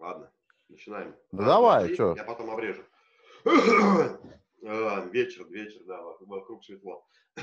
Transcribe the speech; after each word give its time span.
Ладно, 0.00 0.32
начинаем. 0.70 1.14
Ну, 1.30 1.44
давай, 1.44 1.92
что? 1.92 2.14
Я 2.16 2.24
потом 2.24 2.50
обрежу. 2.50 2.82
А, 4.62 5.06
вечер, 5.06 5.46
вечер, 5.48 5.82
да, 5.86 6.02
вокруг 6.02 6.62
светло. 6.62 7.08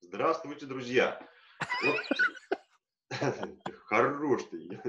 Здравствуйте, 0.00 0.66
друзья. 0.66 1.20
Хорош 3.86 4.44
ты. 4.44 4.80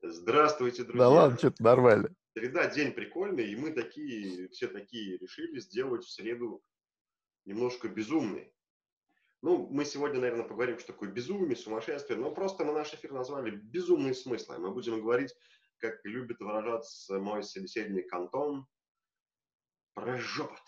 Здравствуйте, 0.00 0.84
друзья. 0.84 0.98
Да 0.98 1.08
ладно, 1.10 1.36
что-то 1.36 1.62
нормально. 1.62 2.08
Среда 2.32 2.70
день 2.70 2.92
прикольный, 2.92 3.52
и 3.52 3.56
мы 3.56 3.72
такие, 3.72 4.48
все 4.48 4.68
такие 4.68 5.18
решили 5.18 5.60
сделать 5.60 6.06
в 6.06 6.10
среду 6.10 6.62
немножко 7.44 7.88
безумный. 7.88 8.50
Ну, 9.46 9.68
мы 9.70 9.84
сегодня, 9.84 10.18
наверное, 10.18 10.44
поговорим, 10.44 10.76
что 10.80 10.88
такое 10.88 11.08
безумие, 11.08 11.54
сумасшествие, 11.54 12.18
но 12.18 12.32
просто 12.32 12.64
мы 12.64 12.72
наш 12.72 12.92
эфир 12.92 13.12
назвали 13.12 13.52
«Безумные 13.52 14.12
смыслы». 14.12 14.58
Мы 14.58 14.72
будем 14.72 15.00
говорить, 15.00 15.32
как 15.78 16.04
любит 16.04 16.40
выражаться 16.40 17.20
мой 17.20 17.44
собеседник 17.44 18.12
Антон, 18.12 18.66
про 19.94 20.18
жопот. 20.18 20.58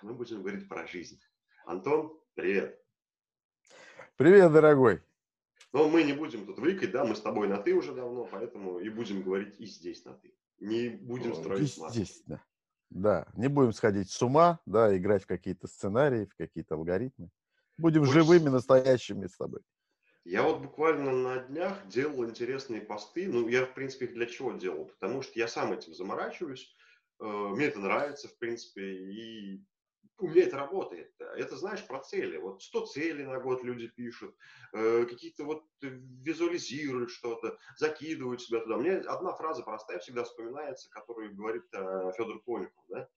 Мы 0.00 0.14
будем 0.14 0.40
говорить 0.40 0.70
про 0.70 0.86
жизнь. 0.86 1.20
Антон, 1.66 2.18
привет. 2.32 2.82
Привет, 4.16 4.50
дорогой. 4.54 5.02
Но 5.74 5.90
мы 5.90 6.02
не 6.02 6.14
будем 6.14 6.46
тут 6.46 6.58
выкать, 6.58 6.92
да, 6.92 7.04
мы 7.04 7.16
с 7.16 7.20
тобой 7.20 7.46
на 7.46 7.58
«ты» 7.58 7.74
уже 7.74 7.92
давно, 7.92 8.24
поэтому 8.24 8.78
и 8.78 8.88
будем 8.88 9.20
говорить 9.20 9.60
и 9.60 9.66
здесь 9.66 10.02
на 10.06 10.14
«ты». 10.14 10.34
Не 10.60 10.88
будем 10.88 11.34
строить 11.34 11.76
маски. 11.76 11.98
Естественно. 11.98 12.42
Да, 12.88 13.28
не 13.34 13.48
будем 13.48 13.74
сходить 13.74 14.10
с 14.10 14.22
ума, 14.22 14.60
да, 14.64 14.96
играть 14.96 15.24
в 15.24 15.26
какие-то 15.26 15.66
сценарии, 15.66 16.24
в 16.24 16.34
какие-то 16.36 16.76
алгоритмы. 16.76 17.28
Будем 17.76 18.02
Очень... 18.02 18.12
живыми, 18.12 18.48
настоящими 18.48 19.26
с 19.26 19.36
тобой. 19.36 19.60
Я 20.24 20.42
вот 20.42 20.60
буквально 20.60 21.12
на 21.12 21.38
днях 21.40 21.86
делал 21.86 22.24
интересные 22.24 22.80
посты. 22.80 23.28
Ну, 23.28 23.46
я, 23.48 23.66
в 23.66 23.74
принципе, 23.74 24.06
их 24.06 24.14
для 24.14 24.26
чего 24.26 24.52
делал? 24.52 24.86
Потому 24.86 25.22
что 25.22 25.38
я 25.38 25.48
сам 25.48 25.72
этим 25.72 25.92
заморачиваюсь. 25.92 26.74
Э, 27.20 27.26
мне 27.26 27.66
это 27.66 27.78
нравится, 27.78 28.28
в 28.28 28.38
принципе, 28.38 28.82
и 28.82 29.62
у 30.18 30.28
меня 30.28 30.44
это 30.44 30.56
работает. 30.56 31.12
Это, 31.18 31.56
знаешь, 31.56 31.86
про 31.86 32.00
цели. 32.00 32.38
Вот 32.38 32.62
100 32.62 32.86
целей 32.86 33.24
на 33.24 33.38
год 33.40 33.62
люди 33.64 33.88
пишут, 33.88 34.34
э, 34.72 35.04
какие-то 35.04 35.44
вот 35.44 35.64
визуализируют 35.82 37.10
что-то, 37.10 37.58
закидывают 37.76 38.40
себя 38.40 38.60
туда. 38.60 38.76
Мне 38.76 38.96
одна 38.98 39.34
фраза 39.34 39.62
простая 39.62 39.98
всегда 39.98 40.24
вспоминается, 40.24 40.88
которую 40.90 41.34
говорит 41.34 41.64
э, 41.72 42.12
Федор 42.16 42.40
Конюхов. 42.44 42.84
Да? 42.88 43.08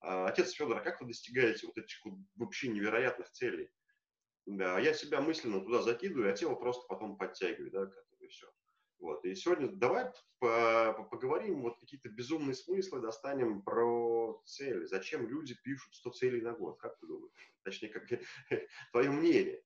«А, 0.00 0.28
Отец 0.28 0.52
Федор, 0.52 0.78
а 0.78 0.80
как 0.80 1.00
вы 1.00 1.08
достигаете 1.08 1.66
вот 1.66 1.78
этих 1.78 2.04
вот 2.04 2.14
вообще 2.36 2.68
невероятных 2.68 3.30
целей? 3.30 3.70
Да, 4.46 4.78
я 4.78 4.94
себя 4.94 5.20
мысленно 5.20 5.60
туда 5.60 5.82
закидываю, 5.82 6.32
а 6.32 6.36
тело 6.36 6.54
просто 6.54 6.86
потом 6.88 7.16
подтягиваю, 7.16 7.70
да, 7.70 7.90
и 8.20 8.28
все. 8.28 8.46
Вот. 8.98 9.24
И 9.24 9.34
сегодня 9.34 9.68
давай 9.68 10.10
по 10.38 11.06
поговорим, 11.10 11.62
вот 11.62 11.78
какие-то 11.78 12.08
безумные 12.08 12.54
смыслы 12.54 13.00
достанем 13.00 13.62
про 13.62 14.40
цели. 14.46 14.84
Зачем 14.86 15.28
люди 15.28 15.54
пишут 15.62 15.94
100 15.94 16.10
целей 16.10 16.40
на 16.40 16.52
год? 16.52 16.78
Как 16.78 16.98
ты 16.98 17.06
думаешь? 17.06 17.32
Точнее, 17.62 17.88
как 17.88 18.08
твое 18.92 19.10
мнение. 19.10 19.62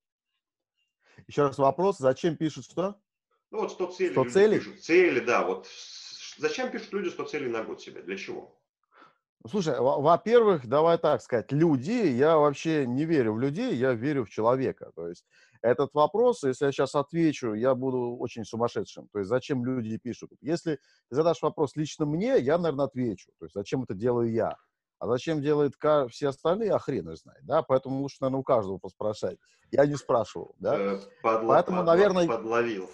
Еще 1.26 1.42
раз 1.42 1.58
вопрос, 1.58 1.98
зачем 1.98 2.36
пишут 2.36 2.64
что? 2.64 3.00
Ну 3.50 3.60
вот 3.60 3.72
100 3.72 3.92
целей 3.92 4.12
100 4.12 4.24
целей? 4.30 4.58
пишут. 4.58 4.80
Цели, 4.80 5.20
да. 5.20 5.44
Вот 5.44 5.68
зачем 6.38 6.70
пишут 6.70 6.92
люди 6.92 7.08
100 7.08 7.24
целей 7.24 7.48
на 7.48 7.62
год 7.62 7.80
себе? 7.80 8.02
Для 8.02 8.16
чего? 8.16 8.59
Слушай, 9.48 9.80
во-первых, 9.80 10.66
давай 10.66 10.98
так 10.98 11.22
сказать, 11.22 11.50
люди, 11.50 11.92
я 11.92 12.36
вообще 12.36 12.86
не 12.86 13.06
верю 13.06 13.34
в 13.34 13.40
людей, 13.40 13.74
я 13.74 13.94
верю 13.94 14.26
в 14.26 14.30
человека. 14.30 14.90
То 14.94 15.08
есть 15.08 15.24
этот 15.62 15.94
вопрос, 15.94 16.42
если 16.42 16.66
я 16.66 16.72
сейчас 16.72 16.94
отвечу, 16.94 17.54
я 17.54 17.74
буду 17.74 18.16
очень 18.18 18.44
сумасшедшим. 18.44 19.08
То 19.12 19.20
есть 19.20 19.30
зачем 19.30 19.64
люди 19.64 19.96
пишут? 19.96 20.30
Если 20.42 20.74
ты 21.08 21.16
задашь 21.16 21.40
вопрос 21.40 21.74
лично 21.74 22.04
мне, 22.04 22.38
я, 22.38 22.58
наверное, 22.58 22.84
отвечу. 22.84 23.30
То 23.38 23.46
есть 23.46 23.54
зачем 23.54 23.82
это 23.82 23.94
делаю 23.94 24.30
я? 24.30 24.56
А 24.98 25.06
зачем 25.06 25.40
делают 25.40 25.74
все 26.10 26.28
остальные, 26.28 26.72
а 26.72 26.78
хрен 26.78 27.08
их 27.08 27.16
знает, 27.16 27.40
да? 27.46 27.62
Поэтому 27.62 28.02
лучше, 28.02 28.18
наверное, 28.20 28.40
у 28.40 28.42
каждого 28.42 28.76
поспрашать. 28.76 29.38
Я 29.70 29.86
не 29.86 29.96
спрашивал, 29.96 30.54
да? 30.58 30.76
Э, 30.78 30.98
подло, 31.22 31.48
Поэтому, 31.48 31.82
наверное... 31.82 32.26
Подловил. 32.26 32.90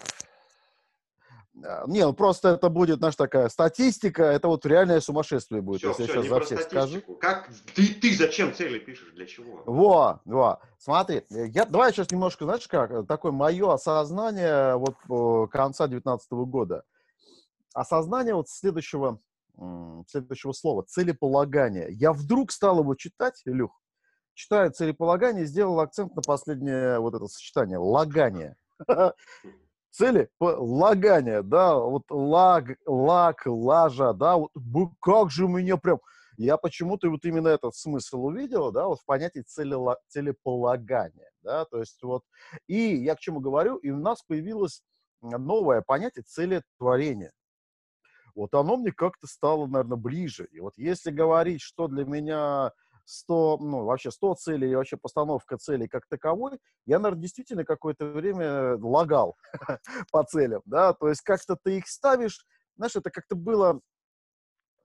А, 1.63 1.85
не, 1.87 2.05
ну 2.05 2.13
просто 2.13 2.49
это 2.49 2.69
будет, 2.69 2.99
наша 2.99 3.17
такая 3.17 3.49
статистика, 3.49 4.23
это 4.23 4.47
вот 4.47 4.65
реальное 4.65 4.99
сумасшествие 4.99 5.61
будет, 5.61 5.79
все, 5.79 5.89
если 5.89 6.03
все, 6.03 6.13
я 6.13 6.21
сейчас 6.21 6.29
за 6.29 6.39
всех 6.41 6.61
скажу. 6.61 7.01
Как 7.19 7.49
ты, 7.73 7.93
ты 7.93 8.15
зачем 8.15 8.53
цели 8.53 8.79
пишешь, 8.79 9.11
для 9.13 9.25
чего? 9.25 9.63
Во, 9.65 10.21
во, 10.25 10.59
смотри, 10.77 11.23
я, 11.29 11.65
давай 11.65 11.91
сейчас 11.91 12.11
немножко, 12.11 12.45
знаешь 12.45 12.67
как, 12.67 13.07
такое 13.07 13.31
мое 13.31 13.73
осознание 13.73 14.75
вот 14.75 15.49
конца 15.49 15.87
19 15.87 16.31
года. 16.31 16.83
Осознание 17.73 18.35
вот 18.35 18.49
следующего, 18.49 19.19
следующего 20.07 20.51
слова, 20.51 20.83
целеполагание. 20.83 21.87
Я 21.91 22.13
вдруг 22.13 22.51
стал 22.51 22.79
его 22.79 22.95
читать, 22.95 23.41
Илюх, 23.45 23.71
читаю 24.33 24.71
целеполагание, 24.71 25.45
сделал 25.45 25.79
акцент 25.79 26.15
на 26.15 26.21
последнее 26.21 26.99
вот 26.99 27.15
это 27.15 27.27
сочетание, 27.27 27.77
лагание. 27.77 28.55
цели 29.97 30.29
лагания, 30.39 31.41
да, 31.41 31.75
вот 31.75 32.03
лаг, 32.09 32.77
лаг, 32.85 33.41
лажа, 33.45 34.13
да, 34.13 34.37
вот 34.37 34.51
как 35.01 35.31
же 35.31 35.45
у 35.45 35.47
меня 35.47 35.77
прям, 35.77 35.99
я 36.37 36.57
почему-то 36.57 37.09
вот 37.09 37.25
именно 37.25 37.47
этот 37.47 37.75
смысл 37.75 38.25
увидел, 38.25 38.71
да, 38.71 38.87
вот 38.87 38.99
в 38.99 39.05
понятии 39.05 39.39
цели, 39.39 39.75
целеполагания, 40.07 41.31
да, 41.41 41.65
то 41.65 41.79
есть 41.79 42.01
вот, 42.03 42.23
и 42.67 42.95
я 42.95 43.15
к 43.15 43.19
чему 43.19 43.39
говорю, 43.39 43.77
и 43.77 43.89
у 43.89 43.97
нас 43.97 44.21
появилось 44.21 44.83
новое 45.21 45.81
понятие 45.81 46.23
целетворения. 46.23 47.31
Вот 48.35 48.53
оно 48.53 48.77
мне 48.77 48.91
как-то 48.91 49.25
стало, 49.25 49.65
наверное, 49.65 49.97
ближе. 49.97 50.47
И 50.51 50.59
вот 50.59 50.77
если 50.77 51.09
говорить, 51.09 51.59
что 51.61 51.87
для 51.87 52.05
меня 52.05 52.71
100, 53.07 53.57
ну, 53.61 53.85
вообще 53.85 54.11
100 54.11 54.35
целей 54.35 54.75
вообще 54.75 54.97
постановка 54.97 55.57
целей 55.57 55.87
как 55.87 56.05
таковой, 56.07 56.59
я, 56.85 56.99
наверное, 56.99 57.21
действительно 57.21 57.63
какое-то 57.63 58.05
время 58.05 58.77
лагал 58.77 59.37
по 60.11 60.23
целям, 60.23 60.61
да, 60.65 60.93
то 60.93 61.07
есть 61.07 61.21
как-то 61.21 61.55
ты 61.55 61.77
их 61.77 61.87
ставишь, 61.87 62.45
знаешь, 62.75 62.95
это 62.95 63.09
как-то 63.09 63.35
было 63.35 63.79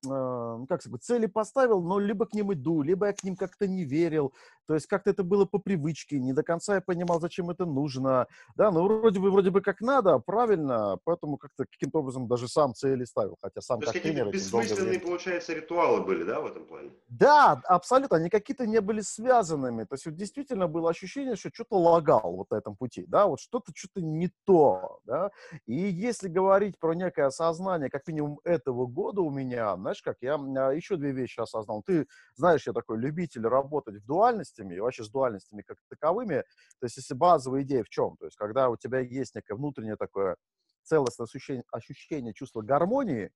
как 0.03 0.83
сказать, 0.83 1.03
цели 1.03 1.27
поставил, 1.27 1.81
но 1.83 1.99
либо 1.99 2.27
к 2.27 2.35
ним 2.35 2.53
иду, 2.53 2.83
либо 2.83 3.07
я 3.07 3.13
к 3.13 3.23
ним 3.25 3.37
как-то 3.37 3.67
не 3.67 3.85
верил. 3.85 4.33
То 4.67 4.75
есть 4.75 4.87
как-то 4.87 5.11
это 5.11 5.23
было 5.23 5.45
по 5.45 5.59
привычке, 5.59 6.19
не 6.21 6.33
до 6.33 6.43
конца 6.43 6.77
я 6.77 6.81
понимал, 6.81 7.21
зачем 7.21 7.51
это 7.51 7.67
нужно. 7.67 8.27
Да, 8.57 8.71
ну 8.71 8.85
вроде 8.85 9.21
бы, 9.21 9.31
вроде 9.31 9.51
бы 9.51 9.61
как 9.61 9.81
надо, 9.81 10.19
правильно, 10.19 10.99
поэтому 11.05 11.37
как-то 11.37 11.65
каким-то 11.71 11.99
образом 11.99 12.29
даже 12.29 12.49
сам 12.49 12.75
цели 12.75 13.05
ставил, 13.05 13.37
хотя 13.41 13.61
сам 13.61 13.81
То 13.81 13.87
как 13.87 13.95
есть 13.97 14.07
какие-то 14.07 14.31
бессмысленные, 14.31 15.01
получается, 15.01 15.53
ритуалы 15.53 16.03
были, 16.05 16.25
да, 16.25 16.41
в 16.41 16.47
этом 16.47 16.65
плане? 16.65 16.91
Да, 17.09 17.61
абсолютно, 17.65 18.17
они 18.17 18.31
какие-то 18.31 18.67
не 18.67 18.81
были 18.81 19.01
связанными. 19.01 19.85
То 19.85 19.95
есть 19.95 20.07
вот 20.07 20.17
действительно 20.17 20.69
было 20.69 20.91
ощущение, 20.91 21.37
что 21.37 21.51
что-то 21.53 21.79
лагал 21.79 22.37
вот 22.37 22.51
на 22.51 22.57
этом 22.57 22.77
пути, 22.77 23.05
да, 23.07 23.27
вот 23.27 23.41
что-то, 23.41 23.73
что-то 23.75 24.01
не 24.01 24.31
то, 24.45 25.01
да. 25.05 25.31
И 25.67 25.75
если 25.75 26.29
говорить 26.29 26.79
про 26.79 26.95
некое 26.95 27.27
осознание, 27.27 27.91
как 27.91 28.07
минимум 28.07 28.41
этого 28.45 28.87
года 28.87 29.23
у 29.23 29.31
меня, 29.31 29.77
знаешь 29.93 30.03
как, 30.03 30.17
я 30.21 30.35
а, 30.37 30.73
еще 30.73 30.97
две 30.97 31.13
вещи 31.13 31.41
осознал. 31.41 31.83
Ты 31.83 32.07
знаешь, 32.35 32.67
я 32.67 32.73
такой 32.73 32.99
любитель 32.99 33.47
работать 33.47 33.97
в 33.97 34.07
дуальностями, 34.07 34.75
и 34.75 34.81
вообще 34.81 35.05
с 35.05 35.11
дуальностями 35.11 35.63
как 35.63 35.79
таковыми. 35.89 36.45
То 36.81 36.87
есть, 36.87 36.97
если 36.97 37.15
базовая 37.15 37.63
идея 37.63 37.85
в 37.85 37.89
чем? 37.89 38.17
То 38.17 38.27
есть, 38.27 38.37
когда 38.37 38.71
у 38.71 38.77
тебя 38.77 39.01
есть 39.01 39.35
некое 39.35 39.55
внутреннее 39.55 39.97
такое 39.97 40.37
целостное 40.83 41.27
ощущение, 41.27 41.65
ощущение 41.71 42.35
чувства 42.35 42.63
гармонии, 42.63 43.31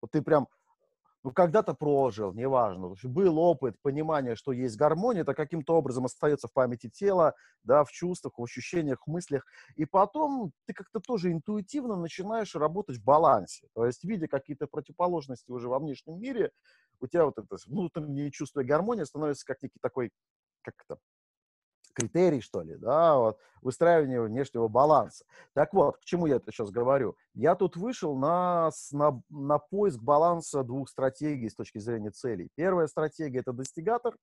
вот 0.00 0.12
ты 0.12 0.22
прям 0.22 0.48
ну, 1.26 1.32
когда-то 1.32 1.74
прожил, 1.74 2.32
неважно, 2.34 2.94
был 3.02 3.38
опыт, 3.40 3.74
понимание, 3.82 4.36
что 4.36 4.52
есть 4.52 4.76
гармония, 4.76 5.22
это 5.22 5.34
каким-то 5.34 5.74
образом 5.74 6.04
остается 6.04 6.46
в 6.46 6.52
памяти 6.52 6.88
тела, 6.88 7.34
да, 7.64 7.82
в 7.82 7.90
чувствах, 7.90 8.38
в 8.38 8.44
ощущениях, 8.44 9.02
в 9.04 9.10
мыслях, 9.10 9.44
и 9.74 9.86
потом 9.86 10.52
ты 10.66 10.72
как-то 10.72 11.00
тоже 11.00 11.32
интуитивно 11.32 11.96
начинаешь 11.96 12.54
работать 12.54 12.98
в 12.98 13.04
балансе, 13.04 13.66
то 13.74 13.84
есть, 13.84 14.04
видя 14.04 14.28
какие-то 14.28 14.68
противоположности 14.68 15.50
уже 15.50 15.68
во 15.68 15.80
внешнем 15.80 16.20
мире, 16.20 16.52
у 17.00 17.08
тебя 17.08 17.24
вот 17.24 17.36
это 17.38 17.56
внутреннее 17.66 18.30
чувство 18.30 18.62
гармонии 18.62 19.02
становится 19.02 19.44
как 19.46 19.60
некий 19.64 19.80
такой, 19.80 20.12
как 20.62 20.74
это, 20.88 21.00
критерий, 21.96 22.40
что 22.40 22.62
ли, 22.62 22.76
да, 22.76 23.16
вот, 23.16 23.38
выстраивание 23.62 24.20
внешнего 24.20 24.68
баланса. 24.68 25.24
Так 25.54 25.72
вот, 25.72 25.96
к 25.96 26.04
чему 26.04 26.26
я 26.26 26.36
это 26.36 26.52
сейчас 26.52 26.70
говорю? 26.70 27.16
Я 27.34 27.54
тут 27.54 27.76
вышел 27.76 28.14
на, 28.16 28.70
на, 28.92 29.22
на 29.30 29.58
поиск 29.58 30.00
баланса 30.00 30.62
двух 30.62 30.88
стратегий 30.88 31.48
с 31.48 31.54
точки 31.54 31.78
зрения 31.78 32.10
целей. 32.10 32.50
Первая 32.54 32.86
стратегия– 32.86 33.38
это 33.40 33.52
достигатор, 33.52 34.14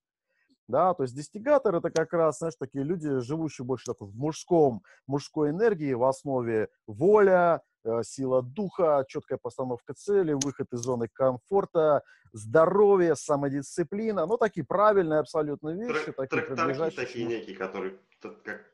да, 0.68 0.94
то 0.94 1.02
есть 1.02 1.14
достигатор– 1.14 1.74
это 1.76 1.90
как 1.90 2.12
раз, 2.12 2.38
знаешь, 2.38 2.54
такие 2.58 2.84
люди, 2.84 3.20
живущие 3.20 3.64
больше 3.64 3.86
такой 3.86 4.08
в 4.08 4.16
мужском, 4.16 4.82
мужской 5.06 5.50
энергии, 5.50 5.92
в 5.92 6.04
основе 6.04 6.68
воля, 6.86 7.62
Э, 7.84 8.02
сила 8.02 8.42
духа, 8.42 9.04
четкая 9.08 9.38
постановка 9.38 9.92
цели, 9.92 10.32
выход 10.32 10.72
из 10.72 10.78
зоны 10.78 11.06
комфорта, 11.12 12.02
здоровье, 12.32 13.14
самодисциплина. 13.14 14.24
Ну, 14.24 14.38
такие 14.38 14.64
правильные 14.64 15.20
абсолютно 15.20 15.68
вещи. 15.74 16.12
Трак, 16.12 16.30
такие, 16.30 16.90
такие 16.90 17.26
некие, 17.26 17.56
которые 17.56 17.98
как 18.42 18.64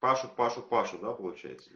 пашут, 0.00 0.36
пашут, 0.36 0.68
пашут, 0.68 1.00
да, 1.00 1.12
получается? 1.12 1.70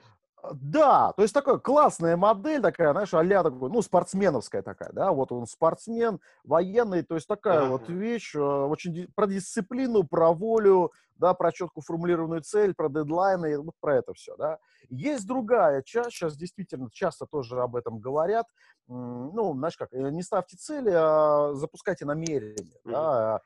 Да, 0.55 1.13
то 1.13 1.23
есть 1.23 1.33
такая 1.33 1.59
классная 1.59 2.17
модель 2.17 2.61
такая, 2.61 2.93
знаешь, 2.93 3.15
а 3.15 3.43
такой, 3.43 3.71
ну, 3.71 3.81
спортсменовская 3.81 4.63
такая, 4.63 4.91
да, 4.93 5.13
вот 5.13 5.31
он 5.31 5.47
спортсмен, 5.47 6.21
военный, 6.43 7.03
то 7.03 7.15
есть 7.15 7.29
такая 7.29 7.63
uh-huh. 7.63 7.69
вот 7.69 7.89
вещь, 7.89 8.35
э, 8.35 8.41
очень 8.41 9.09
про 9.15 9.29
дисциплину, 9.29 10.03
про 10.03 10.33
волю, 10.33 10.93
да, 11.17 11.35
про 11.35 11.53
четко 11.53 11.81
формулированную 11.81 12.43
цель, 12.43 12.75
про 12.75 12.89
дедлайны, 12.89 13.57
вот 13.61 13.77
про 13.81 13.99
это 13.99 14.15
все, 14.15 14.37
да. 14.37 14.59
Есть 14.91 15.29
другая 15.29 15.83
часть, 15.83 16.11
сейчас 16.11 16.37
действительно 16.37 16.91
часто 16.91 17.27
тоже 17.27 17.61
об 17.61 17.77
этом 17.77 18.01
говорят, 18.01 18.47
ну, 18.89 19.55
знаешь 19.55 19.77
как, 19.77 19.93
э, 19.93 20.11
не 20.11 20.23
ставьте 20.23 20.57
цели, 20.57 20.91
а 20.93 21.55
запускайте 21.55 22.05
намерения, 22.05 22.57
mm-hmm. 22.57 22.91
да, 22.91 23.35
а, 23.37 23.41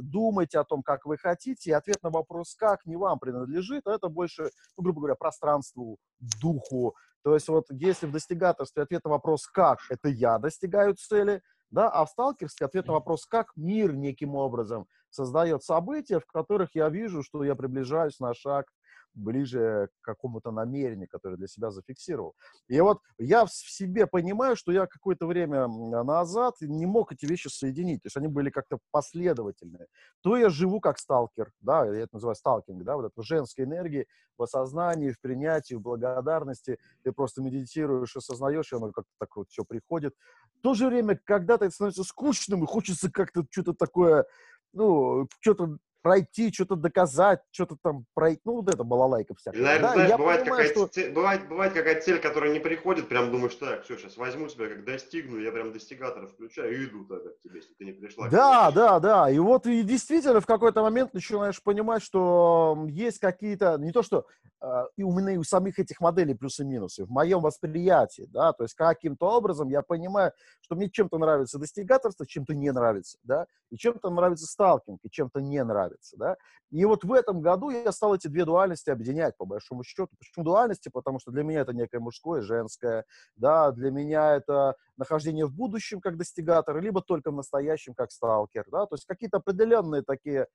думайте 0.00 0.58
о 0.58 0.64
том, 0.64 0.82
как 0.82 1.04
вы 1.06 1.18
хотите, 1.18 1.70
и 1.70 1.74
ответ 1.74 2.02
на 2.02 2.10
вопрос 2.10 2.54
«как» 2.54 2.84
не 2.86 2.96
вам 2.96 3.18
принадлежит, 3.18 3.86
а 3.86 3.94
это 3.94 4.08
больше, 4.08 4.50
ну, 4.76 4.84
грубо 4.84 5.00
говоря, 5.00 5.14
пространству, 5.14 5.98
духу. 6.40 6.94
То 7.22 7.34
есть 7.34 7.48
вот 7.48 7.66
если 7.70 8.06
в 8.06 8.12
достигаторстве 8.12 8.82
ответ 8.82 9.04
на 9.04 9.10
вопрос 9.10 9.46
«как»— 9.46 9.78
это 9.90 10.08
я 10.08 10.38
достигаю 10.38 10.94
цели, 10.94 11.42
да, 11.70 11.88
а 11.88 12.04
в 12.04 12.10
сталкерстве 12.10 12.66
ответ 12.66 12.86
на 12.86 12.94
вопрос 12.94 13.26
«как» 13.26 13.52
мир 13.56 13.94
неким 13.94 14.34
образом 14.34 14.86
создает 15.10 15.62
события, 15.62 16.18
в 16.20 16.26
которых 16.26 16.74
я 16.74 16.88
вижу, 16.88 17.22
что 17.22 17.44
я 17.44 17.54
приближаюсь 17.54 18.18
на 18.20 18.34
шаг 18.34 18.66
ближе 19.14 19.88
к 20.00 20.04
какому-то 20.04 20.50
намерению, 20.50 21.08
которое 21.08 21.36
для 21.36 21.48
себя 21.48 21.70
зафиксировал. 21.70 22.34
И 22.68 22.80
вот 22.80 23.00
я 23.18 23.44
в 23.44 23.52
себе 23.52 24.06
понимаю, 24.06 24.56
что 24.56 24.72
я 24.72 24.86
какое-то 24.86 25.26
время 25.26 25.66
назад 25.68 26.54
не 26.60 26.86
мог 26.86 27.12
эти 27.12 27.26
вещи 27.26 27.48
соединить, 27.48 28.02
то 28.02 28.06
есть 28.06 28.16
они 28.16 28.28
были 28.28 28.50
как-то 28.50 28.78
последовательные. 28.90 29.86
То 30.22 30.36
я 30.36 30.48
живу 30.48 30.80
как 30.80 30.98
сталкер, 30.98 31.52
да, 31.60 31.86
я 31.86 32.02
это 32.02 32.14
называю 32.14 32.36
сталкинг, 32.36 32.82
да, 32.84 32.96
вот 32.96 33.06
это 33.06 33.22
женской 33.22 33.64
энергии 33.64 34.06
в 34.38 34.42
осознании, 34.42 35.12
в 35.12 35.20
принятии, 35.20 35.74
в 35.74 35.80
благодарности, 35.80 36.78
ты 37.02 37.12
просто 37.12 37.42
медитируешь, 37.42 38.16
осознаешь, 38.16 38.72
и 38.72 38.76
оно 38.76 38.92
как-то 38.92 39.10
так 39.18 39.36
вот 39.36 39.48
все 39.50 39.64
приходит. 39.64 40.14
В 40.58 40.62
то 40.62 40.74
же 40.74 40.86
время, 40.86 41.18
когда-то 41.24 41.66
это 41.66 41.74
становится 41.74 42.04
скучным, 42.04 42.64
и 42.64 42.66
хочется 42.66 43.10
как-то 43.10 43.44
что-то 43.50 43.74
такое, 43.74 44.24
ну, 44.72 45.28
что-то 45.40 45.76
пройти, 46.02 46.52
что-то 46.52 46.76
доказать, 46.76 47.40
что-то 47.50 47.76
там 47.80 48.04
пройти. 48.14 48.42
Ну, 48.44 48.56
вот 48.56 48.68
это 48.68 48.84
балалайка 48.84 49.34
всякая. 49.34 49.62
Наверное, 49.62 49.88
да? 49.88 49.94
знаешь, 49.94 50.10
я 50.10 50.18
бывает, 50.18 50.40
понимаю, 50.42 50.62
какая 50.62 50.74
что... 50.74 50.86
цель, 50.88 51.12
бывает, 51.12 51.48
бывает 51.48 51.72
какая-то 51.72 52.02
цель, 52.02 52.20
которая 52.20 52.52
не 52.52 52.58
приходит, 52.58 53.08
прям 53.08 53.30
думаешь, 53.30 53.54
так, 53.54 53.84
все, 53.84 53.96
сейчас 53.96 54.16
возьму 54.16 54.48
тебя, 54.48 54.68
как 54.68 54.84
достигну, 54.84 55.38
я 55.38 55.52
прям 55.52 55.72
достигатора 55.72 56.26
включаю 56.26 56.76
и 56.76 56.84
иду 56.86 57.04
тогда 57.04 57.30
к 57.30 57.38
тебе, 57.40 57.60
если 57.60 57.72
ты 57.74 57.84
не 57.84 57.92
пришла. 57.92 58.28
Да, 58.28 58.70
да, 58.72 59.00
да. 59.00 59.30
И 59.30 59.38
вот 59.38 59.66
и 59.66 59.82
действительно 59.82 60.40
в 60.40 60.46
какой-то 60.46 60.82
момент 60.82 61.14
начинаешь 61.14 61.62
понимать, 61.62 62.02
что 62.02 62.86
есть 62.88 63.18
какие-то, 63.18 63.76
не 63.78 63.92
то 63.92 64.02
что 64.02 64.26
э, 64.60 64.66
и 64.96 65.02
у 65.04 65.12
меня 65.12 65.32
и 65.32 65.36
у 65.36 65.44
самих 65.44 65.78
этих 65.78 66.00
моделей 66.00 66.34
плюсы 66.34 66.62
и 66.62 66.66
минусы, 66.66 67.04
в 67.04 67.10
моем 67.10 67.40
восприятии, 67.40 68.26
да, 68.28 68.52
то 68.52 68.64
есть 68.64 68.74
каким-то 68.74 69.26
образом 69.26 69.68
я 69.68 69.82
понимаю, 69.82 70.32
что 70.60 70.74
мне 70.74 70.90
чем-то 70.90 71.18
нравится 71.18 71.58
достигаторство, 71.58 72.26
чем-то 72.26 72.54
не 72.54 72.72
нравится, 72.72 73.18
да, 73.22 73.46
и 73.70 73.76
чем-то 73.76 74.10
нравится 74.10 74.46
сталкинг, 74.46 75.00
и 75.02 75.10
чем-то 75.10 75.40
не 75.40 75.62
нравится, 75.62 75.91
да. 76.16 76.36
И 76.70 76.84
вот 76.84 77.04
в 77.04 77.12
этом 77.12 77.40
году 77.40 77.70
я 77.70 77.92
стал 77.92 78.14
эти 78.14 78.28
две 78.28 78.44
дуальности 78.44 78.90
объединять, 78.90 79.36
по 79.36 79.44
большому 79.44 79.84
счету. 79.84 80.08
Почему 80.18 80.44
дуальности? 80.44 80.88
Потому 80.88 81.18
что 81.18 81.30
для 81.30 81.42
меня 81.42 81.60
это 81.60 81.72
некое 81.72 82.00
мужское, 82.00 82.42
женское, 82.42 83.04
да, 83.36 83.70
для 83.72 83.90
меня 83.90 84.36
это 84.36 84.76
нахождение 84.96 85.46
в 85.46 85.54
будущем 85.54 86.00
как 86.00 86.16
достигатор, 86.16 86.80
либо 86.80 87.02
только 87.02 87.30
в 87.30 87.34
настоящем 87.34 87.94
как 87.94 88.10
сталкер, 88.10 88.64
да, 88.70 88.86
то 88.86 88.94
есть 88.94 89.06
какие-то 89.06 89.38
определенные 89.38 90.02
такие 90.02 90.46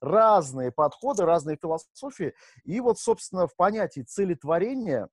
разные 0.00 0.70
подходы, 0.70 1.24
разные 1.24 1.56
философии. 1.56 2.34
И 2.64 2.80
вот, 2.80 2.98
собственно, 2.98 3.46
в 3.46 3.56
понятии 3.56 4.02
целетворения 4.02 5.08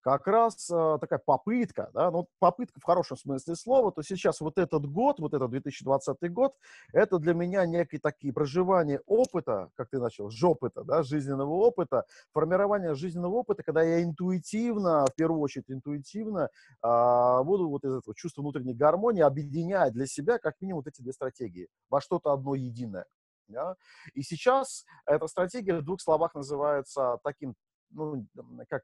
как 0.00 0.26
раз 0.26 0.70
э, 0.70 0.98
такая 1.00 1.18
попытка, 1.18 1.90
да, 1.92 2.10
ну, 2.10 2.28
попытка 2.38 2.80
в 2.80 2.84
хорошем 2.84 3.16
смысле 3.16 3.56
слова, 3.56 3.92
то 3.92 4.02
сейчас 4.02 4.40
вот 4.40 4.58
этот 4.58 4.86
год, 4.86 5.18
вот 5.18 5.34
этот 5.34 5.50
2020 5.50 6.32
год, 6.32 6.54
это 6.92 7.18
для 7.18 7.34
меня 7.34 7.66
некие 7.66 8.00
такие 8.00 8.32
проживания 8.32 9.00
опыта, 9.06 9.70
как 9.74 9.90
ты 9.90 9.98
начал, 9.98 10.30
жопыта, 10.30 10.84
да, 10.84 11.02
жизненного 11.02 11.52
опыта, 11.52 12.04
формирование 12.32 12.94
жизненного 12.94 13.36
опыта, 13.36 13.62
когда 13.62 13.82
я 13.82 14.02
интуитивно, 14.02 15.04
в 15.06 15.14
первую 15.14 15.40
очередь 15.40 15.70
интуитивно, 15.70 16.48
э, 16.82 17.42
буду 17.44 17.68
вот 17.68 17.84
из 17.84 17.94
этого 17.94 18.14
чувства 18.14 18.42
внутренней 18.42 18.74
гармонии 18.74 19.22
объединять 19.22 19.92
для 19.92 20.06
себя 20.06 20.38
как 20.38 20.60
минимум 20.60 20.82
вот 20.84 20.92
эти 20.92 21.02
две 21.02 21.12
стратегии 21.12 21.68
во 21.90 22.00
что-то 22.00 22.32
одно 22.32 22.54
единое. 22.54 23.06
Да? 23.48 23.76
И 24.14 24.22
сейчас 24.22 24.84
эта 25.06 25.26
стратегия 25.26 25.78
в 25.78 25.84
двух 25.84 26.00
словах 26.00 26.34
называется 26.34 27.18
таким 27.24 27.54
ну, 27.90 28.26
как 28.68 28.82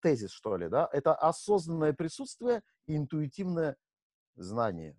тезис, 0.00 0.30
что 0.30 0.56
ли, 0.56 0.68
да, 0.68 0.88
это 0.92 1.14
осознанное 1.14 1.92
присутствие 1.92 2.62
и 2.86 2.96
интуитивное 2.96 3.76
знание. 4.34 4.96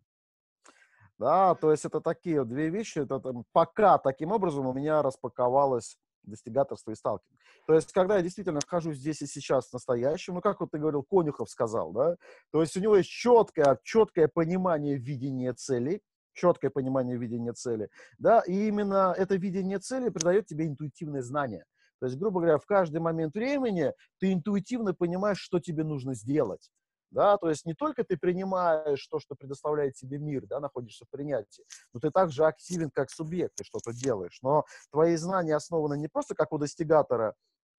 Да, 1.19 1.55
то 1.55 1.71
есть 1.71 1.85
это 1.85 2.01
такие 2.01 2.43
две 2.43 2.69
вещи, 2.69 2.99
это 2.99 3.19
там, 3.19 3.45
пока 3.51 3.97
таким 3.97 4.31
образом 4.31 4.65
у 4.65 4.73
меня 4.73 5.01
распаковалось 5.01 5.97
достигаторство 6.23 6.91
и 6.91 6.95
сталкинг. 6.95 7.39
То 7.67 7.75
есть, 7.75 7.91
когда 7.91 8.17
я 8.17 8.21
действительно 8.21 8.59
нахожусь 8.63 8.97
здесь 8.97 9.21
и 9.21 9.27
сейчас 9.27 9.69
в 9.69 9.73
настоящем, 9.73 10.35
ну, 10.35 10.41
как 10.41 10.59
вот 10.59 10.71
ты 10.71 10.79
говорил, 10.79 11.03
Конюхов 11.03 11.49
сказал, 11.49 11.91
да, 11.91 12.17
то 12.51 12.61
есть 12.61 12.75
у 12.75 12.79
него 12.79 12.97
есть 12.97 13.09
четкое, 13.09 13.79
четкое 13.83 14.27
понимание 14.27 14.97
видения 14.97 15.53
цели, 15.53 16.01
четкое 16.33 16.71
понимание 16.71 17.17
видения 17.17 17.53
цели, 17.53 17.89
да, 18.17 18.41
и 18.41 18.67
именно 18.67 19.13
это 19.17 19.35
видение 19.35 19.79
цели 19.79 20.09
придает 20.09 20.47
тебе 20.47 20.65
интуитивное 20.67 21.21
знание. 21.21 21.65
То 22.03 22.07
есть, 22.07 22.19
грубо 22.19 22.41
говоря, 22.41 22.57
в 22.57 22.65
каждый 22.65 22.99
момент 22.99 23.33
времени 23.33 23.93
ты 24.19 24.33
интуитивно 24.33 24.93
понимаешь, 24.93 25.39
что 25.39 25.61
тебе 25.61 25.85
нужно 25.85 26.15
сделать. 26.15 26.69
Да, 27.11 27.37
то 27.37 27.47
есть 27.47 27.65
не 27.65 27.75
только 27.75 28.03
ты 28.03 28.17
принимаешь 28.17 29.07
то, 29.07 29.19
что 29.19 29.35
предоставляет 29.35 29.93
тебе 29.93 30.17
мир, 30.17 30.45
да, 30.45 30.59
находишься 30.59 31.05
в 31.05 31.09
принятии, 31.09 31.63
но 31.93 32.01
ты 32.01 32.11
также 32.11 32.43
активен 32.43 32.89
как 32.89 33.09
субъект, 33.09 33.55
ты 33.55 33.63
что-то 33.63 33.93
делаешь. 33.93 34.37
Но 34.41 34.65
твои 34.91 35.15
знания 35.15 35.55
основаны 35.55 35.97
не 35.97 36.09
просто 36.09 36.35
как 36.35 36.51
у 36.51 36.57
достигатора 36.57 37.35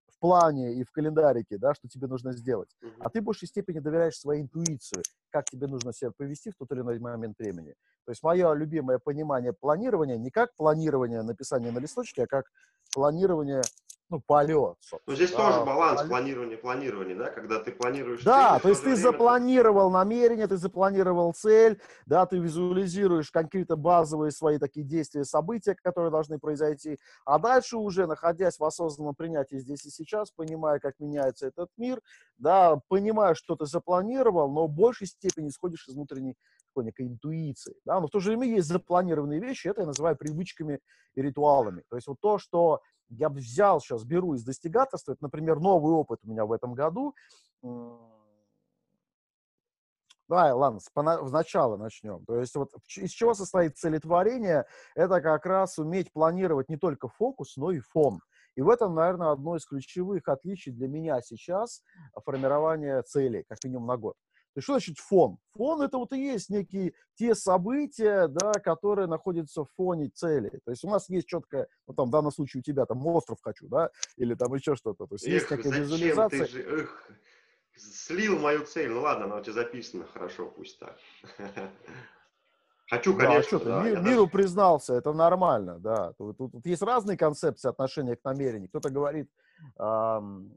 в 0.07 0.17
плане 0.17 0.73
и 0.73 0.83
в 0.83 0.91
календарике, 0.91 1.59
да, 1.59 1.75
что 1.75 1.87
тебе 1.87 2.07
нужно 2.07 2.31
сделать, 2.31 2.75
а 2.97 3.11
ты 3.11 3.21
в 3.21 3.25
большей 3.25 3.47
степени 3.47 3.77
доверяешь 3.77 4.17
своей 4.17 4.41
интуиции, 4.41 5.03
как 5.29 5.45
тебе 5.45 5.67
нужно 5.67 5.93
себя 5.93 6.09
повести 6.17 6.49
в 6.49 6.55
тот 6.55 6.71
или 6.71 6.79
иной 6.79 6.97
момент 6.97 7.37
времени. 7.37 7.75
То 8.05 8.11
есть 8.11 8.23
мое 8.23 8.51
любимое 8.53 8.97
понимание 8.97 9.53
планирования 9.53 10.17
не 10.17 10.31
как 10.31 10.55
планирование 10.55 11.21
написания 11.21 11.71
на 11.71 11.77
листочке, 11.77 12.23
а 12.23 12.27
как 12.27 12.45
планирование 12.91 13.61
ну, 14.09 14.21
полет. 14.21 14.77
Ну, 15.07 15.15
здесь 15.15 15.31
да, 15.31 15.37
тоже 15.37 15.65
баланс 15.65 15.97
полет. 15.97 16.09
планирования, 16.09 16.57
планирования, 16.57 17.15
да, 17.15 17.31
когда 17.31 17.59
ты 17.59 17.71
планируешь... 17.71 18.23
Да, 18.23 18.53
цель, 18.53 18.61
то 18.61 18.69
есть 18.69 18.81
ты 18.81 18.89
время... 18.89 19.01
запланировал 19.01 19.89
намерение, 19.89 20.47
ты 20.47 20.57
запланировал 20.57 21.33
цель, 21.33 21.81
да, 22.05 22.25
ты 22.25 22.37
визуализируешь 22.37 23.31
какие-то 23.31 23.75
базовые 23.75 24.31
свои 24.31 24.59
такие 24.59 24.85
действия, 24.85 25.25
события, 25.25 25.75
которые 25.81 26.11
должны 26.11 26.37
произойти, 26.37 26.99
а 27.25 27.39
дальше 27.39 27.77
уже, 27.77 28.05
находясь 28.05 28.59
в 28.59 28.63
осознанном 28.63 29.15
принятии 29.15 29.57
здесь 29.57 29.85
и 29.85 29.89
сейчас, 29.89 30.31
понимая, 30.31 30.79
как 30.79 30.99
меняется 30.99 31.47
этот 31.47 31.69
мир, 31.77 31.99
да, 32.37 32.79
понимая, 32.87 33.33
что 33.33 33.55
ты 33.55 33.65
запланировал, 33.65 34.51
но 34.51 34.67
в 34.67 34.71
большей 34.71 35.07
степени 35.07 35.49
исходишь 35.49 35.87
из 35.87 35.95
внутренней 35.95 36.35
такой 36.67 36.85
некой 36.85 37.07
интуиции, 37.07 37.75
да, 37.85 37.99
но 37.99 38.07
в 38.07 38.11
то 38.11 38.19
же 38.19 38.29
время 38.29 38.47
есть 38.47 38.67
запланированные 38.67 39.39
вещи, 39.39 39.67
это 39.67 39.81
я 39.81 39.87
называю 39.87 40.15
привычками 40.15 40.79
и 41.15 41.21
ритуалами. 41.21 41.83
То 41.89 41.95
есть 41.95 42.07
вот 42.07 42.17
то, 42.19 42.37
что 42.37 42.81
я 43.09 43.29
бы 43.29 43.39
взял 43.39 43.79
сейчас, 43.79 44.03
беру 44.03 44.33
из 44.33 44.43
достигаторства, 44.43 45.13
это, 45.13 45.23
например, 45.23 45.59
новый 45.59 45.93
опыт 45.93 46.19
у 46.23 46.29
меня 46.29 46.45
в 46.45 46.51
этом 46.51 46.73
году. 46.73 47.15
Давай, 50.27 50.51
ладно, 50.53 50.79
сначала 51.27 51.77
начнем. 51.77 52.25
То 52.25 52.39
есть 52.39 52.55
вот 52.55 52.71
из 52.97 53.11
чего 53.11 53.35
состоит 53.35 53.77
целетворение? 53.77 54.65
Это 54.95 55.21
как 55.21 55.45
раз 55.45 55.77
уметь 55.77 56.11
планировать 56.11 56.67
не 56.67 56.77
только 56.77 57.07
фокус, 57.07 57.57
но 57.57 57.71
и 57.71 57.79
фон. 57.79 58.19
И 58.55 58.61
в 58.61 58.69
этом, 58.69 58.95
наверное, 58.95 59.31
одно 59.31 59.55
из 59.55 59.65
ключевых 59.65 60.27
отличий 60.27 60.71
для 60.71 60.87
меня 60.87 61.21
сейчас 61.21 61.83
формирования 62.23 63.03
целей, 63.03 63.43
как 63.47 63.63
минимум 63.63 63.85
на 63.85 63.97
год. 63.97 64.15
То 64.55 64.59
есть 64.59 64.63
что 64.63 64.73
значит 64.73 64.99
фон? 64.99 65.37
Фон 65.55 65.81
это 65.81 65.97
вот 65.97 66.13
и 66.13 66.17
есть 66.17 66.49
некие 66.49 66.93
те 67.15 67.35
события, 67.35 68.29
да, 68.29 68.53
которые 68.53 69.05
находятся 69.05 69.65
в 69.65 69.67
фоне 69.75 70.07
цели. 70.07 70.61
То 70.63 70.71
есть 70.71 70.85
у 70.85 70.89
нас 70.89 71.09
есть 71.09 71.27
четкое, 71.27 71.67
ну 71.87 71.93
там 71.93 72.07
в 72.07 72.11
данном 72.11 72.31
случае 72.31 72.61
у 72.61 72.63
тебя 72.63 72.85
там 72.85 73.05
остров 73.05 73.37
хочу, 73.43 73.67
да, 73.67 73.89
или 74.15 74.33
там 74.33 74.53
еще 74.53 74.75
что-то. 74.75 75.07
То 75.07 75.15
есть 75.15 75.27
эх, 75.27 75.33
есть 75.33 75.51
некая 75.51 75.81
визуализация. 75.81 76.45
Ты 76.45 76.51
же, 76.51 76.61
эх, 76.61 77.11
слил 77.75 78.39
мою 78.39 78.65
цель. 78.65 78.89
Ну 78.91 79.01
ладно, 79.01 79.25
она 79.25 79.35
у 79.35 79.41
тебя 79.41 79.55
записана, 79.55 80.05
хорошо, 80.05 80.45
пусть 80.45 80.79
так. 80.79 80.97
Хочу, 82.89 83.17
конечно. 83.17 83.35
Да, 83.35 83.43
что 83.43 83.59
да, 83.59 83.83
мир, 83.83 83.99
миру 84.03 84.21
даже... 84.21 84.31
признался, 84.31 84.93
это 84.93 85.11
нормально, 85.11 85.79
да. 85.79 86.13
Тут, 86.13 86.37
тут, 86.37 86.53
тут 86.53 86.65
есть 86.65 86.81
разные 86.81 87.17
концепции 87.17 87.67
отношения 87.67 88.15
к 88.15 88.23
намерению. 88.23 88.69
Кто-то 88.69 88.89
говорит, 88.89 89.29
эм, 89.79 90.53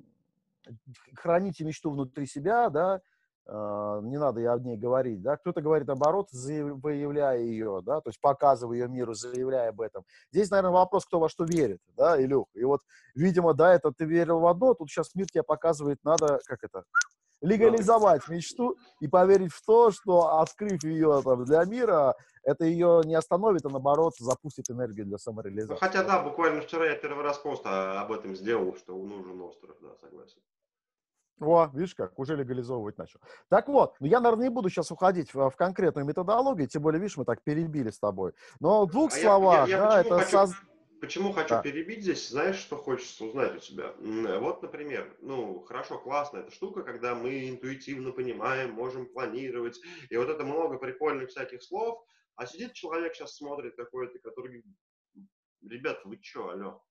храните 1.16 1.64
мечту 1.64 1.90
внутри 1.90 2.26
себя, 2.26 2.68
да, 2.70 3.00
не 3.48 4.18
надо 4.18 4.40
я 4.40 4.52
о 4.52 4.58
ней 4.58 4.76
говорить, 4.76 5.22
да, 5.22 5.36
кто-то 5.36 5.62
говорит 5.62 5.86
наоборот, 5.88 6.28
выявляя 6.32 7.38
ее, 7.38 7.80
да, 7.82 8.00
то 8.00 8.10
есть 8.10 8.20
показывая 8.20 8.76
ее 8.76 8.88
миру, 8.88 9.14
заявляя 9.14 9.70
об 9.70 9.80
этом. 9.80 10.04
Здесь, 10.30 10.50
наверное, 10.50 10.72
вопрос, 10.72 11.06
кто 11.06 11.18
во 11.18 11.28
что 11.28 11.44
верит, 11.44 11.80
да, 11.96 12.22
Илюх, 12.22 12.48
и 12.54 12.64
вот, 12.64 12.82
видимо, 13.14 13.54
да, 13.54 13.74
это 13.74 13.90
ты 13.90 14.04
верил 14.04 14.40
в 14.40 14.46
одно, 14.46 14.74
тут 14.74 14.90
сейчас 14.90 15.14
мир 15.14 15.26
тебе 15.26 15.42
показывает, 15.42 15.98
надо, 16.04 16.40
как 16.46 16.62
это, 16.62 16.84
легализовать 17.40 18.28
мечту 18.28 18.76
и 19.00 19.08
поверить 19.08 19.52
в 19.52 19.64
то, 19.64 19.90
что, 19.92 20.40
открыв 20.40 20.82
ее 20.82 21.22
там, 21.22 21.44
для 21.44 21.64
мира, 21.64 22.16
это 22.42 22.64
ее 22.64 23.02
не 23.04 23.14
остановит, 23.14 23.64
а 23.64 23.68
наоборот 23.68 24.14
запустит 24.18 24.70
энергию 24.70 25.06
для 25.06 25.18
самореализации. 25.18 25.74
Ну, 25.74 25.78
хотя 25.78 26.02
да, 26.02 26.22
буквально 26.22 26.60
вчера 26.60 26.86
я 26.86 26.96
первый 26.96 27.22
раз 27.22 27.38
пост 27.38 27.62
об 27.64 28.10
этом 28.10 28.34
сделал, 28.34 28.74
что 28.74 28.94
нужен 28.96 29.40
остров, 29.40 29.76
да, 29.80 29.94
согласен. 30.00 30.40
О, 31.40 31.70
видишь 31.72 31.94
как, 31.94 32.18
уже 32.18 32.36
легализовывать 32.36 32.98
начал. 32.98 33.20
Так 33.48 33.68
вот, 33.68 33.94
ну 34.00 34.06
я, 34.06 34.20
наверное, 34.20 34.48
не 34.48 34.54
буду 34.54 34.68
сейчас 34.70 34.90
уходить 34.90 35.32
в, 35.32 35.50
в 35.50 35.56
конкретную 35.56 36.06
методологию, 36.06 36.68
тем 36.68 36.82
более, 36.82 37.00
видишь, 37.00 37.16
мы 37.16 37.24
так 37.24 37.42
перебили 37.42 37.90
с 37.90 37.98
тобой. 37.98 38.32
Но 38.60 38.86
в 38.86 38.90
двух 38.90 39.12
а 39.12 39.16
словах, 39.16 39.68
я, 39.68 39.76
я, 39.76 39.82
я 39.82 39.90
да, 39.90 40.00
это... 40.00 40.18
Хочу... 40.18 40.30
Соз... 40.30 40.52
Почему 41.00 41.32
хочу 41.32 41.50
да. 41.50 41.62
перебить 41.62 42.02
здесь? 42.02 42.28
Знаешь, 42.28 42.56
что 42.56 42.76
хочется 42.76 43.24
узнать 43.24 43.54
у 43.54 43.58
тебя? 43.60 43.94
Вот, 44.40 44.62
например, 44.62 45.16
ну, 45.20 45.60
хорошо, 45.60 45.98
классно 45.98 46.38
эта 46.38 46.50
штука, 46.50 46.82
когда 46.82 47.14
мы 47.14 47.48
интуитивно 47.48 48.10
понимаем, 48.10 48.72
можем 48.72 49.06
планировать, 49.06 49.78
и 50.10 50.16
вот 50.16 50.28
это 50.28 50.44
много 50.44 50.76
прикольных 50.76 51.30
всяких 51.30 51.62
слов, 51.62 52.04
а 52.34 52.46
сидит 52.46 52.72
человек 52.72 53.14
сейчас 53.14 53.36
смотрит 53.36 53.76
какой-то, 53.76 54.18
который 54.18 54.48
говорит, 54.48 55.30
ребят, 55.62 56.00
вы 56.04 56.18
что, 56.20 56.50
алло, 56.50 56.82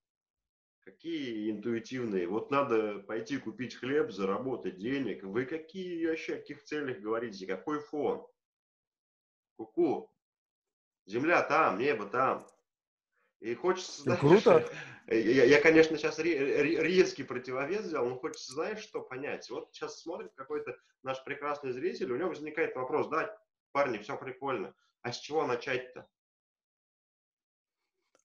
какие 0.87 1.51
интуитивные, 1.51 2.27
вот 2.27 2.49
надо 2.49 2.99
пойти 2.99 3.37
купить 3.37 3.75
хлеб, 3.75 4.09
заработать 4.09 4.77
денег, 4.77 5.21
вы 5.23 5.45
какие 5.45 6.07
вообще, 6.07 6.35
о 6.35 6.37
каких 6.37 6.63
целях 6.63 6.99
говорите, 6.99 7.45
какой 7.45 7.81
фон? 7.81 8.25
Ку-ку, 9.57 10.09
земля 11.05 11.41
там, 11.41 11.77
небо 11.77 12.05
там, 12.05 12.47
и 13.41 13.53
хочется, 13.53 13.99
ну, 14.05 14.15
знаешь, 14.15 14.43
Круто. 14.43 14.73
Я, 15.09 15.45
я, 15.45 15.61
конечно, 15.61 15.97
сейчас 15.97 16.19
резкий 16.19 17.23
противовес 17.23 17.85
сделал, 17.85 18.09
но 18.09 18.17
хочется, 18.17 18.51
знаешь, 18.51 18.79
что 18.79 18.99
понять. 18.99 19.49
Вот 19.49 19.69
сейчас 19.71 20.01
смотрит 20.01 20.33
какой-то 20.35 20.77
наш 21.01 21.23
прекрасный 21.23 21.71
зритель, 21.71 22.11
у 22.11 22.17
него 22.17 22.27
возникает 22.27 22.75
вопрос, 22.75 23.07
да, 23.07 23.33
парни, 23.71 23.99
все 23.99 24.17
прикольно, 24.17 24.75
а 25.03 25.13
с 25.13 25.19
чего 25.19 25.47
начать-то? 25.47 26.09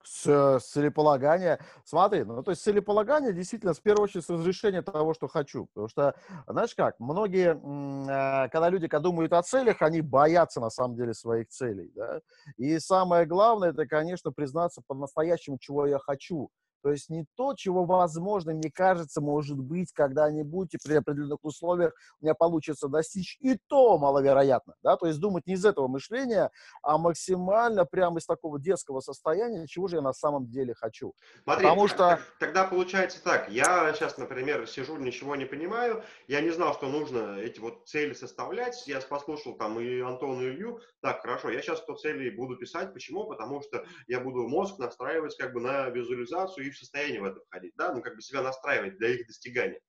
С, 0.04 0.26
э, 0.26 0.58
целеполагания. 0.60 1.58
Смотри, 1.84 2.24
ну, 2.24 2.42
то 2.42 2.50
есть 2.50 2.62
целеполагание 2.62 3.32
действительно, 3.32 3.74
в 3.74 3.80
первую 3.80 4.04
очередь, 4.04 4.24
с 4.24 4.30
разрешения 4.30 4.82
того, 4.82 5.14
что 5.14 5.28
хочу. 5.28 5.66
Потому 5.66 5.88
что, 5.88 6.14
знаешь 6.46 6.74
как, 6.74 6.98
многие, 6.98 7.54
э, 7.54 8.48
когда 8.48 8.68
люди 8.68 8.88
думают 8.88 9.32
о 9.32 9.42
целях, 9.42 9.82
они 9.82 10.00
боятся, 10.00 10.60
на 10.60 10.70
самом 10.70 10.96
деле, 10.96 11.14
своих 11.14 11.48
целей. 11.48 11.90
Да? 11.94 12.20
И 12.56 12.78
самое 12.78 13.26
главное, 13.26 13.70
это, 13.70 13.86
конечно, 13.86 14.32
признаться 14.32 14.82
по-настоящему, 14.86 15.58
чего 15.58 15.86
я 15.86 15.98
хочу. 15.98 16.50
То 16.82 16.90
есть 16.90 17.10
не 17.10 17.24
то, 17.36 17.54
чего, 17.54 17.84
возможно, 17.84 18.52
мне 18.52 18.70
кажется, 18.70 19.20
может 19.20 19.58
быть, 19.58 19.92
когда-нибудь 19.92 20.74
и 20.74 20.78
при 20.84 20.94
определенных 20.94 21.38
условиях 21.42 21.92
у 22.20 22.24
меня 22.24 22.34
получится 22.34 22.88
достичь, 22.88 23.38
и 23.40 23.56
то 23.68 23.98
маловероятно, 23.98 24.74
да, 24.82 24.96
то 24.96 25.06
есть 25.06 25.20
думать 25.20 25.46
не 25.46 25.54
из 25.54 25.64
этого 25.64 25.86
мышления, 25.86 26.50
а 26.82 26.98
максимально 26.98 27.84
прямо 27.84 28.18
из 28.18 28.26
такого 28.26 28.58
детского 28.58 29.00
состояния, 29.00 29.66
чего 29.66 29.86
же 29.86 29.96
я 29.96 30.02
на 30.02 30.12
самом 30.12 30.48
деле 30.48 30.74
хочу. 30.74 31.14
Смотри, 31.44 31.62
Потому 31.62 31.88
что... 31.88 32.20
тогда 32.40 32.64
получается 32.64 33.22
так, 33.22 33.48
я 33.50 33.92
сейчас, 33.94 34.18
например, 34.18 34.66
сижу, 34.66 34.96
ничего 34.96 35.36
не 35.36 35.44
понимаю, 35.44 36.02
я 36.26 36.40
не 36.40 36.50
знал, 36.50 36.74
что 36.74 36.88
нужно 36.88 37.38
эти 37.38 37.60
вот 37.60 37.86
цели 37.86 38.12
составлять, 38.12 38.86
я 38.88 39.00
послушал 39.00 39.54
там 39.54 39.78
и 39.78 40.00
Антона, 40.00 40.42
и 40.42 40.48
Илью, 40.48 40.80
так, 41.00 41.22
хорошо, 41.22 41.50
я 41.50 41.62
сейчас 41.62 41.80
по 41.80 41.94
цели 41.94 42.30
буду 42.30 42.56
писать, 42.56 42.92
почему? 42.92 43.26
Потому 43.26 43.62
что 43.62 43.84
я 44.08 44.20
буду 44.20 44.48
мозг 44.48 44.78
настраивать 44.78 45.36
как 45.36 45.52
бы 45.52 45.60
на 45.60 45.88
визуализацию 45.90 46.66
и 46.66 46.71
в 46.72 46.78
состоянии 46.78 47.18
в 47.18 47.24
это 47.24 47.40
входить, 47.40 47.72
да, 47.76 47.92
ну, 47.92 48.02
как 48.02 48.16
бы 48.16 48.22
себя 48.22 48.42
настраивать 48.42 48.98
для 48.98 49.08
их 49.08 49.26
достигания. 49.26 49.80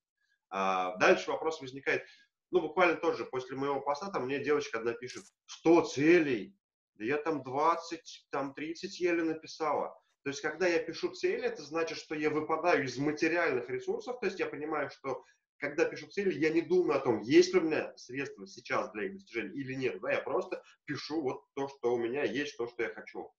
А, 0.50 0.96
дальше 0.98 1.32
вопрос 1.32 1.62
возникает, 1.62 2.04
ну, 2.52 2.62
буквально 2.62 2.96
тоже, 2.96 3.26
после 3.26 3.58
моего 3.58 3.82
поста, 3.82 4.12
там 4.12 4.26
мне 4.26 4.44
девочка 4.44 4.80
одна 4.80 4.94
пишет, 4.94 5.24
100 5.48 5.82
целей, 5.86 6.56
да 6.96 7.06
я 7.06 7.18
там 7.18 7.44
20, 7.44 8.28
там 8.30 8.54
30 8.54 9.00
еле 9.00 9.24
написала. 9.24 9.98
То 10.24 10.30
есть, 10.30 10.42
когда 10.42 10.68
я 10.68 10.80
пишу 10.80 11.12
цели, 11.12 11.44
это 11.44 11.64
значит, 11.64 11.98
что 11.98 12.16
я 12.16 12.30
выпадаю 12.30 12.86
из 12.86 12.98
материальных 12.98 13.70
ресурсов, 13.70 14.20
то 14.20 14.26
есть 14.28 14.40
я 14.40 14.46
понимаю, 14.46 14.90
что 14.90 15.24
когда 15.64 15.86
пишу 15.86 16.08
цели, 16.08 16.34
я 16.34 16.50
не 16.50 16.62
думаю 16.62 16.98
о 16.98 17.02
том, 17.02 17.22
есть 17.22 17.54
ли 17.54 17.60
у 17.60 17.64
меня 17.64 17.96
средства 17.96 18.46
сейчас 18.46 18.92
для 18.92 19.06
их 19.06 19.14
достижения 19.14 19.54
или 19.54 19.74
нет. 19.74 20.02
Да, 20.02 20.12
я 20.12 20.20
просто 20.20 20.62
пишу 20.86 21.22
вот 21.22 21.46
то, 21.56 21.70
что 21.70 21.94
у 21.94 21.98
меня 21.98 22.24
есть, 22.24 22.58
то, 22.58 22.68
что 22.68 22.84
я 22.84 22.90
хочу. 22.90 23.32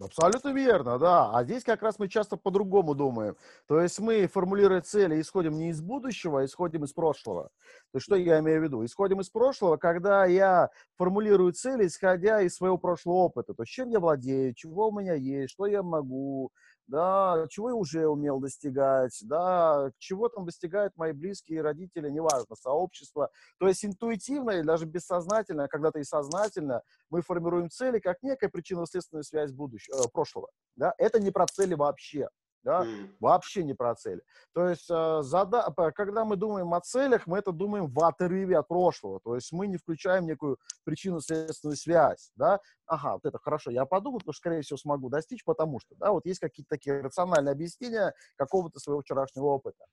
Абсолютно 0.00 0.52
верно, 0.52 0.98
да. 0.98 1.30
А 1.32 1.42
здесь 1.42 1.64
как 1.64 1.82
раз 1.82 1.98
мы 1.98 2.08
часто 2.08 2.36
по-другому 2.36 2.94
думаем. 2.94 3.36
То 3.66 3.80
есть 3.80 3.98
мы, 3.98 4.28
формулируя 4.28 4.80
цели, 4.80 5.20
исходим 5.20 5.58
не 5.58 5.70
из 5.70 5.80
будущего, 5.80 6.40
а 6.40 6.44
исходим 6.44 6.84
из 6.84 6.92
прошлого. 6.92 7.50
То 7.90 7.96
есть 7.96 8.04
что 8.04 8.14
я 8.14 8.38
имею 8.38 8.60
в 8.60 8.62
виду? 8.64 8.84
Исходим 8.84 9.20
из 9.20 9.28
прошлого, 9.28 9.76
когда 9.76 10.24
я 10.24 10.70
формулирую 10.96 11.52
цели, 11.52 11.86
исходя 11.86 12.40
из 12.42 12.54
своего 12.54 12.78
прошлого 12.78 13.16
опыта. 13.16 13.54
То 13.54 13.64
есть 13.64 13.72
чем 13.72 13.90
я 13.90 13.98
владею, 13.98 14.54
чего 14.54 14.88
у 14.88 14.92
меня 14.96 15.14
есть, 15.14 15.52
что 15.52 15.66
я 15.66 15.82
могу, 15.82 16.52
да, 16.88 17.46
чего 17.50 17.68
я 17.68 17.74
уже 17.74 18.08
умел 18.08 18.40
достигать, 18.40 19.16
да, 19.22 19.90
чего 19.98 20.28
там 20.28 20.46
достигают 20.46 20.96
мои 20.96 21.12
близкие 21.12 21.62
родители, 21.62 22.10
неважно, 22.10 22.56
сообщество. 22.56 23.30
То 23.58 23.68
есть 23.68 23.84
интуитивно 23.84 24.50
или 24.52 24.62
даже 24.62 24.86
бессознательно, 24.86 25.68
когда-то 25.68 25.98
и 26.00 26.04
сознательно 26.04 26.82
мы 27.10 27.22
формируем 27.22 27.70
цели 27.70 27.98
как 27.98 28.22
некая 28.22 28.48
причинно-следственная 28.48 29.22
связь 29.22 29.52
будущего, 29.52 29.96
э, 29.96 30.08
прошлого. 30.12 30.48
Да? 30.76 30.94
Это 30.98 31.20
не 31.20 31.30
про 31.30 31.46
цели 31.46 31.74
вообще 31.74 32.28
да, 32.62 32.84
mm. 32.84 33.16
вообще 33.20 33.64
не 33.64 33.74
про 33.74 33.94
цели. 33.94 34.22
То 34.54 34.68
есть, 34.68 34.88
э, 34.90 35.22
зада... 35.22 35.72
когда 35.94 36.24
мы 36.24 36.36
думаем 36.36 36.74
о 36.74 36.80
целях, 36.80 37.26
мы 37.26 37.38
это 37.38 37.52
думаем 37.52 37.86
в 37.86 38.04
отрыве 38.04 38.58
от 38.58 38.68
прошлого, 38.68 39.20
то 39.20 39.34
есть 39.34 39.52
мы 39.52 39.66
не 39.66 39.76
включаем 39.76 40.26
некую 40.26 40.58
причинно-следственную 40.84 41.76
связь, 41.76 42.30
да, 42.36 42.60
ага, 42.86 43.14
вот 43.14 43.24
это 43.24 43.38
хорошо, 43.38 43.70
я 43.70 43.84
подумал, 43.86 44.18
потому 44.18 44.32
что, 44.32 44.40
скорее 44.40 44.62
всего, 44.62 44.76
смогу 44.76 45.08
достичь, 45.08 45.44
потому 45.44 45.80
что, 45.80 45.94
да, 45.96 46.12
вот 46.12 46.26
есть 46.26 46.40
какие-то 46.40 46.70
такие 46.70 47.00
рациональные 47.00 47.52
объяснения 47.52 48.14
какого-то 48.36 48.78
своего 48.80 49.02
вчерашнего 49.02 49.46
опыта. 49.46 49.84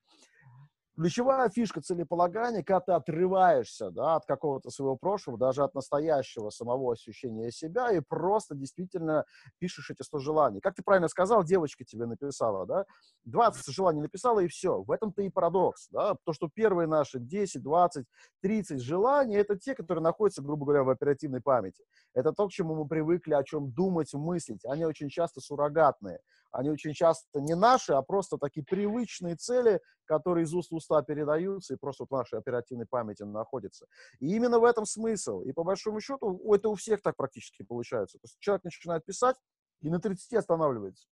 Ключевая 0.96 1.50
фишка 1.50 1.82
целеполагания, 1.82 2.64
когда 2.64 2.80
ты 2.80 2.92
отрываешься 2.94 3.92
да, 3.92 4.16
от 4.16 4.25
какого-то 4.25 4.70
своего 4.70 4.96
прошлого, 4.96 5.38
даже 5.38 5.62
от 5.62 5.75
настоящего 5.75 6.50
самого 6.50 6.94
ощущения 6.94 7.52
себя, 7.52 7.92
и 7.92 8.00
просто 8.00 8.56
действительно 8.56 9.25
пишешь 9.60 9.90
эти 9.90 10.04
100 10.04 10.20
желаний. 10.20 10.62
Как 10.62 10.74
ты 10.74 10.84
правильно 10.84 11.10
сказал, 11.10 11.44
девочка 11.44 11.84
тебе 11.84 12.06
написала, 12.06 12.66
да, 12.66 12.86
20 13.25 13.75
желаний 13.75 14.00
написала, 14.00 14.40
и 14.40 14.48
все. 14.48 14.84
В 14.84 14.90
этом-то 14.90 15.22
и 15.22 15.30
парадокс, 15.30 15.90
да, 15.90 16.16
то, 16.24 16.32
что 16.32 16.48
первые 16.48 16.88
наши 16.88 17.20
10, 17.20 17.62
20, 17.62 18.06
30 18.42 18.82
желаний, 18.82 19.36
это 19.36 19.58
те, 19.60 19.75
которые 19.75 20.02
находятся, 20.02 20.42
грубо 20.42 20.66
говоря, 20.66 20.84
в 20.84 20.90
оперативной 20.90 21.42
памяти. 21.42 21.84
Это 22.14 22.32
то, 22.32 22.48
к 22.48 22.52
чему 22.52 22.74
мы 22.74 22.88
привыкли, 22.88 23.34
о 23.34 23.44
чем 23.44 23.70
думать, 23.70 24.14
мыслить. 24.14 24.64
Они 24.64 24.86
очень 24.86 25.10
часто 25.10 25.42
суррогатные 25.42 26.20
они 26.56 26.70
очень 26.70 26.94
часто 26.94 27.42
не 27.42 27.56
наши, 27.56 27.94
а 27.94 28.02
просто 28.02 28.38
такие 28.38 28.66
привычные 28.66 29.36
цели, 29.36 29.82
которые 30.06 30.44
из 30.44 30.54
уст 30.54 30.72
в 30.72 30.75
уста 30.86 31.01
передаются 31.01 31.74
и 31.74 31.77
просто 31.77 32.06
в 32.06 32.12
нашей 32.12 32.39
оперативной 32.39 32.86
памяти 32.86 33.24
находятся. 33.24 33.88
И 34.20 34.36
именно 34.36 34.60
в 34.60 34.63
этом 34.63 34.86
смысл. 34.86 35.42
И 35.42 35.51
по 35.51 35.63
большому 35.63 36.00
счету 36.00 36.39
это 36.54 36.70
у 36.70 36.75
всех 36.75 37.01
так 37.01 37.15
практически 37.15 37.63
получается. 37.63 38.18
То 38.20 38.25
есть 38.25 38.38
человек 38.39 38.63
начинает 38.63 39.06
писать 39.06 39.36
и 39.82 39.89
на 39.89 40.00
30 40.00 40.34
останавливается. 40.34 41.08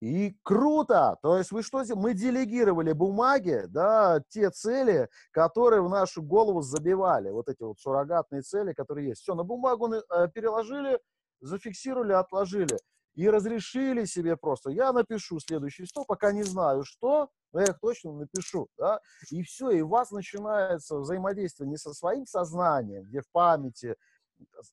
И 0.00 0.36
круто! 0.42 1.18
То 1.22 1.36
есть 1.38 1.52
вы 1.52 1.62
что, 1.62 1.82
мы 1.94 2.14
делегировали 2.14 2.92
бумаге, 2.92 3.66
да, 3.66 4.22
те 4.28 4.50
цели, 4.50 5.08
которые 5.30 5.82
в 5.82 5.88
нашу 5.88 6.22
голову 6.22 6.62
забивали, 6.62 7.30
вот 7.30 7.48
эти 7.48 7.62
вот 7.62 7.78
суррогатные 7.78 8.42
цели, 8.42 8.72
которые 8.72 9.08
есть. 9.08 9.22
Все, 9.22 9.34
на 9.34 9.44
бумагу 9.44 9.92
э, 9.92 10.28
переложили, 10.34 10.98
зафиксировали, 11.40 12.12
отложили 12.12 12.78
и 13.14 13.28
разрешили 13.28 14.04
себе 14.04 14.36
просто, 14.36 14.70
я 14.70 14.92
напишу 14.92 15.38
следующий 15.40 15.84
стол, 15.84 16.04
пока 16.06 16.32
не 16.32 16.44
знаю 16.44 16.84
что, 16.84 17.28
но 17.52 17.60
я 17.60 17.66
их 17.66 17.80
точно 17.80 18.12
напишу, 18.12 18.68
да, 18.78 19.00
и 19.30 19.42
все, 19.42 19.70
и 19.70 19.80
у 19.80 19.88
вас 19.88 20.10
начинается 20.10 20.98
взаимодействие 20.98 21.68
не 21.68 21.76
со 21.76 21.92
своим 21.92 22.26
сознанием, 22.26 23.04
где 23.04 23.20
в 23.20 23.30
памяти 23.32 23.96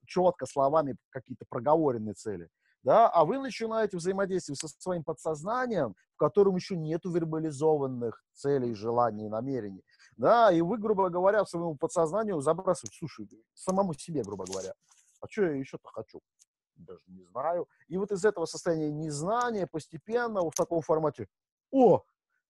четко 0.06 0.46
словами 0.46 0.96
какие-то 1.10 1.46
проговоренные 1.50 2.14
цели, 2.14 2.50
да, 2.84 3.10
а 3.10 3.26
вы 3.26 3.40
начинаете 3.40 3.98
взаимодействовать 3.98 4.60
со 4.60 4.68
своим 4.68 5.04
подсознанием, 5.04 5.96
в 6.16 6.18
котором 6.18 6.56
еще 6.56 6.78
нету 6.78 7.12
вербализованных 7.12 8.24
целей, 8.34 8.74
желаний, 8.74 9.28
намерений, 9.28 9.84
да, 10.16 10.52
и 10.52 10.62
вы, 10.62 10.78
грубо 10.78 11.10
говоря, 11.10 11.46
своему 11.46 11.76
подсознанию 11.76 12.42
забрасываете, 12.42 12.98
слушай, 12.98 13.28
самому 13.54 13.94
себе, 13.94 14.24
грубо 14.24 14.46
говоря, 14.46 14.74
а 15.20 15.28
что 15.28 15.44
я 15.44 15.56
еще-то 15.56 15.90
хочу? 15.92 16.22
даже 16.78 17.02
не 17.08 17.24
знаю. 17.24 17.68
И 17.88 17.98
вот 17.98 18.12
из 18.12 18.24
этого 18.26 18.46
состояния 18.46 18.92
незнания 18.92 19.68
постепенно 19.68 20.42
в 20.42 20.54
таком 20.56 20.82
формате, 20.82 21.28
о, 21.72 22.04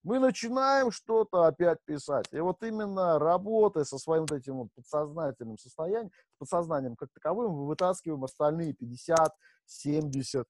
мы 0.08 0.20
начинаем 0.20 0.90
что-то 0.90 1.44
опять 1.44 1.80
писать. 1.84 2.28
И 2.32 2.40
вот 2.40 2.64
именно 2.64 3.20
работая 3.20 3.84
со 3.84 3.98
своим 3.98 4.22
вот 4.22 4.32
этим 4.32 4.56
вот 4.56 4.70
подсознательным 4.74 5.58
состоянием, 5.58 6.12
подсознанием 6.40 6.96
как 6.96 7.10
таковым, 7.14 7.52
мы 7.52 7.68
вытаскиваем 7.68 8.24
остальные 8.24 8.72
50, 8.74 9.36
70, 9.66 10.48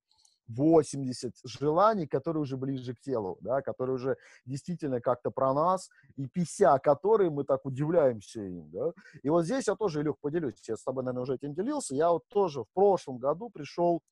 80 0.48 1.34
желаний, 1.44 2.06
которые 2.06 2.42
уже 2.44 2.56
ближе 2.56 2.94
к 2.94 3.00
телу, 3.00 3.40
да, 3.42 3.64
которые 3.64 3.96
уже 3.96 4.18
действительно 4.46 5.02
как-то 5.02 5.32
про 5.32 5.52
нас, 5.56 5.90
и 6.18 6.28
50, 6.28 6.84
которые 6.84 7.32
мы 7.32 7.44
так 7.44 7.66
удивляемся 7.66 8.42
им, 8.42 8.70
да. 8.70 8.92
И 9.24 9.30
вот 9.32 9.46
здесь 9.46 9.68
я 9.68 9.76
тоже, 9.76 10.02
Илюх, 10.02 10.20
поделюсь, 10.22 10.62
я 10.68 10.78
с 10.78 10.84
тобой, 10.84 11.04
наверное, 11.04 11.24
уже 11.24 11.34
этим 11.34 11.56
делился, 11.56 11.96
я 11.96 12.12
вот 12.12 12.28
тоже 12.28 12.62
в 12.62 12.68
прошлом 12.76 13.18
году 13.18 13.50
пришел 13.50 14.04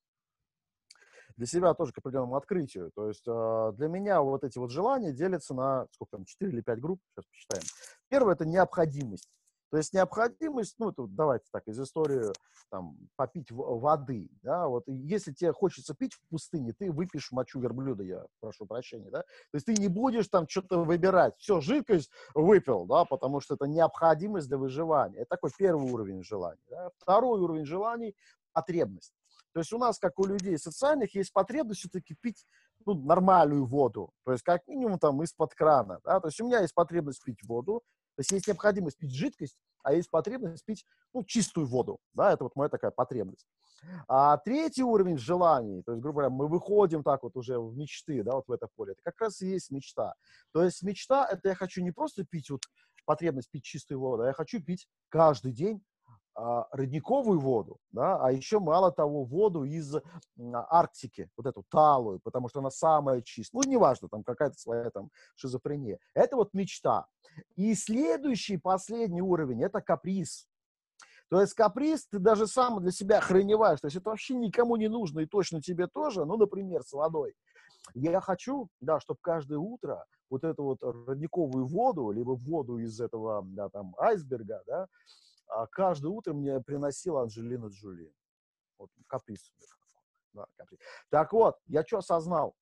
для 1.36 1.46
себя 1.46 1.74
тоже 1.74 1.92
к 1.92 1.98
определенному 1.98 2.36
открытию. 2.36 2.90
То 2.94 3.08
есть 3.08 3.24
э, 3.26 3.72
для 3.76 3.88
меня 3.88 4.20
вот 4.22 4.44
эти 4.44 4.58
вот 4.58 4.70
желания 4.70 5.12
делятся 5.12 5.54
на, 5.54 5.86
сколько 5.92 6.16
там, 6.16 6.24
4 6.24 6.50
или 6.50 6.60
5 6.60 6.80
групп, 6.80 7.00
сейчас 7.10 7.26
посчитаем. 7.26 7.64
Первое– 8.08 8.34
это 8.36 8.46
необходимость. 8.46 9.28
То 9.70 9.78
есть 9.78 9.92
необходимость, 9.92 10.76
ну, 10.78 10.92
тут 10.92 11.14
давайте 11.14 11.46
так, 11.50 11.66
из 11.66 11.78
истории, 11.80 12.32
там, 12.70 12.96
попить 13.16 13.50
воды, 13.50 14.30
да, 14.42 14.68
вот, 14.68 14.84
если 14.86 15.32
тебе 15.32 15.52
хочется 15.52 15.92
пить 15.94 16.14
в 16.14 16.20
пустыне, 16.30 16.72
ты 16.72 16.90
выпьешь 16.92 17.32
мочу 17.32 17.58
верблюда, 17.58 18.04
я 18.04 18.24
прошу 18.40 18.66
прощения, 18.66 19.10
да, 19.10 19.22
то 19.22 19.54
есть 19.54 19.66
ты 19.66 19.74
не 19.74 19.88
будешь 19.88 20.28
там 20.28 20.48
что-то 20.48 20.84
выбирать, 20.84 21.36
все, 21.38 21.60
жидкость 21.60 22.10
выпил, 22.34 22.86
да, 22.86 23.04
потому 23.04 23.40
что 23.40 23.54
это 23.54 23.66
необходимость 23.66 24.48
для 24.48 24.56
выживания, 24.56 25.18
это 25.18 25.30
такой 25.30 25.50
первый 25.58 25.90
уровень 25.90 26.22
желаний, 26.22 26.62
да. 26.70 26.90
Второй 26.98 27.40
уровень 27.40 27.66
желаний– 27.66 28.14
потребность. 28.52 29.15
То 29.56 29.60
есть 29.60 29.72
у 29.72 29.78
нас, 29.78 29.98
как 29.98 30.18
у 30.18 30.26
людей 30.26 30.58
социальных, 30.58 31.14
есть 31.14 31.32
потребность 31.32 31.80
все-таки 31.80 32.14
пить 32.20 32.44
ну, 32.84 32.92
нормальную 32.92 33.64
воду, 33.64 34.10
то 34.22 34.32
есть 34.32 34.44
как 34.44 34.68
минимум 34.68 34.98
там 34.98 35.22
из-под 35.22 35.54
крана. 35.54 35.98
Да? 36.04 36.20
То 36.20 36.28
есть 36.28 36.38
у 36.42 36.46
меня 36.46 36.60
есть 36.60 36.74
потребность 36.74 37.24
пить 37.24 37.42
воду, 37.42 37.82
то 38.16 38.20
есть 38.20 38.32
есть 38.32 38.48
необходимость 38.48 38.98
пить 38.98 39.14
жидкость, 39.14 39.56
а 39.82 39.94
есть 39.94 40.10
потребность 40.10 40.62
пить 40.62 40.84
ну, 41.14 41.24
чистую 41.24 41.66
воду. 41.66 42.00
Да? 42.12 42.34
Это 42.34 42.44
вот 42.44 42.54
моя 42.54 42.68
такая 42.68 42.90
потребность. 42.90 43.46
А 44.08 44.36
третий 44.36 44.82
уровень 44.82 45.16
желаний, 45.16 45.82
то 45.82 45.92
есть, 45.92 46.02
грубо 46.02 46.20
говоря, 46.20 46.34
мы 46.34 46.48
выходим 46.48 47.02
так 47.02 47.22
вот 47.22 47.34
уже 47.34 47.58
в 47.58 47.74
мечты, 47.78 48.22
да, 48.22 48.34
вот 48.34 48.48
в 48.48 48.52
это 48.52 48.68
поле, 48.76 48.92
это 48.92 49.00
как 49.04 49.18
раз 49.22 49.40
и 49.40 49.46
есть 49.46 49.70
мечта. 49.70 50.16
То 50.52 50.64
есть 50.64 50.82
мечта– 50.82 51.26
это 51.32 51.48
я 51.48 51.54
хочу 51.54 51.82
не 51.82 51.92
просто 51.92 52.26
пить 52.26 52.50
вот 52.50 52.60
потребность 53.06 53.50
пить 53.50 53.64
чистую 53.64 54.00
воду, 54.00 54.24
а 54.24 54.26
я 54.26 54.32
хочу 54.34 54.62
пить 54.62 54.86
каждый 55.08 55.52
день 55.52 55.82
родниковую 56.36 57.40
воду, 57.40 57.78
да, 57.92 58.18
а 58.22 58.30
еще 58.30 58.58
мало 58.58 58.92
того 58.92 59.24
воду 59.24 59.64
из 59.64 59.94
а, 59.94 60.02
Арктики, 60.68 61.30
вот 61.36 61.46
эту 61.46 61.64
талую, 61.70 62.20
потому 62.20 62.48
что 62.48 62.60
она 62.60 62.70
самая 62.70 63.22
чистая. 63.22 63.62
Ну, 63.62 63.70
неважно, 63.70 64.08
там 64.08 64.22
какая-то 64.22 64.58
своя 64.58 64.90
там 64.90 65.10
шизофрения. 65.34 65.98
Это 66.14 66.36
вот 66.36 66.52
мечта. 66.52 67.06
И 67.54 67.74
следующий, 67.74 68.58
последний 68.58 69.22
уровень– 69.22 69.62
это 69.64 69.80
каприз. 69.80 70.46
То 71.30 71.40
есть 71.40 71.54
каприз 71.54 72.06
ты 72.06 72.18
даже 72.18 72.46
сам 72.46 72.82
для 72.82 72.92
себя 72.92 73.18
охреневаешь. 73.18 73.80
То 73.80 73.86
есть 73.86 73.96
это 73.96 74.10
вообще 74.10 74.34
никому 74.34 74.76
не 74.76 74.88
нужно, 74.88 75.20
и 75.20 75.26
точно 75.26 75.62
тебе 75.62 75.86
тоже. 75.86 76.24
Ну, 76.26 76.36
например, 76.36 76.82
с 76.82 76.92
водой. 76.92 77.34
Я 77.94 78.20
хочу, 78.20 78.68
да, 78.80 79.00
чтобы 79.00 79.20
каждое 79.22 79.58
утро 79.58 80.04
вот 80.28 80.44
эту 80.44 80.64
вот 80.64 80.82
родниковую 80.82 81.66
воду, 81.66 82.10
либо 82.10 82.32
воду 82.32 82.78
из 82.78 83.00
этого, 83.00 83.42
да, 83.46 83.68
там, 83.68 83.94
айсберга, 83.98 84.62
да, 84.66 84.82
а 84.82 84.86
каждое 85.70 86.08
утро 86.08 86.32
мне 86.32 86.60
приносила 86.60 87.22
Анджелина 87.22 87.66
Джоли. 87.66 88.12
Вот 88.78 88.90
каприз. 89.06 89.52
Да, 90.32 90.46
каприз. 90.56 90.80
Так 91.10 91.32
вот, 91.32 91.56
я 91.66 91.84
что 91.84 91.98
осознал? 91.98 92.54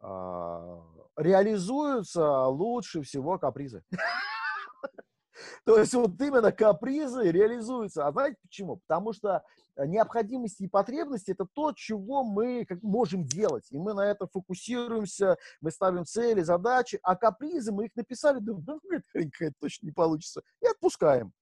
А, 0.00 0.84
реализуются 1.16 2.46
лучше 2.46 3.02
всего 3.02 3.38
капризы. 3.38 3.82
То 5.64 5.78
есть 5.78 5.94
вот 5.94 6.20
именно 6.20 6.52
капризы 6.52 7.30
реализуются. 7.30 8.06
А 8.06 8.12
знаете 8.12 8.38
почему? 8.42 8.76
Потому 8.76 9.12
что 9.12 9.44
необходимости 9.86 10.64
и 10.64 10.68
потребности– 10.68 11.30
это 11.32 11.46
то, 11.46 11.72
чего 11.72 12.24
мы 12.24 12.66
можем 12.82 13.24
делать. 13.24 13.66
И 13.70 13.78
мы 13.78 13.94
на 13.94 14.10
это 14.10 14.26
фокусируемся, 14.26 15.36
мы 15.60 15.70
ставим 15.70 16.04
цели, 16.04 16.42
задачи, 16.42 16.98
а 17.02 17.16
капризы 17.16 17.72
мы 17.72 17.86
их 17.86 17.96
написали, 17.96 18.38
да, 18.40 18.78
какая-то 19.12 19.56
точно 19.60 19.86
не 19.86 19.92
получится, 19.92 20.42
и 20.62 20.66
отпускаем. 20.66 21.32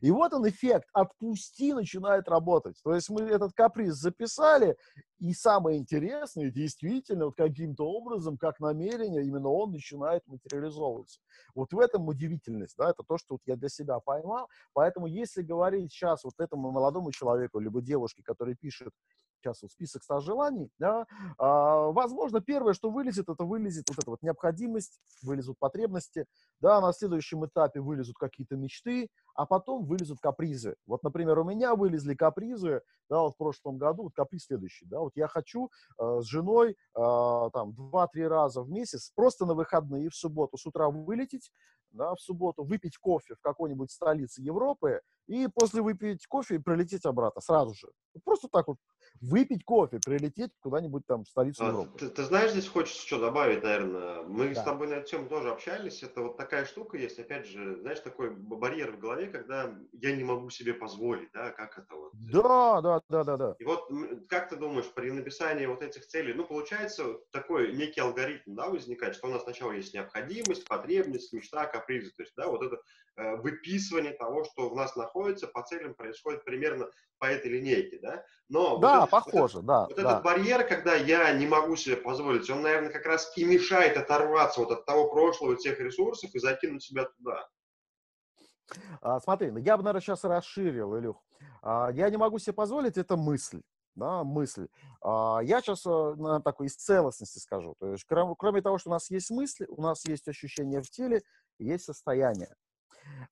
И 0.00 0.10
вот 0.10 0.32
он 0.32 0.48
эффект 0.48 0.88
«отпусти» 0.92 1.72
начинает 1.72 2.28
работать. 2.28 2.80
То 2.82 2.94
есть 2.94 3.10
мы 3.10 3.22
этот 3.22 3.52
каприз 3.54 3.94
записали, 3.94 4.76
и 5.18 5.32
самое 5.32 5.78
интересное, 5.78 6.50
действительно, 6.50 7.26
вот 7.26 7.36
каким-то 7.36 7.84
образом, 7.84 8.38
как 8.38 8.60
намерение, 8.60 9.24
именно 9.24 9.48
он 9.48 9.72
начинает 9.72 10.26
материализовываться. 10.26 11.20
Вот 11.54 11.72
в 11.72 11.78
этом 11.78 12.06
удивительность, 12.06 12.76
да, 12.78 12.90
это 12.90 13.02
то, 13.02 13.18
что 13.18 13.34
вот 13.34 13.40
я 13.46 13.56
для 13.56 13.68
себя 13.68 13.98
поймал. 13.98 14.48
Поэтому 14.74 15.06
если 15.06 15.42
говорить 15.42 15.92
сейчас 15.92 16.22
вот 16.24 16.34
этому 16.38 16.70
молодому 16.70 17.10
человеку, 17.10 17.58
либо 17.58 17.80
девушке, 17.80 18.22
который 18.22 18.54
пишет 18.54 18.92
сейчас 19.38 19.62
вот 19.62 19.70
список 19.70 20.02
100 20.02 20.20
желаний, 20.20 20.70
да, 20.78 21.06
а, 21.38 21.90
возможно, 21.90 22.40
первое, 22.40 22.74
что 22.74 22.90
вылезет, 22.90 23.28
это 23.28 23.44
вылезет 23.44 23.84
вот 23.88 23.98
эта 23.98 24.10
вот 24.10 24.22
необходимость, 24.22 25.00
вылезут 25.22 25.58
потребности, 25.58 26.26
да, 26.60 26.80
на 26.80 26.92
следующем 26.92 27.46
этапе 27.46 27.80
вылезут 27.80 28.16
какие-то 28.16 28.56
мечты, 28.56 29.08
а 29.34 29.46
потом 29.46 29.84
вылезут 29.84 30.18
капризы. 30.20 30.76
Вот, 30.86 31.02
например, 31.02 31.38
у 31.38 31.44
меня 31.44 31.74
вылезли 31.74 32.14
капризы, 32.14 32.82
да, 33.08 33.20
вот 33.20 33.34
в 33.34 33.36
прошлом 33.36 33.78
году, 33.78 34.04
вот 34.04 34.14
каприз 34.14 34.44
следующий, 34.44 34.86
да, 34.86 35.00
вот 35.00 35.12
я 35.14 35.28
хочу 35.28 35.70
э, 35.98 36.20
с 36.20 36.24
женой 36.24 36.70
э, 36.70 36.74
там 36.94 37.70
2-3 37.70 38.26
раза 38.26 38.62
в 38.62 38.70
месяц 38.70 39.12
просто 39.14 39.46
на 39.46 39.54
выходные 39.54 40.10
в 40.10 40.14
субботу 40.14 40.56
с 40.56 40.66
утра 40.66 40.88
вылететь, 40.90 41.50
да, 41.92 42.14
в 42.14 42.20
субботу 42.20 42.64
выпить 42.64 42.96
кофе 42.98 43.34
в 43.34 43.40
какой-нибудь 43.40 43.90
столице 43.90 44.42
Европы 44.42 45.00
и 45.26 45.48
после 45.48 45.82
выпить 45.82 46.26
кофе 46.26 46.58
прилететь 46.58 47.04
обратно 47.04 47.40
сразу 47.40 47.74
же. 47.74 47.88
Просто 48.24 48.48
так 48.50 48.68
вот 48.68 48.78
выпить 49.20 49.64
кофе, 49.64 50.00
прилететь 50.04 50.52
куда-нибудь 50.60 51.06
там 51.06 51.24
в 51.24 51.28
столицу 51.28 51.64
а, 51.64 51.68
Европы. 51.68 51.98
Ты, 51.98 52.08
ты 52.08 52.24
знаешь, 52.24 52.52
здесь 52.52 52.68
хочется 52.68 53.06
что 53.06 53.18
добавить, 53.18 53.62
наверное. 53.62 54.22
Мы 54.22 54.54
да. 54.54 54.60
с 54.60 54.64
тобой 54.64 54.88
на 54.88 54.94
эту 54.94 55.08
тему 55.10 55.28
тоже 55.28 55.50
общались. 55.50 56.02
Это 56.02 56.22
вот 56.22 56.36
такая 56.36 56.64
штука 56.64 56.96
есть, 56.96 57.18
опять 57.18 57.46
же, 57.46 57.80
знаешь, 57.80 58.00
такой 58.00 58.30
барьер 58.30 58.92
в 58.92 58.98
голове, 58.98 59.26
когда 59.26 59.74
я 59.92 60.16
не 60.16 60.24
могу 60.24 60.50
себе 60.50 60.74
позволить, 60.74 61.30
да, 61.32 61.50
как 61.50 61.78
это 61.78 61.94
вот. 61.94 62.12
Да, 62.14 62.80
да, 62.80 63.00
да, 63.08 63.24
да, 63.24 63.36
да. 63.36 63.56
И 63.58 63.64
вот 63.64 63.88
как 64.28 64.48
ты 64.48 64.56
думаешь, 64.56 64.86
при 64.94 65.10
написании 65.10 65.66
вот 65.66 65.82
этих 65.82 66.06
целей, 66.06 66.34
ну, 66.34 66.44
получается 66.44 67.18
такой 67.30 67.72
некий 67.72 68.00
алгоритм, 68.00 68.54
да, 68.54 68.68
возникает, 68.68 69.14
что 69.14 69.28
у 69.28 69.30
нас 69.30 69.42
сначала 69.42 69.72
есть 69.72 69.94
необходимость, 69.94 70.66
потребность, 70.68 71.32
мечта, 71.32 71.66
капризы, 71.66 72.10
то 72.16 72.22
есть, 72.22 72.34
да, 72.36 72.48
вот 72.48 72.62
это 72.62 72.76
э, 72.76 72.80
выписывание 73.18 74.12
того, 74.12 74.44
что 74.44 74.70
в 74.70 74.76
нас 74.76 74.94
находится, 74.94 75.48
по 75.48 75.62
целям 75.62 75.94
происходит 75.94 76.44
примерно 76.44 76.88
по 77.18 77.24
этой 77.26 77.50
линейке, 77.50 77.98
да. 78.00 78.24
Но 78.48 78.78
да, 78.78 79.00
вот 79.00 79.10
похоже, 79.10 79.56
вот 79.56 79.66
да. 79.66 79.86
Вот 79.86 79.96
да. 79.96 80.02
этот 80.02 80.22
барьер, 80.22 80.66
когда 80.66 80.94
я 80.94 81.32
не 81.32 81.46
могу 81.46 81.74
себе 81.76 81.96
позволить, 81.96 82.48
он, 82.48 82.62
наверное, 82.62 82.92
как 82.92 83.06
раз 83.06 83.32
и 83.36 83.44
мешает 83.44 83.96
оторваться 83.96 84.60
вот 84.60 84.70
от 84.70 84.86
того 84.86 85.10
прошлого, 85.10 85.56
тех 85.56 85.78
ресурсов 85.80 86.34
и 86.34 86.38
закинуть 86.38 86.82
себя 86.82 87.06
туда. 87.06 87.48
А, 89.00 89.20
смотри, 89.20 89.50
ну, 89.50 89.58
я 89.58 89.76
бы, 89.76 89.82
наверное, 89.82 90.00
сейчас 90.00 90.24
расширил, 90.24 90.96
Илюх. 90.98 91.22
А, 91.62 91.90
я 91.92 92.08
не 92.10 92.16
могу 92.16 92.38
себе 92.38 92.52
позволить, 92.52 92.96
это 92.96 93.16
мысль. 93.16 93.62
Да, 93.94 94.22
мысль. 94.22 94.68
А, 95.00 95.40
я 95.42 95.60
сейчас 95.60 95.84
на 95.84 96.40
такой 96.40 96.68
из 96.68 96.76
целостности 96.76 97.38
скажу. 97.38 97.74
То 97.80 97.92
есть, 97.92 98.04
кроме, 98.04 98.34
кроме 98.38 98.62
того, 98.62 98.78
что 98.78 98.90
у 98.90 98.92
нас 98.92 99.10
есть 99.10 99.30
мысли, 99.30 99.66
у 99.68 99.82
нас 99.82 100.06
есть 100.06 100.28
ощущения 100.28 100.80
в 100.80 100.90
теле, 100.90 101.22
есть 101.58 101.84
состояние. 101.84 102.54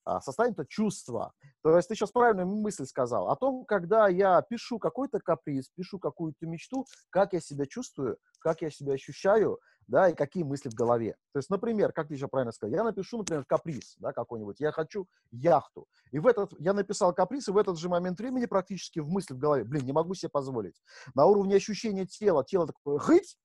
А, 0.04 0.20
состояние– 0.20 0.54
это 0.58 0.66
чувство. 0.66 1.32
То 1.62 1.76
есть 1.76 1.88
ты 1.88 1.94
сейчас 1.94 2.10
правильную 2.12 2.46
мысль 2.46 2.86
сказал 2.86 3.28
о 3.28 3.36
том, 3.36 3.64
когда 3.64 4.08
я 4.08 4.40
пишу 4.42 4.78
какой-то 4.78 5.20
каприз, 5.20 5.70
пишу 5.74 5.98
какую-то 5.98 6.46
мечту, 6.46 6.86
как 7.10 7.32
я 7.32 7.40
себя 7.40 7.66
чувствую, 7.66 8.18
как 8.40 8.62
я 8.62 8.70
себя 8.70 8.94
ощущаю, 8.94 9.58
да, 9.88 10.08
и 10.08 10.14
какие 10.14 10.42
мысли 10.42 10.68
в 10.68 10.74
голове. 10.74 11.16
То 11.32 11.38
есть, 11.38 11.50
например, 11.50 11.92
как 11.92 12.08
ты 12.08 12.14
еще 12.14 12.28
правильно 12.28 12.52
сказал, 12.52 12.74
я 12.74 12.84
напишу, 12.84 13.18
например, 13.18 13.44
каприз, 13.44 13.96
да, 13.98 14.12
какой-нибудь, 14.12 14.60
я 14.60 14.72
хочу 14.72 15.06
яхту. 15.30 15.86
И 16.10 16.18
в 16.18 16.26
этот, 16.26 16.52
я 16.58 16.72
написал 16.72 17.14
каприз, 17.14 17.48
и 17.48 17.52
в 17.52 17.56
этот 17.56 17.78
же 17.78 17.88
момент 17.88 18.18
времени 18.18 18.46
практически 18.46 19.00
в 19.00 19.08
мысли 19.08 19.34
в 19.34 19.38
голове, 19.38 19.64
блин, 19.64 19.84
не 19.84 19.92
могу 19.92 20.14
себе 20.14 20.30
позволить. 20.30 20.80
На 21.14 21.26
уровне 21.26 21.56
ощущения 21.56 22.06
тела, 22.06 22.44
тело 22.44 22.66
такое, 22.66 22.98
хыть, 22.98 23.38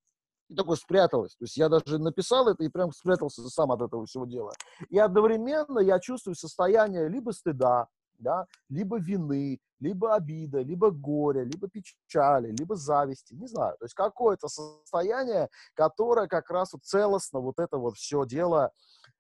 и 0.52 0.56
такое 0.56 0.76
спряталось. 0.76 1.36
То 1.38 1.46
есть 1.46 1.56
я 1.56 1.70
даже 1.70 1.98
написал 1.98 2.48
это 2.50 2.64
и 2.64 2.68
прям 2.68 2.92
спрятался 2.92 3.42
сам 3.50 3.72
от 3.72 3.82
этого 3.82 4.06
всего 4.06 4.26
дела. 4.26 4.52
И 4.90 5.00
одновременно 5.00 5.80
я 5.80 5.98
чувствую 6.00 6.36
состояние 6.36 7.08
либо 7.08 7.32
стыда, 7.32 7.88
да, 8.20 8.46
либо 8.70 9.00
вины, 9.00 9.60
либо 9.80 10.14
обида, 10.14 10.60
либо 10.60 10.92
горя, 10.92 11.44
либо 11.44 11.70
печали, 11.70 12.52
либо 12.52 12.76
зависти, 12.76 13.34
не 13.34 13.48
знаю. 13.48 13.78
То 13.80 13.86
есть 13.86 13.96
какое-то 13.96 14.50
состояние, 14.50 15.48
которое 15.74 16.28
как 16.28 16.50
раз 16.52 16.74
вот 16.74 16.84
целостно 16.84 17.40
вот 17.40 17.58
это 17.58 17.78
вот 17.78 17.96
все 17.96 18.26
дело 18.26 18.72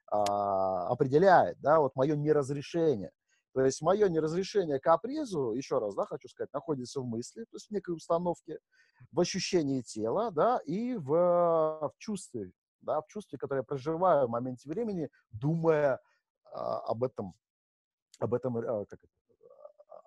а, 0.07 0.87
определяет, 0.89 1.57
да, 1.61 1.79
вот 1.79 1.95
мое 1.95 2.17
неразрешение. 2.17 3.11
То 3.53 3.61
есть 3.65 3.81
мое 3.81 4.07
неразрешение 4.07 4.79
капризу, 4.79 5.51
еще 5.51 5.79
раз, 5.79 5.93
да, 5.95 6.05
хочу 6.05 6.29
сказать, 6.29 6.53
находится 6.53 7.01
в 7.01 7.05
мысли, 7.05 7.43
то 7.43 7.55
есть 7.55 7.67
в 7.67 7.71
некой 7.71 7.95
установке, 7.95 8.59
в 9.11 9.19
ощущении 9.19 9.81
тела, 9.81 10.31
да, 10.31 10.59
и 10.65 10.95
в, 10.95 11.09
в 11.09 11.93
чувстве, 11.97 12.51
да, 12.81 13.01
в 13.01 13.07
чувстве, 13.07 13.37
которое 13.37 13.59
я 13.59 13.63
проживаю 13.63 14.27
в 14.27 14.29
моменте 14.29 14.69
времени, 14.69 15.09
думая 15.31 15.99
а, 16.51 16.79
об 16.79 17.03
этом, 17.03 17.33
об 18.19 18.33
этом, 18.33 18.57
а, 18.57 18.85
как 18.85 18.99
это, 19.03 19.13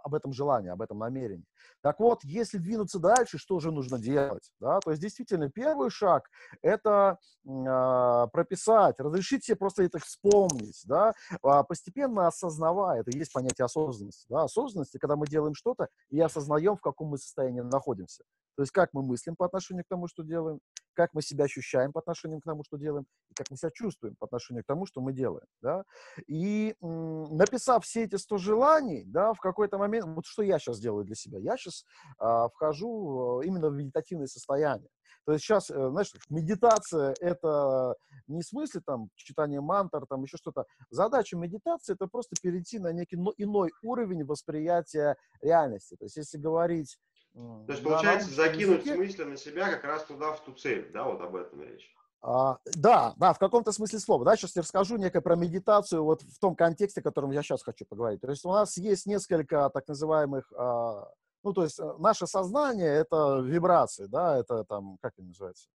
об 0.04 0.14
этом 0.14 0.32
желании, 0.32 0.70
об 0.70 0.82
этом 0.82 0.98
намерении. 0.98 1.46
Так 1.80 1.98
вот, 1.98 2.22
если 2.22 2.58
двинуться 2.58 2.98
дальше, 2.98 3.38
что 3.38 3.58
же 3.58 3.72
нужно 3.72 3.98
делать? 3.98 4.52
Да? 4.60 4.78
То 4.80 4.90
есть, 4.90 5.02
действительно, 5.02 5.50
первый 5.50 5.90
шаг– 5.90 6.28
это 6.62 7.18
э, 7.44 8.26
прописать, 8.32 9.00
разрешить 9.00 9.44
себе 9.44 9.56
просто 9.56 9.82
это 9.82 9.98
вспомнить, 9.98 10.82
да? 10.84 11.14
а 11.42 11.62
постепенно 11.64 12.26
осознавая, 12.26 13.00
это 13.00 13.10
и 13.10 13.18
есть 13.18 13.32
понятие 13.32 13.64
осознанности. 13.64 14.26
Да? 14.28 14.44
Осознанности, 14.44 14.98
когда 14.98 15.16
мы 15.16 15.26
делаем 15.26 15.54
что-то 15.54 15.88
и 16.10 16.20
осознаем, 16.20 16.76
в 16.76 16.82
каком 16.82 17.08
мы 17.08 17.18
состоянии 17.18 17.60
находимся. 17.60 18.24
То 18.56 18.62
есть, 18.62 18.72
как 18.72 18.90
мы 18.92 19.02
мыслим 19.02 19.36
по 19.36 19.46
отношению 19.46 19.84
к 19.84 19.88
тому, 19.88 20.06
что 20.08 20.22
делаем, 20.22 20.60
как 20.94 21.12
мы 21.12 21.22
себя 21.22 21.44
ощущаем 21.44 21.92
по 21.92 22.00
отношению 22.00 22.40
к 22.40 22.44
тому, 22.44 22.62
что 22.64 22.76
делаем, 22.76 23.06
и 23.30 23.34
как 23.34 23.50
мы 23.50 23.56
себя 23.56 23.70
чувствуем 23.72 24.14
по 24.16 24.26
отношению 24.26 24.62
к 24.62 24.66
тому, 24.66 24.86
что 24.86 25.00
мы 25.00 25.12
делаем. 25.12 25.46
Да? 25.60 25.84
И 26.26 26.76
написав 26.80 27.84
все 27.84 28.04
эти 28.04 28.16
100 28.16 28.38
желаний, 28.38 29.04
да, 29.06 29.34
в 29.34 29.40
какой-то 29.40 29.78
момент, 29.78 30.06
вот 30.06 30.26
что 30.26 30.42
я 30.42 30.58
сейчас 30.58 30.78
делаю 30.78 31.04
для 31.04 31.16
себя, 31.16 31.38
я 31.38 31.56
сейчас 31.56 31.84
а, 32.18 32.48
вхожу 32.48 33.40
именно 33.42 33.70
в 33.70 33.74
медитативное 33.74 34.26
состояние. 34.26 34.88
То 35.26 35.32
есть 35.32 35.44
сейчас, 35.44 35.70
э, 35.70 35.88
знаешь, 35.90 36.12
медитация– 36.28 37.14
это 37.20 37.94
не 38.26 38.42
в 38.42 38.46
смысле 38.46 38.82
там 38.84 39.08
читание 39.14 39.60
мантр, 39.60 40.06
там 40.06 40.22
еще 40.22 40.36
что-то. 40.36 40.66
Задача 40.90 41.36
медитации– 41.36 41.92
это 41.94 42.06
просто 42.06 42.36
перейти 42.42 42.78
на 42.78 42.92
некий 42.92 43.16
иной 43.16 43.70
уровень 43.82 44.24
восприятия 44.24 45.16
реальности. 45.40 45.96
То 45.96 46.04
есть 46.04 46.16
если 46.16 46.36
говорить 46.36 46.98
то 47.34 47.66
есть, 47.68 47.82
получается, 47.82 48.30
закинуть 48.30 48.86
языке... 48.86 48.96
мысли 48.96 49.24
на 49.24 49.36
себя 49.36 49.70
как 49.70 49.84
раз 49.84 50.04
туда, 50.04 50.32
в 50.32 50.44
ту 50.44 50.52
цель, 50.52 50.90
да, 50.92 51.04
вот 51.04 51.20
об 51.20 51.34
этом 51.34 51.62
речь. 51.62 51.92
А, 52.22 52.58
да, 52.76 53.12
да, 53.16 53.32
в 53.32 53.38
каком-то 53.38 53.72
смысле 53.72 53.98
слова. 53.98 54.24
Да, 54.24 54.36
сейчас 54.36 54.54
я 54.56 54.62
расскажу 54.62 54.96
некое 54.96 55.20
про 55.20 55.34
медитацию 55.34 56.04
вот 56.04 56.22
в 56.22 56.38
том 56.38 56.54
контексте, 56.54 57.00
о 57.00 57.04
котором 57.04 57.32
я 57.32 57.42
сейчас 57.42 57.62
хочу 57.62 57.84
поговорить. 57.84 58.20
То 58.20 58.30
есть 58.30 58.44
у 58.44 58.52
нас 58.52 58.76
есть 58.76 59.06
несколько 59.06 59.68
так 59.70 59.88
называемых, 59.88 60.50
а, 60.56 61.10
ну, 61.42 61.52
то 61.52 61.64
есть 61.64 61.78
э, 61.80 61.94
наше 61.98 62.26
сознание— 62.26 62.88
это 62.94 63.40
вибрации, 63.44 64.06
да, 64.06 64.38
это 64.38 64.64
там, 64.64 64.96
как 65.02 65.12
это 65.18 65.26
называется? 65.26 65.68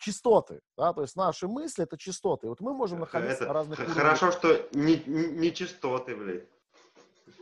частоты, 0.00 0.60
да, 0.76 0.92
то 0.92 1.02
есть 1.02 1.14
наши 1.14 1.46
мысли 1.46 1.84
это 1.84 1.96
частоты. 1.98 2.48
Вот 2.48 2.60
мы 2.60 2.72
можем 2.72 3.00
находиться 3.00 3.44
это 3.44 3.46
на 3.48 3.52
разных 3.52 3.78
уровнях. 3.78 3.96
Хорошо, 3.96 4.32
что 4.32 4.68
не, 4.72 5.02
не, 5.06 5.26
не 5.28 5.54
частоты, 5.54 6.16
блядь. 6.16 6.48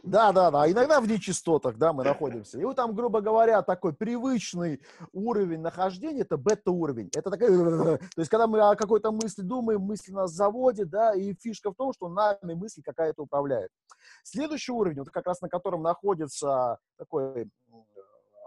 Да, 0.03 0.33
да, 0.33 0.51
да. 0.51 0.71
Иногда 0.71 1.01
в 1.01 1.09
нечистотах, 1.09 1.77
да, 1.77 1.93
мы 1.93 2.05
находимся. 2.05 2.59
И 2.59 2.65
вот 2.65 2.77
там, 2.77 2.95
грубо 2.95 3.21
говоря, 3.21 3.63
такой 3.63 3.93
привычный 3.93 4.81
уровень 5.13 5.61
нахождения, 5.61 6.23
это 6.23 6.37
бета-уровень. 6.37 7.11
Это 7.15 7.31
такая, 7.31 7.49
то 7.49 7.99
есть, 8.17 8.31
когда 8.31 8.47
мы 8.47 8.61
о 8.61 8.77
какой-то 8.77 9.11
мысли 9.13 9.43
думаем, 9.43 9.81
мысль 9.83 10.13
нас 10.13 10.33
заводит, 10.33 10.91
да, 10.91 11.15
и 11.15 11.35
фишка 11.35 11.71
в 11.71 11.75
том, 11.75 11.93
что 11.93 12.09
нами 12.09 12.55
мысль 12.55 12.83
какая-то 12.83 13.23
управляет. 13.23 13.71
Следующий 14.23 14.73
уровень, 14.73 14.99
вот 14.99 15.11
как 15.11 15.27
раз 15.27 15.41
на 15.41 15.49
котором 15.49 15.83
находится 15.83 16.79
такой 16.97 17.51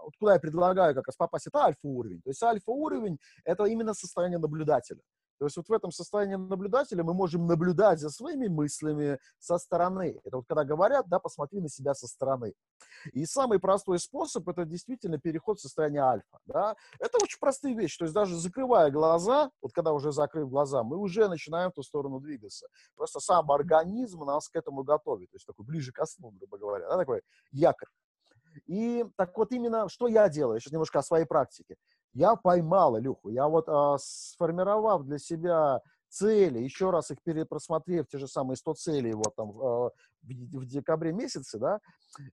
вот 0.02 0.14
куда 0.18 0.34
я 0.34 0.40
предлагаю 0.40 0.94
как 0.94 1.06
раз 1.06 1.16
попасть, 1.16 1.46
это 1.46 1.64
альфа-уровень. 1.64 2.20
То 2.22 2.30
есть 2.30 2.42
альфа-уровень– 2.42 3.18
это 3.44 3.64
именно 3.64 3.94
состояние 3.94 4.38
наблюдателя. 4.38 5.00
То 5.42 5.46
есть 5.46 5.56
вот 5.56 5.68
в 5.68 5.72
этом 5.72 5.90
состоянии 5.90 6.36
наблюдателя 6.36 7.02
мы 7.02 7.14
можем 7.14 7.48
наблюдать 7.48 7.98
за 7.98 8.10
своими 8.10 8.46
мыслями 8.46 9.18
со 9.40 9.58
стороны. 9.58 10.20
Это 10.22 10.36
вот 10.36 10.46
когда 10.46 10.62
говорят, 10.62 11.08
да, 11.08 11.18
посмотри 11.18 11.60
на 11.60 11.68
себя 11.68 11.94
со 11.94 12.06
стороны. 12.06 12.54
И 13.12 13.26
самый 13.26 13.58
простой 13.58 13.98
способ– 13.98 14.48
это 14.50 14.64
действительно 14.64 15.18
переход 15.18 15.58
в 15.58 15.62
состояние 15.62 16.02
альфа. 16.02 16.38
Да? 16.46 16.76
Это 17.00 17.18
очень 17.20 17.40
простые 17.40 17.74
вещи. 17.74 17.98
То 17.98 18.04
есть 18.04 18.14
даже 18.14 18.36
закрывая 18.36 18.92
глаза, 18.92 19.50
вот 19.60 19.72
когда 19.72 19.92
уже 19.92 20.12
закрыв 20.12 20.48
глаза, 20.48 20.84
мы 20.84 20.96
уже 20.96 21.26
начинаем 21.28 21.72
в 21.72 21.74
ту 21.74 21.82
сторону 21.82 22.20
двигаться. 22.20 22.68
Просто 22.94 23.18
сам 23.18 23.50
организм 23.50 24.20
нас 24.20 24.48
к 24.48 24.54
этому 24.54 24.84
готовит. 24.84 25.28
То 25.32 25.34
есть 25.38 25.46
такой 25.46 25.66
ближе 25.66 25.90
к 25.90 26.06
сну, 26.06 26.30
грубо 26.30 26.56
говоря. 26.56 26.88
Да, 26.88 26.96
такой 26.96 27.22
якорь. 27.50 27.88
И 28.66 29.04
так 29.16 29.36
вот 29.36 29.50
именно, 29.50 29.88
что 29.88 30.06
я 30.06 30.28
делаю, 30.28 30.60
сейчас 30.60 30.72
немножко 30.72 31.00
о 31.00 31.02
своей 31.02 31.24
практике. 31.24 31.74
Я 32.14 32.36
поймал 32.36 32.98
Илюху. 32.98 33.30
Я 33.30 33.48
вот 33.48 33.68
а, 33.68 33.96
сформировав 33.98 35.04
для 35.04 35.18
себя 35.18 35.80
цели, 36.12 36.58
еще 36.58 36.90
раз 36.90 37.10
их 37.10 37.22
перепросмотрев, 37.22 38.06
те 38.06 38.18
же 38.18 38.28
самые 38.28 38.56
100 38.56 38.74
целей 38.74 39.14
вот 39.14 39.34
там 39.34 39.50
а, 39.58 39.90
в, 40.22 40.28
в 40.28 40.66
декабре 40.66 41.12
месяце, 41.12 41.58
да, 41.58 41.80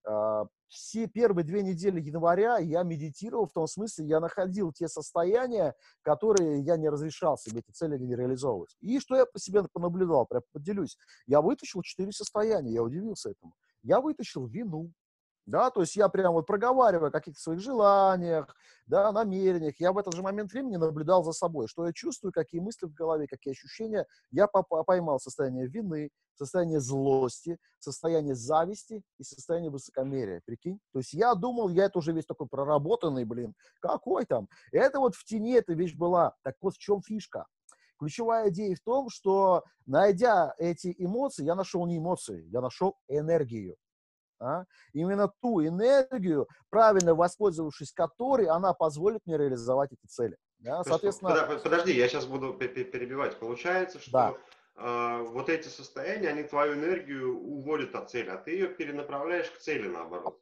а, 0.06 0.46
все 0.68 1.08
первые 1.08 1.46
две 1.46 1.64
недели 1.64 2.02
января 2.02 2.58
я 2.58 2.84
медитировал, 2.84 3.48
в 3.48 3.54
том 3.54 3.68
смысле, 3.68 4.06
я 4.06 4.20
находил 4.20 4.74
те 4.74 4.90
состояния, 4.90 5.76
которые 6.02 6.60
я 6.60 6.76
не 6.76 6.90
разрешал 6.90 7.38
себе 7.38 7.60
эти 7.60 7.72
цели 7.72 7.98
не 7.98 8.16
реализовывать. 8.16 8.76
И 8.82 9.00
что 9.00 9.16
я 9.16 9.26
по 9.26 9.40
себе 9.40 9.64
понаблюдал, 9.64 10.26
прям 10.26 10.44
поделюсь. 10.52 10.98
Я 11.26 11.42
вытащил 11.42 11.82
четыре 11.82 12.12
состояния, 12.12 12.74
я 12.74 12.84
удивился 12.84 13.32
этому. 13.32 13.54
Я 13.82 14.02
вытащил 14.02 14.46
вину, 14.46 14.92
да, 15.46 15.72
то 15.72 15.82
есть 15.82 15.96
я 15.96 16.10
прям 16.10 16.34
вот 16.34 16.46
проговариваю 16.46 17.10
о 17.10 17.12
каких-то 17.12 17.40
своих 17.40 17.60
желаниях, 17.60 18.56
да, 18.86 19.12
намерениях, 19.12 19.80
я 19.80 19.92
в 19.92 19.98
этот 19.98 20.14
же 20.14 20.22
момент 20.22 20.52
времени 20.52 20.78
наблюдал 20.78 21.24
за 21.24 21.32
собой, 21.32 21.68
что 21.68 21.86
я 21.86 21.94
чувствую, 21.94 22.32
какие 22.32 22.62
мысли 22.62 22.86
в 22.86 22.94
голове, 22.94 23.28
какие 23.28 23.54
ощущения, 23.54 24.06
я 24.32 24.48
поймал 24.48 25.20
состояние 25.20 25.68
вины, 25.68 26.10
состояние 26.36 26.80
злости, 26.80 27.58
состояние 27.80 28.36
зависти 28.36 29.04
и 29.18 29.24
состояние 29.24 29.72
высокомерия, 29.72 30.42
прикинь? 30.46 30.80
То 30.94 31.00
есть 31.00 31.14
я 31.14 31.36
думал, 31.36 31.70
я 31.70 31.86
это 31.86 32.00
уже 32.00 32.14
весь 32.14 32.26
такой 32.26 32.48
проработанный, 32.48 33.26
блин, 33.26 33.54
какой 33.82 34.26
там? 34.26 34.48
Это 34.72 35.00
вот 35.00 35.16
в 35.16 35.24
тени 35.26 35.54
эта 35.54 35.74
вещь 35.74 35.96
была. 35.96 36.36
Так 36.44 36.56
вот 36.62 36.76
в 36.76 36.80
чем 36.80 37.02
фишка? 37.02 37.46
Ключевая 38.00 38.50
идея 38.50 38.76
в 38.76 38.80
том, 38.80 39.10
что 39.10 39.64
найдя 39.86 40.54
эти 40.58 40.96
эмоции, 40.98 41.44
я 41.44 41.56
нашел 41.56 41.86
не 41.86 41.98
эмоции, 41.98 42.48
я 42.50 42.62
нашел 42.62 42.96
энергию 43.10 43.76
а? 44.40 44.64
именно 44.94 45.32
ту 45.42 45.66
энергию, 45.66 46.48
правильно 46.70 47.16
воспользовавшись 47.16 47.92
которой, 47.92 48.48
она 48.48 48.74
позволит 48.74 49.22
мне 49.26 49.38
реализовать 49.38 49.92
эти 49.92 50.06
цели. 50.08 50.38
Да? 50.60 50.84
Соответственно... 50.84 51.60
Подожди, 51.64 51.94
я 51.94 52.08
сейчас 52.08 52.26
буду 52.26 52.54
перебивать. 52.54 53.38
Получается, 53.40 54.00
что 54.00 54.12
да. 54.12 54.34
э, 54.76 55.24
вот 55.24 55.50
эти 55.50 55.68
состояния, 55.68 56.30
они 56.30 56.44
твою 56.44 56.74
энергию 56.74 57.40
уводят 57.40 57.96
от 57.96 58.10
цели, 58.10 58.30
а 58.30 58.38
ты 58.38 58.52
ее 58.52 58.68
перенаправляешь 58.68 59.50
к 59.50 59.58
цели 59.58 59.88
наоборот. 59.88 60.40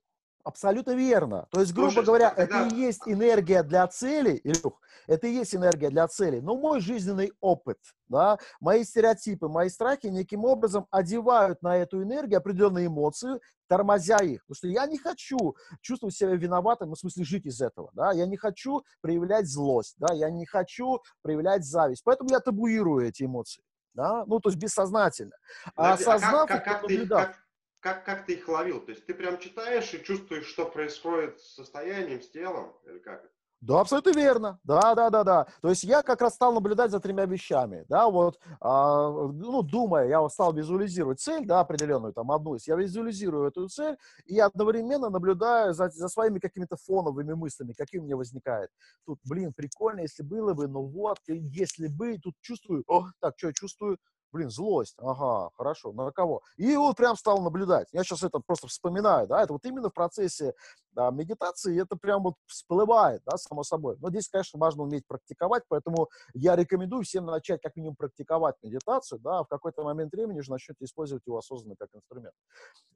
Абсолютно 0.47 0.91
верно. 0.91 1.45
То 1.51 1.59
есть, 1.59 1.73
грубо 1.73 1.91
Слушай, 1.91 2.05
говоря, 2.05 2.29
тогда... 2.29 2.65
это 2.67 2.73
и 2.73 2.79
есть 2.79 3.01
энергия 3.05 3.63
для 3.63 3.85
цели, 3.87 4.39
Илюх, 4.45 4.79
это 5.05 5.27
и 5.27 5.33
есть 5.33 5.53
энергия 5.53 5.89
для 5.89 6.07
цели. 6.07 6.39
Но 6.39 6.55
мой 6.55 6.79
жизненный 6.79 7.33
опыт, 7.41 7.77
да, 8.07 8.37
мои 8.61 8.85
стереотипы, 8.85 9.49
мои 9.49 9.67
страхи 9.67 10.07
неким 10.07 10.45
образом 10.45 10.87
одевают 10.89 11.61
на 11.61 11.75
эту 11.75 12.01
энергию 12.01 12.37
определенные 12.37 12.87
эмоции, 12.87 13.41
тормозя 13.67 14.19
их. 14.19 14.45
Потому 14.45 14.55
что 14.55 14.67
я 14.69 14.87
не 14.87 14.97
хочу 14.97 15.57
чувствовать 15.81 16.15
себя 16.15 16.33
виноватым, 16.33 16.87
ну, 16.87 16.95
в 16.95 16.99
смысле 16.99 17.25
жить 17.25 17.45
из 17.45 17.59
этого. 17.59 17.89
Да? 17.91 18.13
Я 18.13 18.25
не 18.25 18.37
хочу 18.37 18.83
проявлять 19.01 19.47
злость, 19.47 19.95
да? 19.97 20.13
я 20.13 20.29
не 20.29 20.45
хочу 20.45 21.01
проявлять 21.23 21.65
зависть. 21.65 22.03
Поэтому 22.05 22.29
я 22.29 22.39
табуирую 22.39 23.05
эти 23.05 23.23
эмоции. 23.23 23.61
Да? 23.93 24.23
Ну, 24.25 24.39
то 24.39 24.47
есть 24.47 24.61
бессознательно. 24.61 25.35
А, 25.75 25.95
осознав, 25.95 26.45
а 26.45 26.47
как, 26.47 26.63
как, 26.63 26.81
как, 26.81 26.87
ты, 26.87 27.05
как, 27.05 27.35
как, 27.79 28.05
как 28.05 28.25
ты 28.25 28.33
их 28.33 28.47
ловил? 28.47 28.81
То 28.81 28.91
есть 28.91 29.05
ты 29.05 29.13
прям 29.13 29.39
читаешь 29.39 29.93
и 29.93 30.03
чувствуешь, 30.03 30.45
что 30.45 30.65
происходит 30.65 31.39
с 31.39 31.55
состоянием, 31.55 32.21
с 32.21 32.29
телом? 32.29 32.73
Или 32.85 32.99
как? 32.99 33.31
Да, 33.59 33.81
абсолютно 33.81 34.11
верно. 34.11 34.59
Да, 34.63 34.93
да, 34.93 35.09
да, 35.09 35.23
да. 35.23 35.47
То 35.61 35.69
есть 35.69 35.83
я 35.83 36.03
как 36.03 36.21
раз 36.21 36.35
стал 36.35 36.53
наблюдать 36.53 36.91
за 36.91 36.99
тремя 36.99 37.25
вещами. 37.25 37.85
Да, 37.89 38.07
вот, 38.07 38.39
а, 38.61 39.09
ну, 39.09 39.63
думая, 39.63 40.07
я 40.07 40.29
стал 40.29 40.53
визуализировать 40.53 41.19
цель, 41.19 41.43
да, 41.45 41.61
определенную, 41.61 42.13
там, 42.13 42.31
одну 42.31 42.53
из. 42.55 42.67
Я 42.67 42.75
визуализирую 42.75 43.47
эту 43.47 43.67
цель 43.67 43.97
и 44.25 44.39
одновременно 44.39 45.09
наблюдаю 45.09 45.73
за, 45.73 45.89
за 45.89 46.07
своими 46.07 46.37
какими-то 46.37 46.77
фоновыми 46.77 47.33
мыслями, 47.33 47.73
какие 47.73 47.99
у 47.99 48.03
меня 48.03 48.15
возникают. 48.15 48.69
Тут, 49.07 49.19
блин, 49.25 49.53
прикольно, 49.53 50.01
если 50.01 50.21
было 50.21 50.53
бы, 50.53 50.67
но 50.67 50.83
вот, 50.83 51.17
если 51.27 51.87
бы, 51.87 52.19
тут 52.19 52.35
чувствую, 52.41 52.83
о, 52.87 53.07
так, 53.19 53.33
что 53.37 53.47
я 53.47 53.53
чувствую? 53.53 53.97
Блин, 54.31 54.49
злость, 54.49 54.95
ага, 54.99 55.49
хорошо, 55.55 55.91
на 55.93 56.11
кого? 56.11 56.41
И 56.57 56.75
вот 56.75 56.97
прям 56.97 57.15
стал 57.15 57.41
наблюдать. 57.41 57.87
Я 57.91 58.03
сейчас 58.03 58.23
это 58.23 58.39
просто 58.45 58.67
вспоминаю, 58.67 59.27
да, 59.27 59.41
это 59.43 59.53
вот 59.53 59.65
именно 59.65 59.89
в 59.89 59.93
процессе 59.93 60.53
да, 60.97 61.11
медитации 61.11 61.79
это 61.79 61.95
прям 61.95 62.23
вот 62.23 62.33
всплывает, 62.47 63.21
да, 63.23 63.37
само 63.37 63.61
собой. 63.61 63.97
Но 63.99 64.09
здесь, 64.09 64.27
конечно, 64.27 64.59
важно 64.59 64.81
уметь 64.81 65.05
практиковать, 65.05 65.63
поэтому 65.69 66.09
я 66.33 66.55
рекомендую 66.55 67.03
всем 67.03 67.25
начать 67.25 67.61
как 67.61 67.75
минимум 67.75 67.95
практиковать 67.95 68.55
медитацию, 68.63 69.19
да, 69.19 69.39
а 69.39 69.43
в 69.43 69.47
какой-то 69.47 69.83
момент 69.83 70.11
времени 70.11 70.39
уже 70.39 70.49
начнете 70.49 70.85
использовать 70.85 71.21
его 71.27 71.37
осознанно 71.37 71.75
как 71.77 71.89
инструмент. 71.93 72.33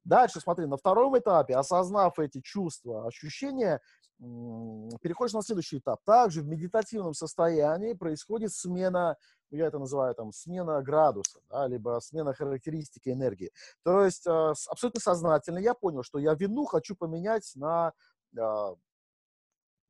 Дальше, 0.04 0.42
смотри, 0.42 0.66
на 0.66 0.78
втором 0.78 1.16
этапе, 1.20 1.56
осознав 1.56 2.18
эти 2.18 2.42
чувства, 2.42 3.06
ощущения, 3.06 3.80
переходишь 4.20 5.34
на 5.34 5.44
следующий 5.44 5.78
этап. 5.78 6.00
Также 6.04 6.42
в 6.42 6.48
медитативном 6.48 7.14
состоянии 7.14 7.94
происходит 7.94 8.52
смена 8.52 9.16
я 9.52 9.68
это 9.68 9.80
называю 9.80 10.16
там 10.16 10.32
смена 10.32 10.82
градуса, 10.82 11.40
да, 11.50 11.68
либо 11.68 12.00
смена 12.02 12.34
характеристики 12.34 13.10
энергии. 13.10 13.52
То 13.84 14.04
есть 14.04 14.26
э, 14.26 14.54
абсолютно 14.70 15.02
сознательно 15.02 15.60
я 15.60 15.74
понял, 15.74 16.04
что 16.04 16.20
я 16.20 16.34
вину 16.34 16.66
хочу 16.66 16.96
поменять 16.96 17.52
на 17.56 17.91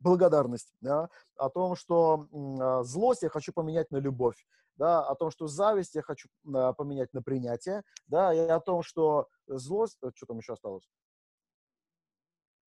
благодарность, 0.01 0.73
да, 0.82 1.10
о 1.36 1.49
том, 1.49 1.75
что 1.75 2.27
э, 2.32 2.84
злость 2.84 3.23
я 3.23 3.30
хочу 3.30 3.54
поменять 3.54 3.91
на 3.91 3.97
любовь, 3.97 4.45
да, 4.75 5.04
о 5.04 5.15
том, 5.15 5.32
что 5.32 5.47
зависть 5.47 5.95
я 5.95 6.01
хочу 6.01 6.27
э, 6.45 6.73
поменять 6.77 7.13
на 7.13 7.21
принятие, 7.21 7.84
да, 8.08 8.34
и 8.34 8.39
о 8.39 8.60
том, 8.60 8.84
что 8.84 9.27
злость, 9.47 9.97
э, 10.04 10.10
что 10.15 10.25
там 10.25 10.39
еще 10.39 10.54
осталось? 10.54 10.89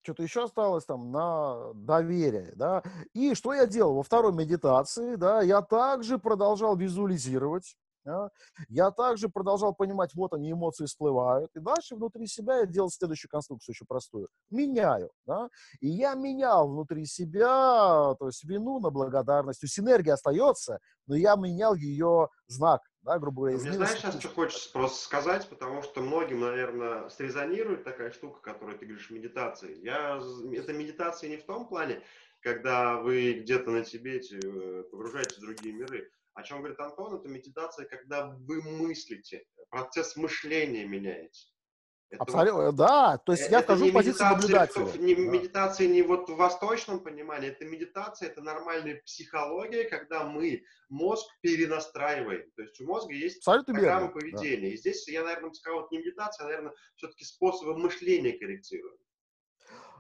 Что-то 0.03 0.23
еще 0.23 0.45
осталось 0.45 0.85
там 0.85 1.11
на 1.11 1.73
доверие, 1.75 2.53
да. 2.57 2.83
И 3.15 3.35
что 3.35 3.55
я 3.55 3.67
делал? 3.67 3.95
Во 3.95 4.03
второй 4.03 4.33
медитации, 4.33 5.17
да, 5.17 5.43
я 5.43 5.63
также 5.63 6.19
продолжал 6.19 6.77
визуализировать? 6.77 7.77
Я 8.69 8.91
также 8.91 9.29
продолжал 9.29 9.75
понимать, 9.75 10.15
вот 10.15 10.33
они, 10.35 10.53
эмоции 10.53 10.87
всплывают. 10.87 11.51
И 11.55 11.61
дальше 11.61 11.97
внутри 11.97 12.27
себя 12.27 12.59
я 12.59 12.67
делал 12.67 12.91
следующую 12.91 13.31
конструкцию, 13.31 13.73
очень 13.73 13.87
простую. 13.87 14.29
Меняю. 14.51 15.11
Да? 15.27 15.49
И 15.81 15.89
я 15.89 16.15
менял 16.15 16.69
внутри 16.69 17.07
себя, 17.07 18.15
то 18.19 18.27
есть 18.27 18.45
вину 18.45 18.81
на 18.81 18.91
благодарность. 18.91 19.67
Синергия 19.67 20.15
остается, 20.15 20.79
но 21.07 21.17
я 21.17 21.37
менял 21.37 21.75
ее 21.75 22.29
знак 22.47 22.83
да, 23.05 23.19
грубо 23.19 23.43
говоря. 23.43 23.59
Мне 23.59 23.73
знаешь, 23.73 23.99
сейчас 23.99 24.19
что 24.19 24.29
хочется 24.29 24.73
просто 24.73 25.05
сказать, 25.05 25.47
потому 25.49 25.83
что 25.83 26.01
многим, 26.01 26.41
наверное, 26.41 27.09
срезонирует 27.11 27.85
такая 27.85 28.11
штука, 28.11 28.41
которую 28.41 28.79
ты 28.79 28.87
говоришь, 28.87 29.11
медитации. 29.11 29.79
Я, 29.83 30.21
это 30.55 30.73
медитация 30.73 31.29
не 31.29 31.37
в 31.37 31.45
том 31.45 31.69
плане, 31.69 32.03
когда 32.41 32.97
вы 32.97 33.35
где-то 33.35 33.71
на 33.71 33.85
Тибете 33.85 34.41
э, 34.43 34.85
погружаетесь 34.91 35.37
в 35.37 35.43
другие 35.43 35.75
миры, 35.75 36.11
о 36.35 36.43
чем 36.43 36.59
говорит 36.59 36.79
Антон, 36.81 37.17
это 37.17 37.29
медитация, 37.29 37.87
когда 37.87 38.27
вы 38.27 38.61
мыслите, 38.63 39.45
процесс 39.71 40.17
мышления 40.17 40.85
меняете. 40.85 41.49
Это 42.11 42.23
Абсолютно, 42.23 42.67
вот, 42.67 42.77
да. 42.77 43.19
То 43.19 43.33
есть 43.33 43.51
я 43.51 43.63
скажу 43.63 43.91
позицию 43.93 44.31
наблюдателя. 44.31 44.85
Не, 44.99 45.15
да. 45.15 45.23
Медитация 45.23 45.89
не 45.89 46.03
вот 46.03 46.29
в 46.29 46.37
восточном 46.37 47.01
понимании, 47.01 47.51
это 47.51 47.65
медитация, 47.65 48.29
это 48.29 48.41
нормальная 48.41 49.01
психология, 49.05 49.85
когда 49.85 50.25
мы 50.25 50.63
мозг 50.89 51.27
перенастраиваем. 51.41 52.51
То 52.57 52.63
есть 52.63 52.81
у 52.81 52.87
мозга 52.87 53.15
есть 53.15 53.39
Абсолютно 53.39 53.75
программа 53.75 54.07
верно. 54.07 54.21
поведения. 54.21 54.69
Да. 54.69 54.75
И 54.75 54.77
здесь 54.77 55.09
я, 55.09 55.25
наверное, 55.25 55.53
сказал, 55.53 55.81
вот 55.81 55.91
не 55.91 55.99
медитация, 55.99 56.45
а, 56.45 56.49
наверное, 56.49 56.75
все-таки 56.97 57.25
способы 57.25 57.77
мышления 57.77 58.39
корректируем. 58.39 58.97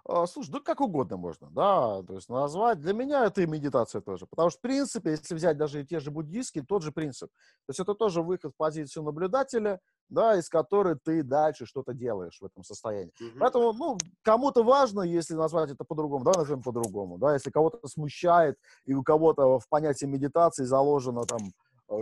А, 0.06 0.26
слушай, 0.26 0.50
ну 0.50 0.60
как 0.60 0.82
угодно 0.82 1.16
можно, 1.16 1.48
да, 1.50 2.02
то 2.02 2.14
есть 2.14 2.28
назвать. 2.28 2.78
Для 2.80 2.92
меня 2.92 3.24
это 3.24 3.40
и 3.40 3.46
медитация 3.46 4.02
тоже. 4.02 4.26
Потому 4.26 4.50
что, 4.50 4.58
в 4.58 4.62
принципе, 4.62 5.12
если 5.12 5.34
взять 5.34 5.56
даже 5.56 5.82
те 5.84 5.98
же 5.98 6.10
буддийские, 6.10 6.64
тот 6.64 6.82
же 6.82 6.92
принцип. 6.92 7.30
То 7.66 7.70
есть 7.70 7.80
это 7.80 7.94
тоже 7.94 8.20
выход 8.20 8.52
в 8.52 8.56
позицию 8.56 9.04
наблюдателя, 9.04 9.80
да, 10.10 10.36
из 10.38 10.50
которой 10.50 10.96
ты 11.02 11.22
дальше 11.22 11.64
что-то 11.64 11.94
делаешь 11.94 12.38
в 12.38 12.44
этом 12.44 12.64
состоянии. 12.64 13.12
Mm-hmm. 13.20 13.38
Поэтому, 13.40 13.72
ну, 13.72 13.98
кому-то 14.22 14.62
важно, 14.62 15.00
если 15.00 15.34
назвать 15.34 15.70
это 15.70 15.84
по-другому, 15.84 16.24
да, 16.24 16.32
назовем 16.36 16.62
по-другому, 16.62 17.16
да, 17.16 17.32
если 17.32 17.50
кого-то 17.50 17.88
смущает, 17.88 18.58
и 18.84 18.92
у 18.92 19.02
кого-то 19.02 19.58
в 19.58 19.68
понятии 19.70 20.04
медитации 20.04 20.64
заложено 20.64 21.24
там 21.24 21.38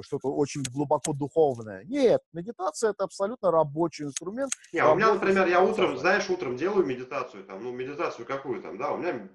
что-то 0.02 0.32
очень 0.32 0.62
глубоко 0.62 1.12
духовное. 1.12 1.84
Нет, 1.84 2.22
медитация 2.32 2.90
это 2.90 3.04
абсолютно 3.04 3.50
рабочий 3.50 4.04
инструмент. 4.04 4.52
Не, 4.72 4.84
у 4.84 4.94
меня, 4.94 5.14
например, 5.14 5.46
я 5.48 5.62
утром, 5.62 5.96
знаешь, 5.96 6.28
утром 6.30 6.56
делаю 6.56 6.86
медитацию, 6.86 7.44
там, 7.44 7.62
ну, 7.62 7.72
медитацию 7.72 8.26
какую 8.26 8.62
там, 8.62 8.78
да, 8.78 8.92
у 8.92 8.98
меня 8.98 9.28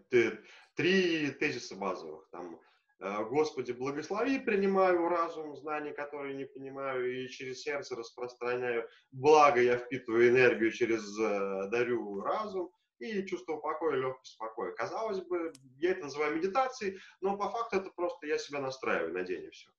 три 0.75 1.31
тезиса 1.31 1.75
базовых, 1.75 2.27
там, 2.31 2.59
э, 2.99 3.25
Господи, 3.25 3.71
благослови, 3.71 4.39
принимаю 4.39 5.09
разум, 5.09 5.55
знания, 5.55 5.91
которые 5.91 6.35
не 6.35 6.45
понимаю, 6.45 7.23
и 7.23 7.27
через 7.27 7.61
сердце 7.61 7.95
распространяю. 7.95 8.87
Благо 9.11 9.61
я 9.61 9.77
впитываю 9.77 10.29
энергию 10.29 10.71
через, 10.71 11.03
э, 11.19 11.67
дарю 11.69 12.21
разум 12.21 12.71
и 12.99 13.25
чувство 13.25 13.57
покоя, 13.57 13.95
легкость 13.95 14.37
покоя. 14.37 14.71
Казалось 14.73 15.21
бы, 15.21 15.51
я 15.77 15.91
это 15.91 16.05
называю 16.05 16.35
медитацией, 16.35 16.99
но 17.21 17.37
по 17.37 17.49
факту 17.49 17.77
это 17.77 17.91
просто 17.91 18.27
я 18.27 18.37
себя 18.37 18.59
настраиваю 18.59 19.13
на 19.13 19.23
день 19.23 19.43
и 19.43 19.49
все. 19.49 19.69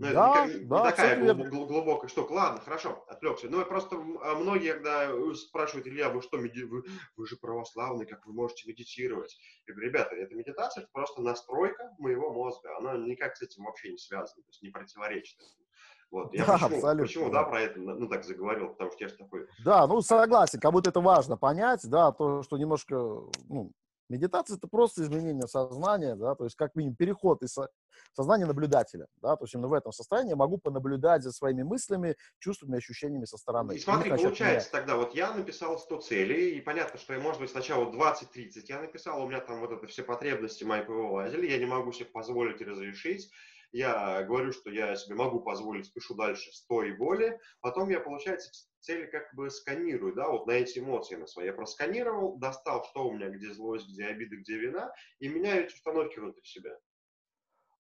Но 0.00 0.06
ну, 0.06 0.14
да, 0.14 0.46
это 0.46 0.54
не, 0.54 0.64
да, 0.64 0.78
не 0.78 0.90
такая 0.90 1.34
глуб, 1.34 1.68
глубокая 1.68 2.08
штука. 2.08 2.32
Ладно, 2.32 2.60
хорошо, 2.62 3.04
отвлекся. 3.06 3.50
Ну, 3.50 3.62
просто 3.66 3.96
а, 4.22 4.34
многие, 4.34 4.72
когда 4.72 5.10
спрашивают, 5.34 5.86
Илья, 5.86 6.08
вы 6.08 6.22
что, 6.22 6.38
меди... 6.38 6.62
вы, 6.62 6.84
вы 7.16 7.26
же 7.26 7.36
православный, 7.36 8.06
как 8.06 8.24
вы 8.24 8.32
можете 8.32 8.66
медитировать? 8.66 9.38
Я 9.66 9.74
говорю, 9.74 9.90
ребята, 9.90 10.16
это 10.16 10.34
медитация, 10.34 10.84
это 10.84 10.90
просто 10.92 11.20
настройка 11.20 11.94
моего 11.98 12.32
мозга. 12.32 12.78
Она 12.78 12.96
никак 12.96 13.36
с 13.36 13.42
этим 13.42 13.64
вообще 13.64 13.90
не 13.92 13.98
связана, 13.98 14.42
то 14.42 14.48
есть 14.48 14.62
не 14.62 14.70
противоречит. 14.70 15.38
Вот. 16.10 16.32
Я 16.32 16.46
да, 16.46 16.54
почему, 16.54 16.76
абсолютно. 16.76 17.02
почему, 17.02 17.30
да, 17.30 17.44
про 17.44 17.60
это, 17.60 17.78
ну, 17.78 18.08
так 18.08 18.24
заговорил, 18.24 18.68
потому 18.70 18.90
что 18.92 19.04
я 19.04 19.08
же 19.08 19.16
такой... 19.16 19.46
Да, 19.62 19.86
ну, 19.86 20.00
согласен, 20.00 20.60
как 20.60 20.72
будто 20.72 20.88
это 20.88 21.00
важно 21.00 21.36
понять, 21.36 21.82
да, 21.84 22.10
то, 22.10 22.42
что 22.42 22.56
немножко, 22.56 22.96
ну, 23.48 23.70
Медитация– 24.10 24.56
это 24.58 24.66
просто 24.66 25.04
изменение 25.04 25.46
сознания, 25.46 26.16
да, 26.16 26.34
то 26.34 26.44
есть 26.44 26.56
как 26.56 26.74
минимум 26.74 26.96
переход 26.96 27.42
из 27.42 27.56
сознания 28.12 28.44
наблюдателя, 28.44 29.06
да, 29.22 29.36
то 29.36 29.44
есть 29.44 29.54
именно 29.54 29.68
в 29.68 29.72
этом 29.72 29.92
состоянии 29.92 30.30
я 30.30 30.36
могу 30.36 30.58
понаблюдать 30.58 31.22
за 31.22 31.30
своими 31.30 31.62
мыслями, 31.62 32.16
чувствами, 32.40 32.78
ощущениями 32.78 33.24
со 33.24 33.36
стороны. 33.36 33.76
И 33.76 33.78
смотри, 33.78 34.10
получается 34.10 34.68
меня... 34.68 34.78
тогда, 34.80 34.96
вот 34.96 35.14
я 35.14 35.32
написал 35.32 35.78
100 35.78 36.00
целей, 36.00 36.58
и 36.58 36.60
понятно, 36.60 36.98
что 36.98 37.14
я, 37.14 37.20
может 37.20 37.40
быть, 37.40 37.50
сначала 37.50 37.88
20-30 37.90 38.64
я 38.68 38.80
написал, 38.80 39.22
у 39.22 39.28
меня 39.28 39.40
там 39.40 39.60
вот 39.60 39.70
это 39.70 39.86
все 39.86 40.02
потребности 40.02 40.64
мои 40.64 40.82
повылазили, 40.82 41.48
я 41.48 41.58
не 41.58 41.66
могу 41.66 41.92
себе 41.92 42.06
позволить 42.06 42.60
разрешить, 42.60 43.30
я 43.70 44.24
говорю, 44.24 44.50
что 44.50 44.70
я 44.70 44.96
себе 44.96 45.14
могу 45.14 45.38
позволить, 45.38 45.92
пишу 45.92 46.16
дальше 46.16 46.50
100 46.52 46.82
и 46.82 46.92
более, 46.92 47.38
потом 47.60 47.88
я, 47.90 48.00
получается, 48.00 48.50
цели 48.80 49.06
как 49.06 49.32
бы 49.34 49.50
сканирую, 49.50 50.14
да, 50.14 50.28
вот 50.28 50.46
на 50.46 50.52
эти 50.52 50.78
эмоции 50.78 51.16
на 51.16 51.26
свои. 51.26 51.46
Я 51.46 51.52
просканировал, 51.52 52.36
достал, 52.38 52.84
что 52.84 53.08
у 53.08 53.12
меня, 53.12 53.28
где 53.28 53.52
злость, 53.52 53.88
где 53.88 54.06
обида, 54.06 54.36
где 54.36 54.58
вина, 54.58 54.92
и 55.18 55.28
меняю 55.28 55.64
эти 55.64 55.74
установки 55.74 56.18
внутри 56.18 56.44
себя 56.44 56.78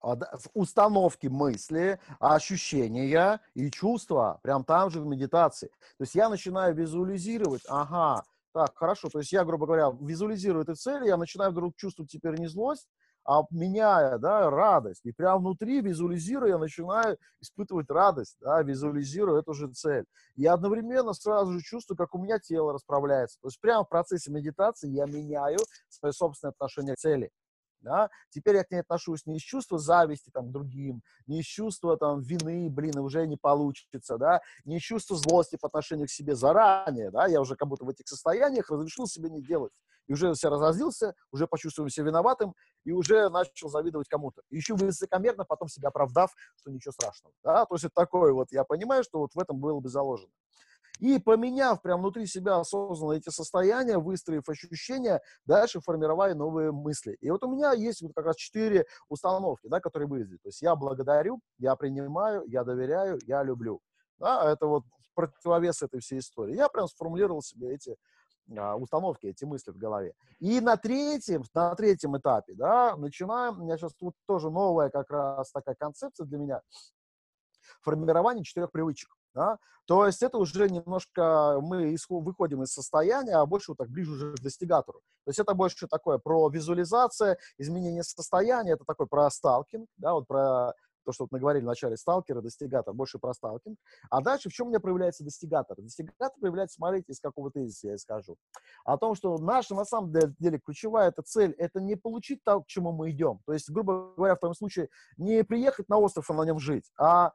а, 0.01 0.17
установки 0.53 1.27
мысли, 1.27 1.99
ощущения 2.19 3.39
и 3.53 3.71
чувства, 3.71 4.39
прям 4.43 4.63
там 4.63 4.89
же 4.89 5.01
в 5.01 5.05
медитации. 5.05 5.67
То 5.97 6.03
есть 6.03 6.15
я 6.15 6.29
начинаю 6.29 6.75
визуализировать, 6.75 7.63
ага, 7.67 8.23
так, 8.53 8.77
хорошо, 8.77 9.09
то 9.09 9.19
есть 9.19 9.33
я, 9.33 9.43
грубо 9.43 9.65
говоря, 9.65 9.91
визуализирую 9.99 10.63
эту 10.63 10.75
цель, 10.75 11.05
я 11.05 11.17
начинаю 11.17 11.51
вдруг 11.51 11.75
чувствовать 11.75 12.09
теперь 12.09 12.39
не 12.39 12.47
злость, 12.47 12.87
а 13.25 13.41
меняя, 13.49 14.17
да, 14.19 14.49
радость. 14.49 15.01
И 15.03 15.11
прямо 15.11 15.39
внутри, 15.39 15.81
визуализируя, 15.81 16.51
я 16.51 16.57
начинаю 16.57 17.17
испытывать 17.41 17.89
радость, 17.89 18.37
да, 18.39 18.61
визуализируя 18.61 19.39
эту 19.39 19.53
же 19.53 19.67
цель. 19.73 20.05
И 20.35 20.45
одновременно 20.45 21.13
сразу 21.13 21.53
же 21.53 21.61
чувствую, 21.61 21.97
как 21.97 22.13
у 22.13 22.19
меня 22.19 22.39
тело 22.39 22.73
расправляется. 22.73 23.39
То 23.41 23.47
есть 23.47 23.59
прямо 23.59 23.83
в 23.83 23.89
процессе 23.89 24.31
медитации 24.31 24.89
я 24.89 25.05
меняю 25.05 25.57
свое 25.89 26.13
собственное 26.13 26.51
отношение 26.51 26.95
к 26.95 26.99
цели. 26.99 27.31
Да? 27.81 28.09
Теперь 28.29 28.55
я 28.55 28.63
к 28.63 28.71
ней 28.71 28.79
отношусь 28.79 29.25
не 29.25 29.37
из 29.37 29.41
чувства 29.41 29.77
зависти 29.77 30.29
там, 30.31 30.49
к 30.49 30.51
другим, 30.51 31.01
не 31.27 31.41
из 31.41 31.45
чувства 31.45 31.97
там, 31.97 32.21
вины, 32.21 32.67
блин, 32.69 32.97
уже 32.97 33.27
не 33.27 33.37
получится, 33.37 34.17
да? 34.17 34.41
не 34.65 34.77
из 34.77 34.81
чувства 34.81 35.15
злости 35.17 35.55
по 35.55 35.67
отношению 35.67 36.07
к 36.07 36.11
себе 36.11 36.35
заранее. 36.35 37.11
Да? 37.11 37.27
Я 37.27 37.41
уже 37.41 37.55
как 37.55 37.67
будто 37.67 37.85
в 37.85 37.89
этих 37.89 38.07
состояниях 38.07 38.69
разрешил 38.69 39.07
себе 39.07 39.29
не 39.29 39.41
делать. 39.41 39.71
И 40.07 40.13
уже 40.13 40.35
себя 40.35 40.51
разозлился, 40.51 41.15
уже 41.31 41.47
почувствовал 41.47 41.89
себя 41.89 42.07
виноватым, 42.07 42.55
и 42.83 42.91
уже 42.91 43.29
начал 43.29 43.69
завидовать 43.69 44.07
кому-то. 44.07 44.41
Еще 44.49 44.75
высокомерно 44.75 45.45
потом 45.45 45.67
себя 45.67 45.89
оправдав, 45.89 46.33
что 46.55 46.71
ничего 46.71 46.91
страшного. 46.91 47.33
Да? 47.43 47.65
То 47.65 47.75
есть 47.75 47.85
это 47.85 47.95
такое 47.95 48.33
вот, 48.33 48.51
я 48.51 48.63
понимаю, 48.63 49.03
что 49.03 49.19
вот 49.19 49.33
в 49.33 49.39
этом 49.39 49.59
было 49.59 49.79
бы 49.79 49.89
заложено. 49.89 50.31
И 50.99 51.19
поменяв 51.19 51.81
прям 51.81 51.99
внутри 51.99 52.25
себя 52.25 52.57
осознанно 52.59 53.13
эти 53.13 53.29
состояния, 53.29 53.97
выстроив 53.97 54.47
ощущения, 54.47 55.21
дальше 55.45 55.81
формировая 55.81 56.35
новые 56.35 56.71
мысли. 56.71 57.17
И 57.19 57.29
вот 57.29 57.43
у 57.43 57.51
меня 57.51 57.73
есть 57.73 58.01
вот 58.01 58.13
как 58.15 58.25
раз 58.25 58.37
четыре 58.37 58.85
установки, 59.09 59.67
да, 59.67 59.79
которые 59.79 60.07
выглядят. 60.07 60.41
То 60.41 60.49
есть 60.49 60.61
я 60.61 60.75
благодарю, 60.75 61.41
я 61.57 61.75
принимаю, 61.75 62.43
я 62.47 62.63
доверяю, 62.63 63.19
я 63.25 63.43
люблю. 63.43 63.81
Да, 64.19 64.49
это 64.49 64.67
вот 64.67 64.83
противовес 65.15 65.81
этой 65.81 65.99
всей 65.99 66.19
истории. 66.19 66.55
Я 66.55 66.69
прям 66.69 66.87
сформулировал 66.87 67.41
себе 67.41 67.73
эти 67.73 67.97
установки, 68.47 69.27
эти 69.27 69.45
мысли 69.45 69.71
в 69.71 69.77
голове. 69.77 70.13
И 70.39 70.59
на 70.61 70.77
третьем, 70.77 71.43
на 71.53 71.75
третьем 71.75 72.17
этапе, 72.17 72.53
да, 72.53 72.95
начинаем, 72.95 73.59
у 73.59 73.63
меня 73.63 73.77
сейчас 73.77 73.93
тут 73.95 74.13
тоже 74.27 74.49
новая 74.49 74.89
как 74.89 75.09
раз 75.09 75.51
такая 75.51 75.75
концепция 75.75 76.25
для 76.25 76.37
меня, 76.37 76.61
формирование 77.81 78.43
четырех 78.43 78.71
привычек. 78.71 79.09
Да? 79.33 79.57
То 79.85 80.05
есть 80.05 80.23
это 80.23 80.37
уже 80.37 80.69
немножко 80.69 81.59
мы 81.61 81.93
исход, 81.93 82.23
выходим 82.23 82.63
из 82.63 82.71
состояния, 82.71 83.35
а 83.35 83.45
больше 83.45 83.71
вот 83.71 83.77
так 83.77 83.89
ближе 83.89 84.11
уже 84.11 84.33
к 84.33 84.39
достигатору. 84.39 85.01
То 85.25 85.29
есть 85.29 85.39
это 85.39 85.53
больше 85.53 85.87
такое 85.87 86.17
про 86.17 86.47
визуализация, 86.49 87.37
изменение 87.57 88.03
состояния, 88.03 88.71
это 88.71 88.85
такой 88.85 89.07
про 89.07 89.29
сталкинг, 89.29 89.89
да, 89.97 90.13
вот 90.13 90.25
про 90.27 90.73
то, 91.05 91.11
что 91.11 91.23
вот 91.25 91.31
мы 91.31 91.39
говорили 91.39 91.63
в 91.63 91.67
начале, 91.67 91.97
сталкера, 91.97 92.41
достигатор, 92.41 92.93
больше 92.93 93.19
про 93.19 93.33
сталкинг. 93.33 93.77
А 94.09 94.21
дальше 94.21 94.49
в 94.49 94.53
чем 94.53 94.67
у 94.67 94.69
меня 94.69 94.79
проявляется 94.79 95.23
достигатор? 95.23 95.77
Достигатор 95.77 96.37
проявляется, 96.39 96.75
смотрите, 96.75 97.11
из 97.11 97.19
какого 97.19 97.51
тезиса 97.51 97.89
я 97.89 97.97
скажу. 97.97 98.35
О 98.83 98.97
том, 98.97 99.15
что 99.15 99.37
наша, 99.37 99.75
на 99.75 99.85
самом 99.85 100.11
деле, 100.11 100.59
ключевая 100.59 101.09
эта 101.09 101.21
цель, 101.21 101.51
это 101.57 101.79
не 101.79 101.95
получить 101.95 102.43
то, 102.43 102.61
к 102.61 102.67
чему 102.67 102.91
мы 102.91 103.11
идем. 103.11 103.39
То 103.45 103.53
есть, 103.53 103.69
грубо 103.69 104.13
говоря, 104.15 104.35
в 104.35 104.39
том 104.39 104.53
случае, 104.53 104.89
не 105.17 105.43
приехать 105.43 105.89
на 105.89 105.97
остров 105.97 106.29
и 106.29 106.33
на 106.33 106.43
нем 106.43 106.59
жить, 106.59 106.91
а 106.97 107.33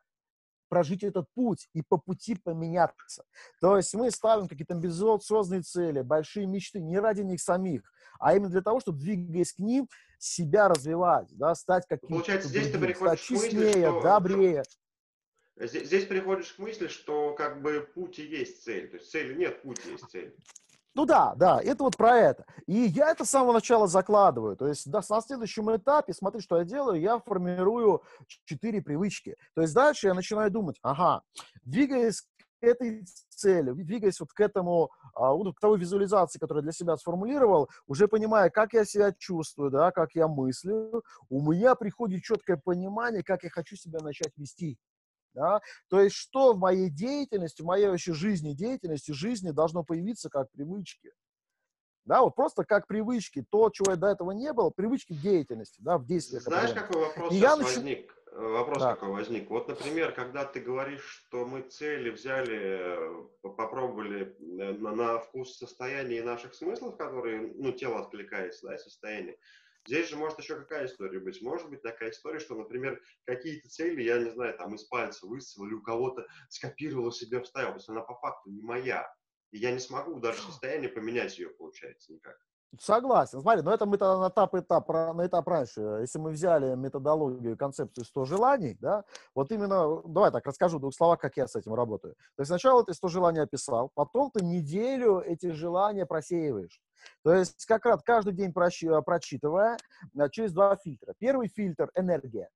прожить 0.70 1.02
этот 1.02 1.26
путь 1.34 1.68
и 1.74 1.82
по 1.82 1.98
пути 1.98 2.36
поменяться. 2.36 3.24
То 3.60 3.76
есть 3.76 3.92
мы 3.92 4.10
ставим 4.10 4.48
какие-то 4.48 4.74
амбициозные 4.74 5.60
цели, 5.60 6.00
большие 6.00 6.46
мечты 6.46 6.80
не 6.80 6.98
ради 6.98 7.20
них 7.20 7.42
самих, 7.42 7.82
а 8.18 8.34
именно 8.34 8.48
для 8.48 8.62
того, 8.62 8.80
чтобы, 8.80 8.98
двигаясь 8.98 9.52
к 9.52 9.58
ним, 9.58 9.88
себя 10.18 10.68
развивать, 10.68 11.28
да, 11.32 11.54
стать 11.54 11.86
каким-то 11.86 12.14
Получается, 12.14 12.48
здесь 12.48 12.70
ты 12.70 12.78
приходишь 12.78 13.26
к 13.26 13.30
мысли, 13.30 13.70
что... 13.72 14.00
добрее. 14.00 14.62
Здесь, 15.56 15.86
здесь 15.88 16.06
приходишь 16.06 16.52
к 16.52 16.58
мысли, 16.58 16.86
что 16.86 17.34
как 17.34 17.60
бы 17.60 17.86
путь 17.94 18.18
и 18.18 18.22
есть 18.22 18.62
цель. 18.62 18.88
То 18.88 18.96
есть 18.96 19.10
цели 19.10 19.34
нет, 19.34 19.60
путь 19.62 19.84
есть 19.84 20.08
цель. 20.08 20.34
Ну 20.94 21.06
да, 21.06 21.34
да, 21.36 21.60
это 21.62 21.84
вот 21.84 21.96
про 21.96 22.16
это. 22.16 22.44
И 22.66 22.72
я 22.72 23.10
это 23.10 23.24
с 23.24 23.30
самого 23.30 23.52
начала 23.52 23.86
закладываю. 23.86 24.56
То 24.56 24.66
есть 24.66 24.90
да, 24.90 25.00
на 25.08 25.20
следующем 25.20 25.74
этапе, 25.74 26.12
смотри, 26.12 26.40
что 26.40 26.58
я 26.58 26.64
делаю, 26.64 27.00
я 27.00 27.20
формирую 27.20 28.02
четыре 28.44 28.82
привычки. 28.82 29.36
То 29.54 29.62
есть 29.62 29.72
дальше 29.72 30.08
я 30.08 30.14
начинаю 30.14 30.50
думать, 30.50 30.78
ага, 30.82 31.22
двигаясь 31.62 32.22
к 32.22 32.26
этой 32.60 33.04
цели, 33.30 33.70
двигаясь 33.72 34.20
вот 34.20 34.32
к 34.32 34.40
этому, 34.40 34.90
а, 35.14 35.32
вот 35.32 35.56
к 35.56 35.60
той 35.60 35.78
визуализации, 35.78 36.38
которую 36.38 36.62
я 36.62 36.64
для 36.64 36.72
себя 36.72 36.96
сформулировал, 36.96 37.70
уже 37.86 38.08
понимая, 38.08 38.50
как 38.50 38.72
я 38.74 38.84
себя 38.84 39.12
чувствую, 39.16 39.70
да, 39.70 39.92
как 39.92 40.14
я 40.14 40.26
мыслю, 40.28 41.02
у 41.28 41.40
меня 41.40 41.74
приходит 41.76 42.22
четкое 42.22 42.56
понимание, 42.56 43.22
как 43.22 43.44
я 43.44 43.50
хочу 43.50 43.76
себя 43.76 44.00
начать 44.00 44.36
вести. 44.36 44.76
Да? 45.34 45.60
То 45.88 46.00
есть, 46.00 46.16
что 46.16 46.54
в 46.54 46.58
моей 46.58 46.90
деятельности, 46.90 47.62
в 47.62 47.66
моей 47.66 47.88
вообще 47.88 48.12
жизни, 48.12 48.52
деятельности, 48.52 49.12
жизни 49.12 49.50
должно 49.50 49.84
появиться 49.84 50.28
как 50.28 50.50
привычки. 50.50 51.12
Да, 52.04 52.22
вот 52.22 52.34
просто 52.34 52.64
как 52.64 52.86
привычки, 52.86 53.44
то, 53.50 53.70
чего 53.70 53.94
до 53.94 54.08
этого 54.08 54.32
не 54.32 54.52
было, 54.52 54.70
привычки 54.70 55.12
в 55.12 55.20
деятельности, 55.20 55.80
да, 55.80 55.98
в 55.98 56.06
действиях. 56.06 56.42
Знаешь, 56.42 56.72
какой 56.72 57.02
вопрос 57.02 57.32
сейчас 57.32 57.58
нач... 57.58 57.66
возник? 57.66 58.16
Э, 58.32 58.40
вопрос 58.40 58.78
да. 58.78 58.94
какой 58.94 59.10
возник. 59.10 59.50
Вот, 59.50 59.68
например, 59.68 60.12
когда 60.12 60.44
ты 60.44 60.60
говоришь, 60.60 61.04
что 61.04 61.44
мы 61.44 61.62
цели 61.62 62.10
взяли, 62.10 62.58
э, 62.58 63.24
попробовали 63.42 64.36
э, 64.38 64.72
на, 64.78 64.94
на 64.94 65.18
вкус 65.18 65.56
состояния 65.56 66.22
наших 66.22 66.54
смыслов, 66.54 66.96
которые, 66.96 67.52
ну, 67.56 67.72
тело 67.72 68.00
откликается, 68.00 68.68
да, 68.68 68.78
состояние, 68.78 69.36
Здесь 69.86 70.08
же 70.08 70.16
может 70.16 70.38
еще 70.38 70.56
какая 70.56 70.86
история 70.86 71.20
быть? 71.20 71.40
Может 71.40 71.70
быть 71.70 71.82
такая 71.82 72.10
история, 72.10 72.38
что, 72.38 72.54
например, 72.54 73.02
какие-то 73.24 73.68
цели, 73.68 74.02
я 74.02 74.18
не 74.18 74.30
знаю, 74.30 74.56
там 74.56 74.74
из 74.74 74.84
пальца 74.84 75.26
высосал 75.26 75.66
или 75.66 75.74
у 75.74 75.82
кого-то 75.82 76.26
скопировал 76.48 77.12
себе, 77.12 77.42
вставил. 77.42 77.70
То 77.70 77.76
есть 77.76 77.88
она 77.88 78.02
по 78.02 78.14
факту 78.14 78.50
не 78.50 78.62
моя. 78.62 79.10
И 79.52 79.58
я 79.58 79.72
не 79.72 79.80
смогу 79.80 80.20
даже 80.20 80.40
состояние 80.40 80.90
поменять 80.90 81.38
ее, 81.38 81.50
получается, 81.50 82.12
никак. 82.12 82.36
Согласен. 82.78 83.40
Смотри, 83.40 83.62
но 83.62 83.74
это 83.74 83.84
мы 83.84 83.98
тогда 83.98 84.18
на 84.18 84.28
этап, 84.28 84.54
этап, 84.54 84.88
на 84.88 85.26
этап 85.26 85.48
раньше. 85.48 85.80
Если 86.00 86.18
мы 86.18 86.30
взяли 86.30 86.76
методологию, 86.76 87.56
концепцию 87.56 88.04
100 88.04 88.24
желаний, 88.26 88.76
да, 88.80 89.04
вот 89.34 89.50
именно, 89.50 90.00
давай 90.06 90.30
так, 90.30 90.46
расскажу 90.46 90.78
в 90.78 90.80
двух 90.80 90.94
словах, 90.94 91.18
как 91.18 91.36
я 91.36 91.48
с 91.48 91.56
этим 91.56 91.74
работаю. 91.74 92.14
То 92.36 92.42
есть 92.42 92.48
сначала 92.48 92.84
ты 92.84 92.94
100 92.94 93.08
желаний 93.08 93.40
описал, 93.40 93.90
потом 93.94 94.30
ты 94.30 94.44
неделю 94.44 95.20
эти 95.20 95.50
желания 95.50 96.06
просеиваешь. 96.06 96.80
То 97.24 97.34
есть 97.34 97.64
как 97.66 97.86
раз 97.86 98.02
каждый 98.04 98.34
день 98.34 98.52
прочитывая 98.52 99.76
э, 100.16 100.28
через 100.30 100.52
два 100.52 100.76
фильтра. 100.76 101.14
Первый 101.18 101.48
фильтр– 101.48 101.90
энергия. 101.96 102.50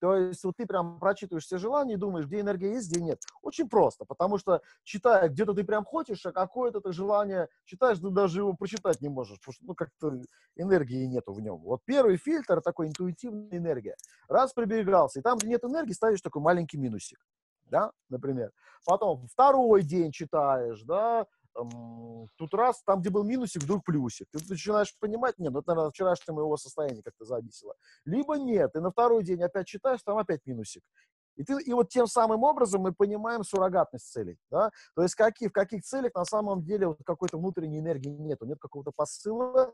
То 0.00 0.16
есть 0.16 0.42
вот 0.44 0.56
ты 0.56 0.66
прям 0.66 0.98
прочитываешь 0.98 1.44
все 1.44 1.58
желания 1.58 1.94
и 1.94 1.98
думаешь, 1.98 2.26
где 2.26 2.40
энергия 2.40 2.72
есть, 2.72 2.90
где 2.90 3.00
нет. 3.00 3.20
Очень 3.42 3.68
просто, 3.68 4.04
потому 4.04 4.38
что 4.38 4.62
читая, 4.82 5.28
где-то 5.28 5.52
ты 5.52 5.62
прям 5.62 5.84
хочешь, 5.84 6.24
а 6.24 6.32
какое-то 6.32 6.80
ты 6.80 6.92
желание 6.92 7.48
читаешь, 7.66 7.98
ты 7.98 8.08
даже 8.10 8.40
его 8.40 8.54
прочитать 8.54 9.00
не 9.02 9.08
можешь, 9.08 9.38
потому 9.38 9.52
что 9.52 9.64
ну, 9.66 9.74
как-то 9.74 10.20
энергии 10.56 11.04
нету 11.04 11.32
в 11.32 11.40
нем. 11.40 11.58
Вот 11.58 11.82
первый 11.84 12.16
фильтр 12.16 12.62
такой 12.62 12.88
интуитивная 12.88 13.58
энергия. 13.58 13.96
Раз 14.28 14.52
прибегался, 14.54 15.20
и 15.20 15.22
там, 15.22 15.36
где 15.38 15.48
нет 15.48 15.64
энергии, 15.64 15.92
ставишь 15.92 16.22
такой 16.22 16.40
маленький 16.40 16.78
минусик, 16.78 17.18
да, 17.66 17.92
например. 18.08 18.52
Потом 18.86 19.26
второй 19.28 19.82
день 19.82 20.12
читаешь, 20.12 20.82
да, 20.82 21.26
тут 22.36 22.54
раз, 22.54 22.82
там, 22.84 23.00
где 23.00 23.10
был 23.10 23.24
минусик, 23.24 23.62
вдруг 23.62 23.84
плюсик. 23.84 24.28
Ты 24.32 24.38
начинаешь 24.48 24.96
понимать, 24.98 25.38
нет, 25.38 25.52
ну, 25.52 25.60
это, 25.60 25.70
наверное, 25.70 25.90
вчерашнее 25.90 26.34
моего 26.34 26.56
состояния 26.56 27.02
как-то 27.02 27.24
зависело. 27.24 27.74
Либо 28.04 28.36
нет, 28.36 28.72
ты 28.72 28.80
на 28.80 28.90
второй 28.90 29.24
день 29.24 29.42
опять 29.42 29.66
читаешь, 29.66 30.02
там 30.02 30.18
опять 30.18 30.46
минусик. 30.46 30.82
И, 31.36 31.44
ты, 31.44 31.60
и 31.62 31.72
вот 31.72 31.88
тем 31.88 32.06
самым 32.06 32.42
образом 32.42 32.82
мы 32.82 32.92
понимаем 32.92 33.44
суррогатность 33.44 34.10
целей. 34.10 34.36
Да? 34.50 34.70
То 34.94 35.02
есть 35.02 35.14
какие, 35.14 35.48
в 35.48 35.52
каких 35.52 35.84
целях 35.84 36.14
на 36.14 36.24
самом 36.24 36.62
деле 36.62 36.88
вот 36.88 36.98
какой-то 37.04 37.38
внутренней 37.38 37.78
энергии 37.78 38.10
нету, 38.10 38.46
нет 38.46 38.58
какого-то 38.60 38.92
посыла, 38.94 39.72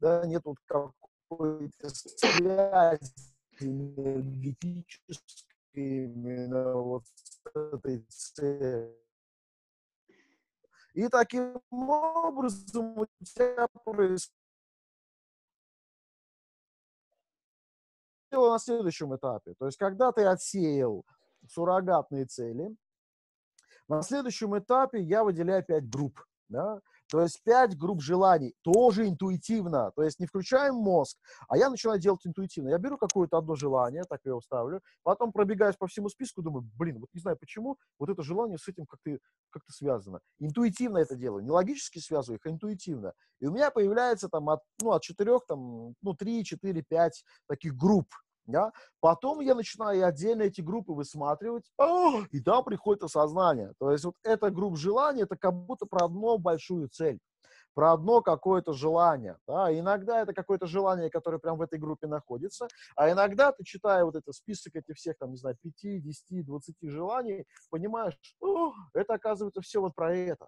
да, 0.00 0.24
нет 0.26 0.42
вот 0.44 0.56
какой-то 0.66 1.88
связи 1.88 3.12
энергетической 3.60 5.52
именно 5.74 6.74
вот 6.74 7.04
с 7.14 7.40
этой 7.54 8.04
целью. 8.08 8.96
И 10.94 11.08
таким 11.08 11.60
образом 11.70 12.98
у 12.98 13.06
тебя 13.24 13.66
происходит 13.84 14.30
на 18.30 18.58
следующем 18.58 19.14
этапе. 19.16 19.54
То 19.58 19.66
есть, 19.66 19.78
когда 19.78 20.12
ты 20.12 20.24
отсеял 20.24 21.04
суррогатные 21.48 22.26
цели, 22.26 22.74
на 23.88 24.02
следующем 24.02 24.56
этапе 24.58 25.00
я 25.00 25.24
выделяю 25.24 25.64
пять 25.64 25.88
групп. 25.88 26.24
Да? 26.48 26.80
То 27.12 27.20
есть 27.20 27.42
пять 27.44 27.76
групп 27.76 28.00
желаний, 28.00 28.54
тоже 28.62 29.06
интуитивно, 29.06 29.92
то 29.94 30.02
есть 30.02 30.18
не 30.18 30.24
включаем 30.24 30.76
мозг, 30.76 31.18
а 31.46 31.58
я 31.58 31.68
начинаю 31.68 32.00
делать 32.00 32.26
интуитивно. 32.26 32.70
Я 32.70 32.78
беру 32.78 32.96
какое-то 32.96 33.36
одно 33.36 33.54
желание, 33.54 34.04
так 34.04 34.20
я 34.24 34.30
его 34.30 34.40
ставлю, 34.40 34.80
потом 35.02 35.30
пробегаюсь 35.30 35.76
по 35.76 35.86
всему 35.86 36.08
списку, 36.08 36.40
думаю, 36.40 36.66
блин, 36.74 37.00
вот 37.00 37.10
не 37.12 37.20
знаю 37.20 37.36
почему, 37.38 37.76
вот 37.98 38.08
это 38.08 38.22
желание 38.22 38.56
с 38.56 38.66
этим 38.66 38.86
как-то 38.86 39.18
как 39.50 39.62
связано. 39.68 40.20
Интуитивно 40.38 40.96
это 40.96 41.14
делаю, 41.14 41.44
не 41.44 41.50
логически 41.50 41.98
связываю 41.98 42.38
их, 42.38 42.46
а 42.46 42.48
интуитивно. 42.48 43.12
И 43.40 43.46
у 43.46 43.52
меня 43.52 43.70
появляется 43.70 44.30
там 44.30 44.48
от, 44.48 44.60
ну, 44.80 44.92
от 44.92 45.02
четырех, 45.02 45.44
там, 45.46 45.94
ну, 46.00 46.14
три, 46.14 46.42
четыре, 46.46 46.80
пять 46.80 47.24
таких 47.46 47.76
групп, 47.76 48.06
да? 48.46 48.72
Потом 49.00 49.40
я 49.40 49.54
начинаю 49.54 50.06
отдельно 50.06 50.42
эти 50.42 50.60
группы 50.60 50.92
высматривать, 50.92 51.70
и 52.30 52.40
там 52.40 52.64
приходит 52.64 53.02
осознание. 53.02 53.72
То 53.78 53.90
есть 53.90 54.04
вот 54.04 54.14
эта 54.22 54.50
группа 54.50 54.76
желаний, 54.76 55.22
это 55.22 55.36
как 55.36 55.54
будто 55.54 55.86
про 55.86 56.06
одну 56.06 56.38
большую 56.38 56.88
цель, 56.88 57.18
про 57.74 57.92
одно 57.92 58.20
какое-то 58.20 58.72
желание. 58.72 59.38
Да? 59.46 59.72
Иногда 59.76 60.20
это 60.20 60.32
какое-то 60.32 60.66
желание, 60.66 61.10
которое 61.10 61.38
прям 61.38 61.58
в 61.58 61.62
этой 61.62 61.78
группе 61.78 62.06
находится, 62.06 62.68
а 62.96 63.10
иногда 63.10 63.52
ты, 63.52 63.64
читая 63.64 64.04
вот 64.04 64.16
этот 64.16 64.34
список 64.34 64.76
этих 64.76 64.96
всех, 64.96 65.16
там, 65.18 65.30
не 65.30 65.36
знаю, 65.36 65.56
5, 65.62 66.02
10, 66.02 66.44
20 66.44 66.76
желаний, 66.82 67.44
понимаешь, 67.70 68.18
это 68.94 69.14
оказывается 69.14 69.60
все 69.60 69.80
вот 69.80 69.94
про 69.94 70.14
это. 70.14 70.46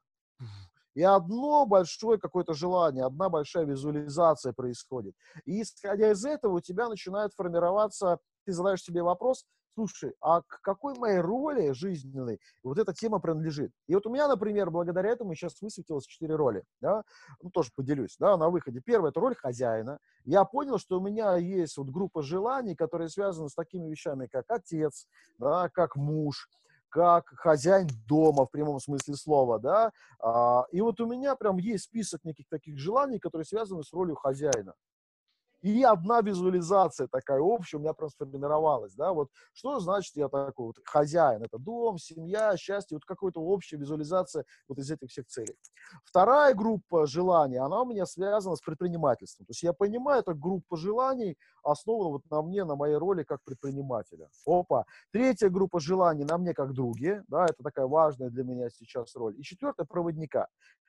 И 0.95 1.03
одно 1.03 1.67
большое 1.67 2.19
какое-то 2.19 2.55
желание, 2.55 3.05
одна 3.05 3.29
большая 3.29 3.65
визуализация 3.65 4.53
происходит. 4.53 5.15
И 5.45 5.63
исходя 5.63 6.13
из 6.13 6.25
этого 6.25 6.55
у 6.55 6.61
тебя 6.61 6.89
начинает 6.89 7.33
формироваться, 7.35 8.19
ты 8.45 8.53
задаешь 8.53 8.83
себе 8.83 9.03
вопрос, 9.03 9.45
слушай, 9.75 10.15
а 10.21 10.43
к 10.43 10.61
какой 10.63 10.97
моей 10.99 11.19
роли 11.19 11.73
жизненной 11.73 12.39
вот 12.63 12.79
эта 12.79 12.93
тема 12.93 13.19
принадлежит? 13.19 13.73
И 13.87 13.95
вот 13.95 14.07
у 14.07 14.11
меня, 14.11 14.29
например, 14.29 14.71
благодаря 14.71 15.11
этому 15.11 15.35
сейчас 15.35 15.61
высветилось 15.61 16.07
четыре 16.07 16.37
роли, 16.37 16.63
да, 16.81 17.03
ну, 17.43 17.51
тоже 17.51 17.71
поделюсь, 17.75 18.17
да, 18.19 18.37
на 18.37 18.51
выходе. 18.51 18.81
Первая– 18.81 19.11
это 19.13 19.21
роль 19.21 19.35
хозяина. 19.35 19.99
Я 20.25 20.45
понял, 20.45 20.79
что 20.79 20.99
у 20.99 21.03
меня 21.03 21.37
есть 21.37 21.77
вот 21.77 21.89
группа 21.89 22.23
желаний, 22.23 22.75
которые 22.75 23.09
связаны 23.09 23.49
с 23.49 23.55
такими 23.55 23.91
вещами, 23.91 24.27
как 24.27 24.45
отец, 24.49 25.07
да, 25.39 25.69
как 25.71 25.97
муж, 25.97 26.49
как 26.95 27.27
хозяин 27.27 27.89
дома 28.07 28.47
в 28.47 28.51
прямом 28.53 28.79
смысле 28.79 29.17
слова, 29.17 29.59
да, 29.59 29.91
а, 30.21 30.65
и 30.71 30.81
вот 30.81 31.01
у 31.01 31.07
меня 31.07 31.35
прям 31.35 31.57
есть 31.57 31.85
список 31.85 32.25
неких 32.25 32.49
таких 32.49 32.79
желаний, 32.79 33.19
которые 33.19 33.45
связаны 33.45 33.83
с 33.83 33.93
ролью 33.93 34.15
хозяина. 34.15 34.75
И 35.65 35.83
одна 35.83 36.21
визуализация 36.21 37.09
такая 37.09 37.41
общая 37.41 37.79
у 37.79 37.81
меня 37.81 37.95
прям 37.95 38.11
сформировалась, 38.11 38.95
да, 38.95 39.15
вот 39.15 39.31
что 39.55 39.81
значит 39.81 40.15
я 40.15 40.29
такой 40.29 40.67
вот 40.67 40.77
хозяин, 40.85 41.43
это 41.43 41.57
дом, 41.59 41.97
семья, 41.97 42.55
счастье, 42.59 42.97
вот 42.97 43.07
какая-то 43.07 43.41
общая 43.41 43.79
визуализация 43.79 44.45
вот 44.69 44.77
из 44.77 44.91
этих 44.91 45.09
всех 45.09 45.27
целей. 45.27 45.57
Вторая 46.05 46.53
группа 46.53 47.07
желаний, 47.07 47.57
она 47.57 47.81
у 47.81 47.87
меня 47.87 48.05
связана 48.05 48.57
с 48.57 48.61
предпринимательством, 48.61 49.47
то 49.47 49.53
есть 49.53 49.63
я 49.63 49.73
понимаю, 49.73 50.21
эта 50.21 50.35
группа 50.35 50.77
желаний 50.77 51.39
основана 51.63 52.11
вот 52.11 52.31
на 52.31 52.43
мне, 52.43 52.65
на 52.65 52.77
моей 52.77 52.97
роли 52.97 53.23
как 53.23 53.43
предпринимателя. 53.43 54.29
Опа. 54.45 54.85
Третья 55.13 55.49
группа 55.49 55.81
желаний 55.81 56.25
на 56.25 56.37
мне 56.37 56.53
как 56.53 56.75
друге, 56.75 57.25
да, 57.29 57.47
это 57.47 57.63
такая 57.63 57.87
важная 57.87 58.29
для 58.29 58.45
меня 58.45 58.69
сейчас 58.69 59.17
роль. 59.17 59.35
И 59.41 59.43
четвертая 59.43 59.87
проводника. 59.87 60.49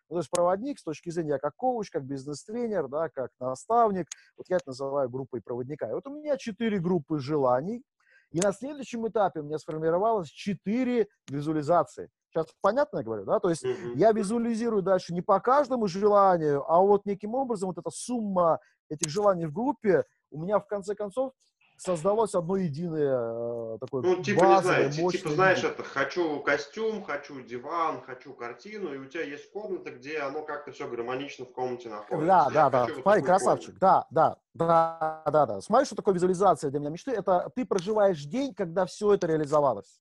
Ну, 0.10 0.16
то 0.16 0.20
есть 0.20 0.30
проводник 0.30 0.80
с 0.80 0.84
точки 0.84 1.10
зрения 1.10 1.39
как 1.39 1.56
коуч, 1.56 1.89
как 1.89 2.03
бизнес-тренер, 2.03 2.88
да, 2.88 3.10
как 3.10 3.32
наставник. 3.39 4.08
Вот 4.38 4.45
я 4.49 4.58
это 4.58 4.70
называю 4.70 5.10
группой 5.10 5.41
проводника. 5.41 5.89
И 5.89 5.93
вот 5.93 6.06
у 6.08 6.12
меня 6.12 6.38
четыре 6.38 6.80
группы 6.80 7.20
желаний. 7.20 7.84
И 8.32 8.39
на 8.39 8.51
следующем 8.51 9.08
этапе 9.08 9.39
у 9.39 9.43
меня 9.43 9.58
сформировалось 9.58 10.30
четыре 10.30 11.08
визуализации. 11.30 12.10
Сейчас 12.30 12.47
понятно 12.62 12.97
я 12.97 13.03
говорю, 13.03 13.26
да? 13.26 13.39
То 13.39 13.49
есть 13.49 13.64
mm-hmm. 13.64 13.93
я 13.95 14.12
визуализирую 14.12 14.84
дальше 14.84 15.14
не 15.14 15.22
по 15.22 15.39
каждому 15.39 15.88
желанию, 15.88 16.70
а 16.70 16.82
вот 16.82 17.06
неким 17.06 17.34
образом 17.34 17.70
вот 17.70 17.78
эта 17.78 17.89
сумма 17.89 18.60
этих 18.89 19.10
желаний 19.10 19.45
в 19.45 19.53
группе 19.53 20.03
у 20.32 20.41
меня 20.41 20.60
в 20.60 20.68
конце 20.68 20.95
концов 20.95 21.32
создалось 21.78 22.36
одно 22.36 22.57
единое 22.57 23.78
такое 23.78 24.01
Ну, 24.03 24.23
типа, 24.23 24.43
не 24.45 24.61
знаю, 24.61 24.91
типа, 25.11 25.30
знаешь, 25.30 25.63
это 25.63 25.84
хочу 25.84 26.39
костюм, 26.41 27.03
хочу 27.03 27.41
диван, 27.41 28.01
хочу 28.01 28.34
картину, 28.34 28.93
и 28.93 28.97
у 28.97 29.05
тебя 29.05 29.23
есть 29.23 29.51
комната, 29.51 29.91
где 29.91 30.19
оно 30.19 30.43
как-то 30.43 30.71
все 30.71 30.88
гармонично 30.88 31.45
в 31.45 31.51
комнате 31.51 31.89
находится. 31.89 32.28
Да, 32.28 32.49
да, 32.49 32.69
да. 32.69 32.88
Смотри, 33.01 33.21
красавчик. 33.21 33.78
Да, 33.80 34.05
да, 34.09 34.38
да, 34.53 35.23
да, 35.26 35.45
да. 35.45 35.61
Смотри, 35.61 35.86
что 35.86 35.95
такое 35.95 36.13
визуализация 36.13 36.71
для 36.71 36.80
меня 36.80 36.89
мечты. 36.89 37.11
Это 37.11 37.51
ты 37.55 37.65
проживаешь 37.65 38.23
день, 38.23 38.53
когда 38.53 38.86
все 38.86 39.13
это 39.13 39.28
реализовалось. 39.28 39.99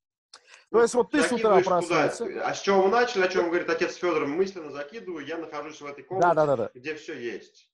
То 0.71 0.83
есть 0.83 0.95
вот 0.95 1.11
ты 1.11 1.23
с 1.23 1.31
утра 1.31 1.61
проснулся. 1.61 2.27
А 2.45 2.55
с 2.55 2.61
чего 2.61 2.83
мы 2.83 2.89
начали, 2.89 3.23
о 3.23 3.29
чем 3.29 3.49
говорит 3.49 3.71
отец 3.71 3.95
Федор, 3.95 4.27
мысленно 4.27 4.73
закидываю, 4.73 5.25
я 5.25 5.39
нахожусь 5.39 5.81
в 5.81 5.87
этой 5.87 6.03
комнате, 6.03 6.29
да, 6.29 6.35
да, 6.35 6.47
да, 6.47 6.57
да. 6.57 6.71
где 6.75 6.95
все 6.95 7.15
есть. 7.15 7.71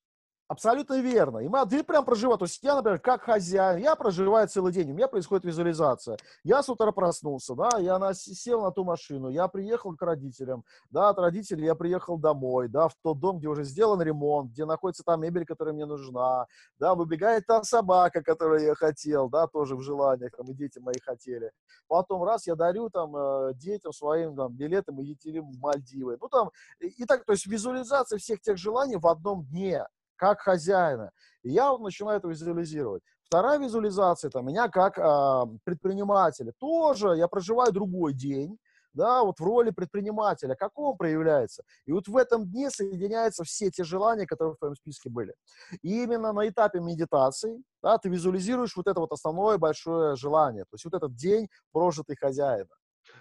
Абсолютно 0.51 1.01
верно. 1.01 1.39
И 1.39 1.49
мы, 1.49 1.65
ты 1.65 1.85
прям 1.85 2.05
проживаешь. 2.05 2.41
То 2.41 2.45
есть 2.45 2.59
я, 2.65 2.75
например, 2.75 2.99
как 2.99 3.23
хозяин, 3.23 3.79
я 3.79 3.95
проживаю 3.95 4.49
целый 4.49 4.73
день, 4.73 4.91
у 4.91 4.95
меня 4.95 5.07
происходит 5.07 5.45
визуализация. 5.45 6.17
Я 6.43 6.65
с 6.65 6.69
утра 6.69 6.91
проснулся, 6.91 7.55
да, 7.55 7.79
я 7.79 8.01
на, 8.01 8.15
сел 8.15 8.63
на 8.63 8.73
ту 8.73 8.83
машину, 8.83 9.29
я 9.29 9.47
приехал 9.47 9.95
к 9.95 10.03
родителям, 10.03 10.65
да, 10.91 11.11
от 11.11 11.21
родителей 11.21 11.67
я 11.67 11.77
приехал 11.77 12.19
домой, 12.19 12.67
да, 12.67 12.89
в 12.89 12.97
тот 13.01 13.21
дом, 13.21 13.39
где 13.39 13.47
уже 13.47 13.63
сделан 13.63 14.03
ремонт, 14.03 14.51
где 14.51 14.65
находится 14.65 15.05
та 15.05 15.17
мебель, 15.17 15.47
которая 15.47 15.73
мне 15.73 15.87
нужна, 15.87 16.47
да, 16.81 16.97
выбегает 16.97 17.47
та 17.47 17.63
собака, 17.63 18.21
которую 18.21 18.61
я 18.61 18.75
хотел, 18.75 19.29
да, 19.29 19.47
тоже 19.47 19.77
в 19.77 19.83
желаниях, 19.83 20.33
там, 20.37 20.51
и 20.51 20.53
дети 20.53 20.81
мои 20.81 20.99
хотели. 21.01 21.53
Потом 21.87 22.25
раз 22.25 22.49
я 22.49 22.57
дарю 22.57 22.91
там 22.91 23.15
э, 23.15 23.55
детям 23.55 23.93
своим 23.93 24.35
там, 24.35 24.53
билетам 24.53 25.01
и 25.01 25.05
летим 25.05 25.49
в 25.49 25.61
Мальдивы. 25.61 26.19
Ну, 26.21 26.29
там, 26.29 26.51
и 26.81 27.05
так, 27.05 27.25
то 27.25 27.35
есть 27.35 27.47
визуализация 27.47 28.19
всех 28.19 28.41
тех 28.41 28.57
желаний 28.57 28.97
в 28.97 29.07
одном 29.07 29.45
дне 29.45 29.87
как 30.21 30.41
хозяина. 30.41 31.11
И 31.43 31.51
я 31.51 31.77
начинаю 31.79 32.19
это 32.19 32.29
визуализировать. 32.29 33.03
Вторая 33.25 33.59
визуализация, 33.59 34.31
там, 34.31 34.47
меня 34.47 34.69
как 34.69 34.99
э, 34.99 35.59
предпринимателя, 35.65 36.53
тоже 36.59 37.17
я 37.17 37.27
проживаю 37.27 37.73
другой 37.73 38.13
день, 38.13 38.59
да, 38.93 39.23
вот 39.23 39.41
в 39.41 39.45
роли 39.45 39.71
предпринимателя, 39.71 40.55
как 40.57 40.79
он 40.79 40.97
проявляется. 40.99 41.63
И 41.87 41.93
вот 41.93 42.09
в 42.09 42.17
этом 42.17 42.45
дне 42.51 42.71
соединяются 42.71 43.45
все 43.45 43.71
те 43.71 43.83
желания, 43.83 44.27
которые 44.27 44.57
в 44.57 44.59
твоем 44.59 44.75
списке 44.75 45.09
были. 45.09 45.33
И 45.81 46.03
именно 46.03 46.33
на 46.33 46.47
этапе 46.47 46.81
медитации, 46.81 47.63
да, 47.83 47.97
ты 47.97 48.11
визуализируешь 48.11 48.77
вот 48.77 48.89
это 48.89 49.01
вот 49.01 49.13
основное 49.13 49.57
большое 49.57 50.17
желание, 50.17 50.65
то 50.65 50.75
есть 50.75 50.85
вот 50.85 50.95
этот 50.95 51.15
день, 51.15 51.49
прожитый 51.73 52.17
хозяина. 52.17 52.69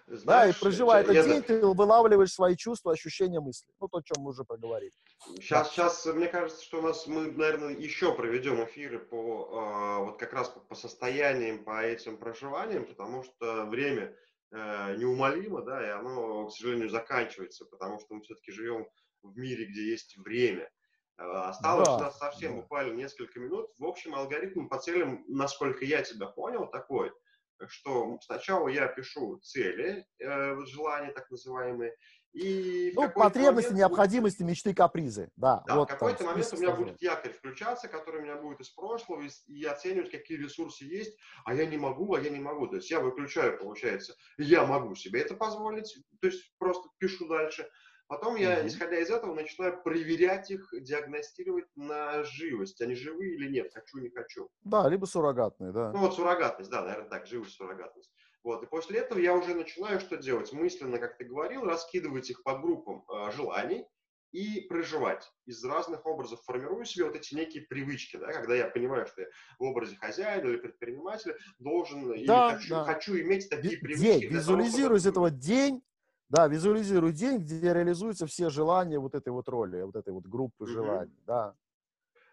Знаешь, 0.08 0.56
да, 0.56 0.58
и 0.58 0.62
проживая 0.62 1.04
этот 1.04 1.26
день, 1.26 1.44
ты 1.44 1.66
вылавливаешь 1.66 2.34
свои 2.34 2.56
чувства, 2.56 2.94
ощущения, 2.94 3.40
мысли. 3.40 3.68
Ну, 3.80 3.88
то, 3.88 4.00
о 4.00 4.04
чем 4.04 4.24
мы 4.24 4.32
уже 4.32 4.44
поговорили. 4.44 4.92
Сейчас, 5.36 5.68
да. 5.68 5.74
сейчас, 5.74 6.06
мне 6.08 6.28
кажется, 6.28 6.64
что 6.64 6.80
у 6.80 6.82
нас 6.82 7.06
мы, 7.06 7.32
наверное, 7.32 7.76
еще 7.76 8.16
проведем 8.16 8.64
эфиры 8.64 9.00
по 9.00 10.00
э, 10.00 10.06
вот 10.06 10.20
как 10.20 10.34
раз 10.34 10.50
по, 10.50 10.62
по 10.62 10.76
состояниям, 10.76 11.64
по 11.64 11.84
этим 11.84 12.18
проживаниям, 12.18 12.86
потому 12.86 13.24
что 13.24 13.66
время 13.66 14.16
э, 14.52 14.96
неумолимо, 14.98 15.62
да, 15.62 15.86
и 15.86 15.92
оно, 15.92 16.48
к 16.48 16.54
сожалению, 16.54 16.90
заканчивается, 16.90 17.66
потому 17.66 18.00
что 18.00 18.16
мы 18.16 18.22
все-таки 18.22 18.52
живем 18.52 18.88
в 19.22 19.38
мире, 19.38 19.66
где 19.66 19.92
есть 19.92 20.18
время. 20.18 20.72
Э, 21.20 21.24
осталось 21.24 21.88
да, 21.88 21.98
у 21.98 22.00
нас 22.00 22.18
совсем 22.18 22.56
да. 22.56 22.62
буквально 22.62 22.94
несколько 22.94 23.40
минут. 23.40 23.70
В 23.78 23.86
общем, 23.86 24.16
алгоритм 24.16 24.68
по 24.68 24.80
целям, 24.80 25.24
насколько 25.28 25.86
я 25.86 26.02
тебя 26.02 26.26
понял, 26.26 26.66
такой– 26.68 27.12
что 27.68 28.20
сначала 28.22 28.68
я 28.68 28.88
пишу 28.88 29.40
цели, 29.40 30.06
э, 30.20 30.66
желания 30.66 31.12
так 31.12 31.30
называемые, 31.30 31.94
и 32.34 32.92
ну, 32.96 33.10
потребности, 33.10 33.72
момент, 33.72 33.80
необходимости, 33.80 34.44
мечты, 34.44 34.74
капризы. 34.76 35.32
Да, 35.36 35.64
да 35.66 35.76
вот 35.76 35.90
в 35.90 35.94
какой-то 35.94 36.26
момент 36.26 36.48
у 36.54 36.58
меня 36.58 36.76
будет 36.76 37.02
якорь 37.02 37.34
включаться, 37.34 37.88
который 37.88 38.20
у 38.22 38.24
меня 38.24 38.36
будет 38.36 38.60
из 38.60 38.70
прошлого, 38.70 39.24
и, 39.24 39.30
и 39.48 39.66
оценивать, 39.66 40.12
какие 40.12 40.38
ресурсы 40.38 40.86
есть, 40.86 41.18
а 41.44 41.56
я 41.56 41.66
не 41.66 41.78
могу, 41.78 42.14
а 42.14 42.22
я 42.22 42.30
не 42.30 42.40
могу. 42.40 42.68
То 42.68 42.76
есть 42.76 42.92
я 42.92 43.00
выключаю, 43.00 43.58
получается, 43.58 44.14
я 44.38 44.66
могу 44.66 44.94
себе 44.94 45.22
это 45.22 45.34
позволить, 45.34 45.98
то 46.22 46.28
есть 46.28 46.54
просто 46.60 46.88
пишу 47.00 47.28
дальше. 47.28 47.68
Потом 48.10 48.38
я, 48.38 48.66
исходя 48.66 48.98
из 48.98 49.12
этого, 49.12 49.36
начинаю 49.36 49.84
проверять 49.84 50.50
их, 50.50 50.68
диагностировать 50.72 51.68
на 51.76 52.24
живость. 52.24 52.82
Они 52.82 52.96
живые 52.96 53.36
или 53.36 53.52
нет, 53.52 53.72
хочу, 53.72 54.00
не 54.00 54.10
хочу. 54.10 54.50
Да, 54.64 54.90
либо 54.90 55.06
суррогатные, 55.06 55.72
да. 55.72 55.92
Ну 55.92 56.00
вот 56.00 56.16
суррогатность, 56.16 56.72
да, 56.72 56.82
наверное, 56.82 57.08
так, 57.08 57.28
живость, 57.28 57.54
суррогатность. 57.54 58.12
Вот, 58.44 58.64
и 58.64 58.66
после 58.66 59.02
этого 59.02 59.20
я 59.20 59.36
уже 59.36 59.54
начинаю 59.54 60.00
что 60.00 60.18
делать? 60.18 60.52
Мысленно, 60.52 60.98
как 60.98 61.18
ты 61.18 61.26
говорил, 61.26 61.66
раскидывать 61.66 62.32
их 62.32 62.42
по 62.42 62.58
группам 62.58 63.06
э, 63.08 63.32
желаний 63.32 63.86
и 64.32 64.62
проживать. 64.62 65.32
Из 65.46 65.64
разных 65.64 66.04
образов 66.08 66.42
формирую 66.46 66.86
себе 66.86 67.06
вот 67.06 67.16
эти 67.16 67.36
некие 67.36 67.62
привычки, 67.64 68.18
да, 68.18 68.32
когда 68.32 68.56
я 68.56 68.66
понимаю, 68.70 69.06
что 69.06 69.22
я 69.22 69.28
в 69.60 69.64
образе 69.64 69.96
хозяина 69.98 70.48
или 70.48 70.58
предпринимателя 70.58 71.36
должен 71.60 72.08
да, 72.08 72.16
или 72.16 72.56
хочу, 72.56 72.70
да. 72.70 72.84
хочу 72.86 73.20
иметь 73.20 73.50
такие 73.52 73.78
привычки. 73.78 74.20
День, 74.22 74.32
визуализируй 74.32 74.98
из 74.98 75.06
этого 75.06 75.30
день, 75.30 75.84
да, 76.30 76.48
визуализируй 76.48 77.12
день, 77.12 77.40
где 77.40 77.74
реализуются 77.74 78.28
все 78.28 78.50
желания 78.50 79.00
вот 79.00 79.16
этой 79.16 79.30
вот 79.30 79.50
роли, 79.50 79.82
вот 79.82 79.96
этой 79.96 80.14
вот 80.14 80.26
группы 80.26 80.66
mm-hmm. 80.66 80.68
желаний, 80.68 81.20
да. 81.26 81.56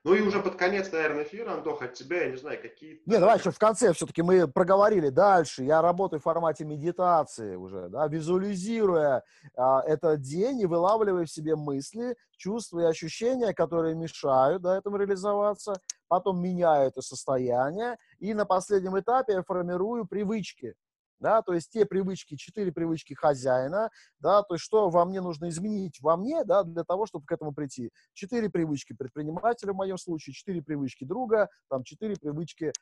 Ну 0.07 0.15
и 0.15 0.21
уже 0.21 0.41
под 0.41 0.55
конец, 0.55 0.93
наверное, 0.93 1.25
эфира, 1.25 1.55
Антох, 1.55 1.83
от 1.83 1.95
тебя, 1.95 2.23
я 2.23 2.31
не 2.31 2.37
знаю, 2.37 2.63
какие... 2.63 3.03
Не, 3.07 3.19
давай 3.19 3.39
еще 3.39 3.51
в 3.51 3.59
конце 3.59 3.93
все-таки 3.93 4.23
мы 4.23 4.47
проговорили 4.47 5.09
дальше. 5.09 5.65
Я 5.65 5.83
работаю 5.83 6.21
в 6.21 6.23
формате 6.23 6.65
медитации 6.65 7.57
уже, 7.57 7.89
да, 7.89 8.07
визуализируя 8.07 9.25
а, 9.57 9.83
этот 9.85 10.21
день 10.21 10.61
и 10.61 10.67
вылавливая 10.67 11.25
в 11.25 11.31
себе 11.33 11.57
мысли, 11.57 12.15
чувства 12.37 12.83
и 12.83 12.85
ощущения, 12.85 13.53
которые 13.53 13.97
мешают 13.97 14.63
да, 14.63 14.79
этому 14.79 14.97
реализоваться. 14.97 15.81
Потом 16.07 16.41
меняю 16.41 16.87
это 16.87 17.03
состояние. 17.03 17.97
И 18.21 18.33
на 18.33 18.45
последнем 18.45 18.97
этапе 19.01 19.33
я 19.33 19.43
формирую 19.43 20.07
привычки 20.07 20.75
да, 21.21 21.43
то 21.43 21.53
есть 21.53 21.71
те 21.71 21.87
привычки, 21.87 22.37
четыре 22.37 22.73
привычки 22.73 23.15
хозяина, 23.15 23.91
да, 24.19 24.43
то 24.43 24.55
есть 24.55 24.65
что 24.65 24.91
во 24.91 25.05
мне 25.05 25.21
нужно 25.21 25.49
изменить 25.49 26.01
во 26.01 26.17
мне, 26.17 26.45
да, 26.45 26.63
для 26.63 26.85
того, 26.85 27.07
чтобы 27.07 27.27
к 27.27 27.33
этому 27.33 27.53
прийти. 27.53 27.91
Четыре 28.13 28.51
привычки 28.51 28.93
предпринимателя 28.93 29.73
в 29.73 29.77
моем 29.77 29.99
случае, 29.99 30.35
четыре 30.35 30.63
привычки 30.63 31.05
друга, 31.05 31.49
там 31.69 31.85
четыре 31.85 32.17
привычки 32.17 32.73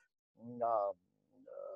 а, 0.61 0.93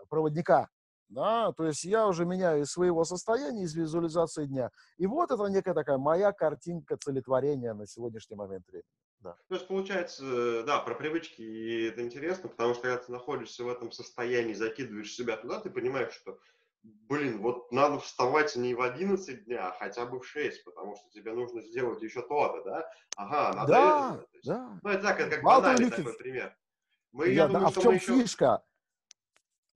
проводника, 0.09 0.69
да, 1.09 1.53
то 1.53 1.65
есть 1.67 1.85
я 1.85 2.07
уже 2.07 2.27
меняю 2.27 2.63
из 2.63 2.71
своего 2.71 3.05
состояния, 3.05 3.63
из 3.63 3.75
визуализации 3.75 4.47
дня. 4.47 4.71
И 4.99 5.07
вот 5.07 5.31
это 5.31 5.47
некая 5.47 5.75
такая 5.75 5.99
моя 5.99 6.33
картинка 6.33 6.97
целетворения 6.97 7.73
на 7.75 7.87
сегодняшний 7.87 8.37
момент 8.37 8.67
времени. 8.67 8.85
Да. 9.21 9.37
То 9.49 9.55
есть 9.55 9.67
получается, 9.67 10.63
да, 10.65 10.79
про 10.79 10.95
привычки 10.95 11.43
и 11.43 11.89
это 11.89 12.03
интересно, 12.03 12.49
потому 12.49 12.75
что 12.75 12.83
когда 12.85 12.99
ты 12.99 13.11
находишься 13.11 13.65
в 13.65 13.69
этом 13.69 13.91
состоянии, 13.91 14.55
закидываешь 14.55 15.13
себя 15.13 15.37
туда, 15.37 15.59
ты 15.61 15.71
понимаешь, 15.71 16.13
что, 16.13 16.39
блин, 16.83 17.43
вот 17.43 17.73
надо 17.73 17.99
вставать 17.99 18.55
не 18.55 18.75
в 18.75 18.81
11 18.81 19.45
дня, 19.45 19.69
а 19.69 19.77
хотя 19.77 20.07
бы 20.07 20.21
в 20.21 20.27
6, 20.27 20.63
потому 20.63 20.95
что 20.95 21.11
тебе 21.11 21.33
нужно 21.33 21.63
сделать 21.63 22.01
еще 22.01 22.23
то-то, 22.23 22.63
да? 22.63 22.91
Ага, 23.17 23.57
надо 23.57 23.73
да, 23.73 24.11
это. 24.15 24.29
Есть, 24.35 24.47
да. 24.47 24.81
Ну, 24.83 24.91
это 24.91 25.03
так, 25.03 25.21
это 25.21 25.31
как 25.31 25.43
Мало 25.43 25.63
банальный 25.63 25.91
такой 25.91 26.17
пример. 26.17 26.57
Мы, 27.11 27.29
я, 27.29 27.33
я 27.33 27.47
думаю, 27.49 27.63
да, 27.63 27.69
а 27.69 27.71
в 27.71 27.83
чем 27.83 27.95
еще... 27.95 28.23
фишка? 28.23 28.63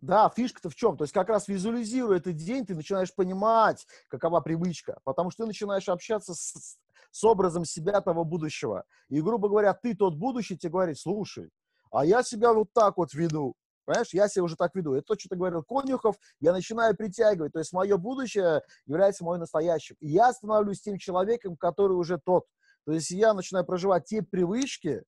Да, 0.01 0.29
фишка-то 0.29 0.69
в 0.69 0.75
чем? 0.75 0.97
То 0.97 1.05
есть 1.05 1.15
как 1.15 1.29
раз 1.29 1.49
визуализируя 1.49 2.19
этот 2.19 2.37
день, 2.37 2.67
ты 2.67 2.75
начинаешь 2.75 3.15
понимать, 3.15 3.87
какова 4.09 4.41
привычка, 4.41 5.01
потому 5.05 5.31
что 5.31 5.45
ты 5.45 5.47
начинаешь 5.47 5.89
общаться 5.89 6.35
с, 6.35 6.77
с 7.13 7.23
образом 7.23 7.65
себя 7.65 8.01
того 8.01 8.25
будущего. 8.25 8.85
И, 9.09 9.21
грубо 9.21 9.49
говоря, 9.49 9.75
ты 9.75 9.95
тот 9.95 10.17
будущий, 10.17 10.59
тебе 10.59 10.71
говорит, 10.71 10.99
слушай, 10.99 11.51
а 11.93 12.05
я 12.05 12.25
себя 12.25 12.53
вот 12.53 12.73
так 12.73 12.97
вот 12.97 13.15
веду, 13.15 13.55
Понимаешь, 13.85 14.15
я 14.15 14.29
себя 14.29 14.45
уже 14.45 14.57
так 14.57 14.75
веду. 14.75 14.95
Это 14.95 15.09
то, 15.09 15.19
что 15.19 15.29
ты 15.29 15.37
говорил, 15.37 15.65
Конюхов, 15.65 16.17
я 16.41 16.53
начинаю 16.53 16.97
притягивать. 16.97 17.53
То 17.53 17.59
есть 17.59 17.73
мое 17.73 17.97
будущее 17.97 18.63
является 18.87 19.25
моим 19.25 19.41
настоящим. 19.41 19.97
И 19.99 20.09
я 20.09 20.33
становлюсь 20.33 20.81
тем 20.81 20.99
человеком, 20.99 21.57
который 21.57 21.95
уже 21.95 22.19
тот. 22.19 22.45
То 22.87 22.93
есть 22.93 23.11
я 23.11 23.35
начинаю 23.35 23.65
проживать 23.65 24.05
те 24.05 24.23
привычки, 24.23 25.03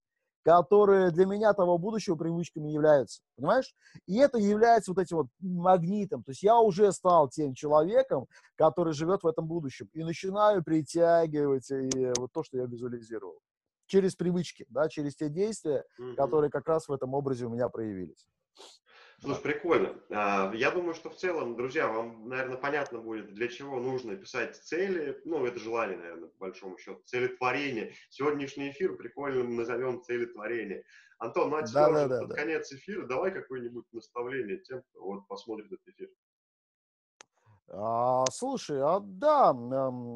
которые 0.44 1.10
для 1.10 1.24
меня 1.24 1.54
того 1.54 1.78
будущего 1.78 2.16
привычками 2.16 2.68
являются. 2.68 3.22
Понимаешь? 3.36 3.74
И 4.06 4.18
это 4.18 4.38
является 4.38 4.92
вот 4.92 5.00
этим 5.02 5.16
вот 5.16 5.26
магнитом. 5.40 6.22
То 6.22 6.32
есть 6.32 6.42
я 6.42 6.58
уже 6.58 6.92
стал 6.92 7.28
тем 7.30 7.54
человеком, 7.54 8.26
который 8.56 8.92
живет 8.92 9.22
в 9.22 9.26
этом 9.26 9.46
будущем. 9.46 9.88
И 9.94 10.04
начинаю 10.04 10.62
притягивать 10.62 11.70
и 11.70 12.12
вот 12.18 12.30
то, 12.32 12.44
что 12.44 12.58
я 12.58 12.66
визуализировал. 12.66 13.40
Через 13.86 14.16
привычки, 14.16 14.66
да, 14.68 14.88
через 14.88 15.16
те 15.16 15.28
действия, 15.28 15.84
mm-hmm. 15.98 16.14
которые 16.14 16.50
как 16.50 16.68
раз 16.68 16.88
в 16.88 16.92
этом 16.92 17.14
образе 17.14 17.46
у 17.46 17.50
меня 17.50 17.68
проявились. 17.68 18.26
Слушай, 19.24 19.42
прикольно. 19.42 20.00
А, 20.10 20.52
я 20.54 20.70
думаю, 20.70 20.94
что 20.94 21.08
в 21.08 21.16
целом, 21.16 21.56
друзья, 21.56 21.88
вам, 21.88 22.28
наверное, 22.28 22.58
понятно 22.58 22.98
будет, 22.98 23.32
для 23.32 23.48
чего 23.48 23.80
нужно 23.80 24.16
писать 24.16 24.56
цели. 24.56 25.20
Ну, 25.24 25.44
это 25.46 25.58
желание, 25.58 25.96
наверное, 25.96 26.28
по 26.28 26.46
большому 26.46 26.76
счету. 26.78 27.00
Цели 27.06 27.28
творения. 27.28 27.92
Сегодняшний 28.10 28.70
эфир 28.70 28.96
прикольно 28.96 29.44
назовем 29.44 30.02
цели 30.02 30.26
творения. 30.26 30.84
Антон, 31.18 31.50
ну 31.50 31.56
а 31.56 31.62
теперь 31.62 31.74
да, 31.74 31.90
да, 31.90 32.08
да, 32.08 32.20
под 32.20 32.28
да. 32.30 32.34
конец 32.34 32.72
эфира 32.72 33.06
давай 33.06 33.32
какое-нибудь 33.32 33.86
наставление 33.92 34.58
тем, 34.58 34.82
кто 34.82 35.04
вот 35.04 35.26
посмотрит 35.26 35.66
этот 35.72 35.88
эфир. 35.88 36.10
А, 37.70 38.24
слушай, 38.30 38.78
а 38.80 39.00
да, 39.00 39.52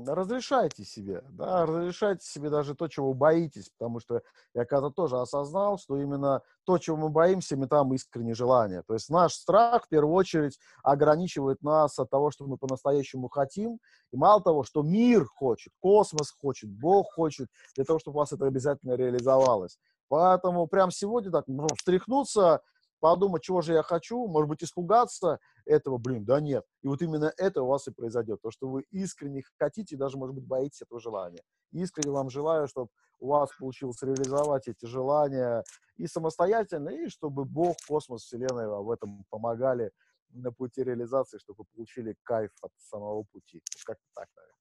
разрешайте 0.07 0.85
себе, 0.85 1.23
да, 1.31 1.65
разрешайте 1.65 2.27
себе 2.27 2.51
даже 2.51 2.75
то, 2.75 2.89
чего 2.89 3.09
вы 3.09 3.15
боитесь, 3.15 3.71
потому 3.71 4.01
что 4.01 4.21
я 4.55 4.67
когда-то 4.67 4.91
тоже 4.91 5.19
осознал, 5.19 5.79
что 5.79 5.97
именно 5.97 6.43
то, 6.65 6.77
чего 6.77 6.99
мы 6.99 7.09
боимся, 7.09 7.57
мы 7.57 7.67
там 7.67 7.95
искреннее 7.95 8.35
желание. 8.35 8.83
То 8.83 8.93
есть 8.93 9.09
наш 9.09 9.33
страх, 9.33 9.87
в 9.87 9.89
первую 9.89 10.15
очередь, 10.15 10.59
ограничивает 10.83 11.63
нас 11.63 11.99
от 11.99 12.11
того, 12.11 12.31
что 12.31 12.47
мы 12.47 12.59
по-настоящему 12.59 13.29
хотим, 13.29 13.79
и 14.13 14.17
мало 14.17 14.43
того, 14.43 14.63
что 14.63 14.83
мир 14.83 15.25
хочет, 15.25 15.73
космос 15.81 16.31
хочет, 16.31 16.69
Бог 16.71 17.11
хочет, 17.15 17.49
для 17.75 17.85
того, 17.85 17.99
чтобы 17.99 18.17
у 18.17 18.21
вас 18.21 18.33
это 18.33 18.45
обязательно 18.47 18.93
реализовалось. 18.93 19.79
Поэтому 20.09 20.67
прямо 20.67 20.93
сегодня 20.93 21.31
так 21.31 21.45
ну, 21.47 21.67
встряхнуться, 21.77 22.61
подумать, 23.01 23.43
чего 23.43 23.61
же 23.61 23.73
я 23.75 23.83
хочу, 23.83 24.27
может 24.27 24.49
быть, 24.49 24.63
испугаться 24.63 25.39
этого, 25.65 25.99
блин, 25.99 26.25
да 26.25 26.41
нет. 26.41 26.65
И 26.83 26.89
вот 26.89 27.03
именно 27.03 27.33
это 27.37 27.63
у 27.63 27.67
вас 27.67 27.87
и 27.89 27.93
произойдет. 27.93 28.41
То, 28.43 28.51
что 28.51 28.69
вы 28.69 28.85
искренне 28.91 29.43
хотите, 29.59 29.97
даже, 29.97 30.19
может 30.19 30.35
быть, 30.35 30.47
боитесь 30.47 30.83
этого 30.83 31.01
желания. 31.01 31.43
Искренне 31.73 32.13
вам 32.13 32.31
желаю, 32.31 32.67
чтобы 32.69 32.89
у 33.21 33.29
вас 33.29 33.51
получилось 33.59 34.03
реализовать 34.03 34.69
эти 34.69 34.87
желания 34.87 35.65
и 35.97 36.07
самостоятельно, 36.07 36.91
и 36.91 37.09
чтобы 37.09 37.45
Бог, 37.45 37.77
космос, 37.87 38.23
Вселенная 38.23 38.69
в 38.69 38.91
этом 38.91 39.25
помогали 39.31 39.91
на 40.31 40.53
пути 40.53 40.83
реализации, 40.83 41.39
чтобы 41.39 41.59
вы 41.59 41.65
получили 41.75 42.17
кайф 42.23 42.51
от 42.63 42.71
самого 42.79 43.25
пути. 43.33 43.63
Как-то 43.85 44.05
так, 44.15 44.29
наверное. 44.37 44.58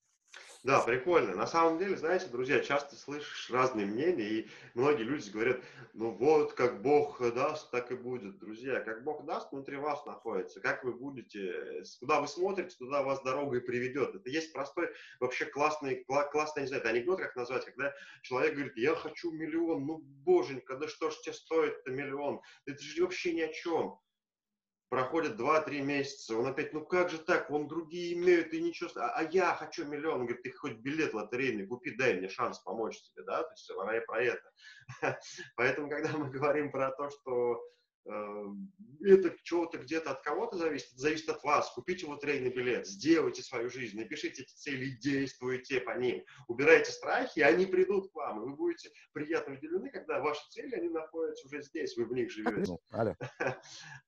Да, 0.64 0.82
прикольно. 0.82 1.36
На 1.36 1.48
самом 1.48 1.78
деле, 1.78 1.96
знаете, 1.98 2.28
друзья, 2.28 2.60
часто 2.60 2.96
слышишь 2.96 3.50
разные 3.52 3.86
мнения, 3.86 4.28
и 4.28 4.48
многие 4.74 5.04
люди 5.04 5.30
говорят, 5.30 5.62
ну 5.94 6.12
вот, 6.12 6.54
как 6.54 6.82
Бог 6.82 7.20
даст, 7.34 7.72
так 7.72 7.92
и 7.92 7.96
будет. 7.96 8.40
Друзья, 8.40 8.80
как 8.82 9.04
Бог 9.04 9.26
даст, 9.26 9.52
внутри 9.52 9.78
вас 9.78 10.06
находится. 10.06 10.60
Как 10.60 10.84
вы 10.84 10.94
будете, 10.94 11.84
куда 12.00 12.20
вы 12.20 12.28
смотрите, 12.28 12.76
туда 12.76 13.04
вас 13.04 13.22
дорога 13.24 13.58
и 13.58 13.62
приведет. 13.62 14.16
Это 14.16 14.30
есть 14.30 14.52
простой, 14.52 14.90
вообще 15.20 15.46
классный, 15.46 16.04
классный, 16.06 16.64
не 16.64 16.68
знаю, 16.68 16.82
это 16.82 16.90
анекдот, 16.90 17.20
как 17.20 17.36
назвать, 17.36 17.66
когда 17.66 17.94
человек 18.24 18.56
говорит, 18.56 18.78
я 18.78 18.96
хочу 18.96 19.32
миллион, 19.32 19.86
ну, 19.86 19.98
боженька, 20.00 20.76
да 20.76 20.88
что 20.88 21.12
ж 21.12 21.18
тебе 21.20 21.34
стоит-то 21.34 21.92
миллион? 21.92 22.42
Это 22.66 22.82
же 22.82 23.04
вообще 23.04 23.34
ни 23.34 23.42
о 23.42 23.54
чем 23.54 24.00
проходит 24.90 25.40
2-3 25.40 25.82
месяца, 25.82 26.38
он 26.38 26.48
опять, 26.48 26.74
ну 26.74 26.86
как 26.86 27.10
же 27.10 27.18
так, 27.18 27.50
вон 27.50 27.68
другие 27.68 28.14
имеют 28.14 28.54
и 28.54 28.62
ничего, 28.62 28.90
а, 28.96 29.10
а 29.16 29.24
я 29.24 29.54
хочу 29.54 29.86
миллион, 29.86 30.22
он 30.22 30.26
говорит, 30.26 30.44
ты 30.44 30.52
хоть 30.52 30.78
билет 30.78 31.14
лотерейный 31.14 31.68
купи, 31.68 31.96
дай 31.96 32.16
мне 32.16 32.30
шанс 32.30 32.60
помочь 32.60 33.02
тебе, 33.02 33.24
да, 33.24 33.44
то 33.44 33.52
есть 33.52 33.70
она 33.72 33.98
и 33.98 34.06
про 34.06 34.22
это. 34.22 34.52
Поэтому, 35.56 35.90
когда 35.90 36.18
мы 36.18 36.30
говорим 36.30 36.72
про 36.72 36.92
то, 36.92 37.10
что 37.10 37.62
Эм, 38.10 38.72
это 39.02 39.36
чего-то 39.44 39.80
где-то 39.80 40.12
от 40.12 40.22
кого-то 40.22 40.58
зависит, 40.58 40.88
это 40.92 41.00
зависит 41.02 41.30
от 41.30 41.44
вас. 41.44 41.70
Купите 41.74 42.06
вот 42.06 42.24
лотерейный 42.24 42.52
билет, 42.52 42.88
сделайте 42.88 43.44
свою 43.44 43.70
жизнь, 43.70 43.98
напишите 43.98 44.44
эти 44.44 44.54
цели 44.54 44.86
и 44.86 44.98
действуйте 44.98 45.82
по 45.82 45.98
ним. 45.98 46.24
Убирайте 46.48 46.92
страхи, 46.92 47.40
и 47.40 47.42
они 47.42 47.66
придут 47.66 48.10
к 48.12 48.16
вам, 48.16 48.42
и 48.42 48.46
вы 48.46 48.56
будете 48.56 48.92
приятно 49.12 49.56
удивлены, 49.56 49.90
когда 49.90 50.22
ваши 50.22 50.42
цели, 50.50 50.74
они 50.76 50.90
находятся 50.90 51.48
уже 51.48 51.62
здесь, 51.64 51.98
вы 51.98 52.06
в 52.06 52.14
них 52.14 52.32
живете. 52.32 52.78
Э, 52.94 53.14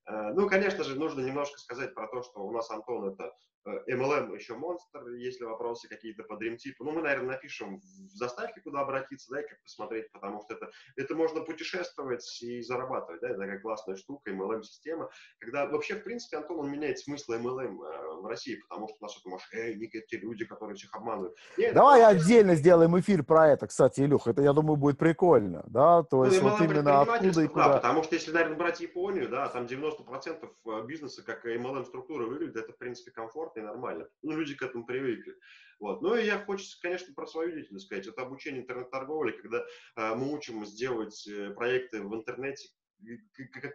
ну, 0.10 0.50
конечно 0.50 0.84
же, 0.84 0.98
нужно 0.98 1.22
немножко 1.22 1.58
сказать 1.60 1.94
про 1.94 2.08
то, 2.08 2.22
что 2.24 2.42
у 2.42 2.52
нас 2.52 2.70
Антон 2.72 3.14
это 3.14 3.34
MLM 3.68 4.32
э, 4.32 4.36
еще 4.36 4.56
монстр, 4.56 5.08
если 5.16 5.44
вопросы 5.44 5.88
какие-то 5.88 6.24
по 6.24 6.34
Dream 6.34 6.56
типу. 6.58 6.84
Ну, 6.84 6.92
мы, 6.92 7.02
наверное, 7.02 7.34
напишем 7.34 7.80
в 7.80 8.16
заставке, 8.16 8.62
куда 8.62 8.82
обратиться, 8.82 9.32
да, 9.32 9.42
и 9.42 9.48
как 9.48 9.62
посмотреть, 9.64 10.12
потому 10.12 10.42
что 10.42 10.56
это, 10.56 10.70
это 10.96 11.16
можно 11.16 11.42
путешествовать 11.42 12.42
и 12.42 12.62
зарабатывать, 12.62 13.22
да, 13.22 13.30
это 13.30 13.40
такая 13.40 13.60
классная 13.60 13.96
штука, 13.96 14.32
MLM-система. 14.32 15.10
Когда 15.40 15.66
вообще, 15.68 15.96
в 15.96 16.04
принципе, 16.04 16.38
Антон, 16.38 16.60
он 16.60 16.72
меняет 16.72 17.00
смысл 17.00 17.34
MLM 17.34 17.78
э, 17.84 18.22
в 18.22 18.26
России, 18.26 18.60
потому 18.68 18.88
что 18.88 18.98
у 19.00 19.04
нас 19.04 19.18
это 19.18 19.30
мошенники, 19.30 20.04
те 20.08 20.18
люди, 20.18 20.46
которые 20.46 20.76
всех 20.76 20.94
обманывают. 20.96 21.36
Нет, 21.58 21.74
Давай 21.74 22.02
это... 22.02 22.10
отдельно 22.10 22.56
сделаем 22.56 22.98
эфир 23.00 23.24
про 23.24 23.50
это, 23.50 23.68
кстати, 23.68 24.02
Илюх, 24.02 24.28
это, 24.28 24.42
я 24.42 24.54
думаю, 24.54 24.78
будет 24.78 24.98
прикольно, 24.98 25.64
да, 25.68 26.04
то 26.04 26.18
ну, 26.18 26.26
есть 26.26 26.42
вот 26.42 26.60
именно 26.62 27.02
откуда 27.02 27.42
и 27.42 27.48
куда. 27.48 27.68
Да, 27.68 27.74
потому 27.76 28.04
что 28.04 28.16
если, 28.16 28.32
наверное, 28.32 28.58
брать 28.58 28.80
Японию, 28.80 29.30
да, 29.30 29.48
там 29.50 29.66
90% 29.66 29.99
э, 30.08 30.86
бизнеса, 30.86 31.24
как 31.24 31.46
MLM-структура 31.46 32.26
выглядит, 32.26 32.56
это, 32.56 32.74
в 32.74 32.78
принципе, 32.78 33.12
комфортно 33.12 33.60
и 33.60 33.64
нормально. 33.64 34.10
Ну, 34.22 34.32
люди 34.32 34.56
к 34.56 34.62
этому 34.62 34.86
привыкли. 34.86 35.36
Вот. 35.80 36.02
Ну 36.02 36.16
и 36.16 36.26
я 36.26 36.40
хочется, 36.40 36.80
конечно, 36.82 37.14
про 37.14 37.26
свою 37.26 37.52
деятельность 37.52 37.86
сказать. 37.86 38.08
Это 38.08 38.22
обучение 38.22 38.62
интернет-торговли, 38.62 39.32
когда 39.32 39.66
э, 39.96 40.16
мы 40.16 40.34
учим 40.34 40.66
сделать 40.66 41.28
э, 41.28 41.52
проекты 41.52 42.02
в 42.02 42.14
интернете, 42.14 42.70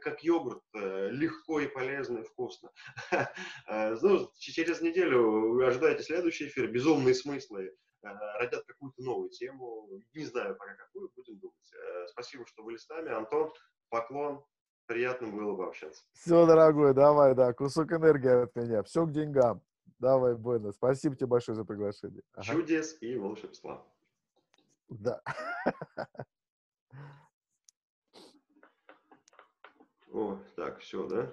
как, 0.03 0.23
йогурт, 0.23 0.63
легко 0.75 1.59
и 1.59 1.67
полезно 1.67 2.19
и 2.19 2.25
вкусно. 2.25 2.71
Ну, 4.03 4.31
через 4.37 4.83
неделю 4.83 5.67
ожидайте 5.67 6.03
следующий 6.03 6.49
эфир. 6.49 6.71
Безумные 6.71 7.15
смыслы 7.15 7.75
родят 8.03 8.67
какую-то 8.67 9.03
новую 9.03 9.31
тему. 9.31 9.89
Не 10.13 10.27
знаю 10.27 10.55
пока 10.57 10.75
какую, 10.75 11.11
будем 11.17 11.39
думать. 11.39 11.73
Спасибо, 12.09 12.47
что 12.47 12.65
были 12.65 12.77
с 12.77 12.87
нами. 12.91 13.13
Антон, 13.13 13.51
поклон. 13.89 14.45
Приятно 14.87 15.29
было 15.29 15.57
пообщаться. 15.57 16.03
Все, 16.13 16.47
дорогой, 16.47 16.93
давай, 16.95 17.35
да, 17.35 17.53
кусок 17.55 17.93
энергии 17.93 18.45
от 18.45 18.55
меня. 18.55 18.83
Все 18.83 19.07
к 19.07 19.13
деньгам. 19.13 19.63
Давай, 19.99 20.35
Бойна. 20.35 20.73
Спасибо 20.73 21.17
тебе 21.17 21.29
большое 21.29 21.57
за 21.57 21.65
приглашение. 21.65 22.23
Ага. 22.35 22.53
Чудес 22.53 22.99
и 23.01 23.17
волшебства. 23.17 23.83
Да. 24.89 25.23
О, 30.13 30.39
так, 30.55 30.79
все, 30.81 31.09
да? 31.09 31.33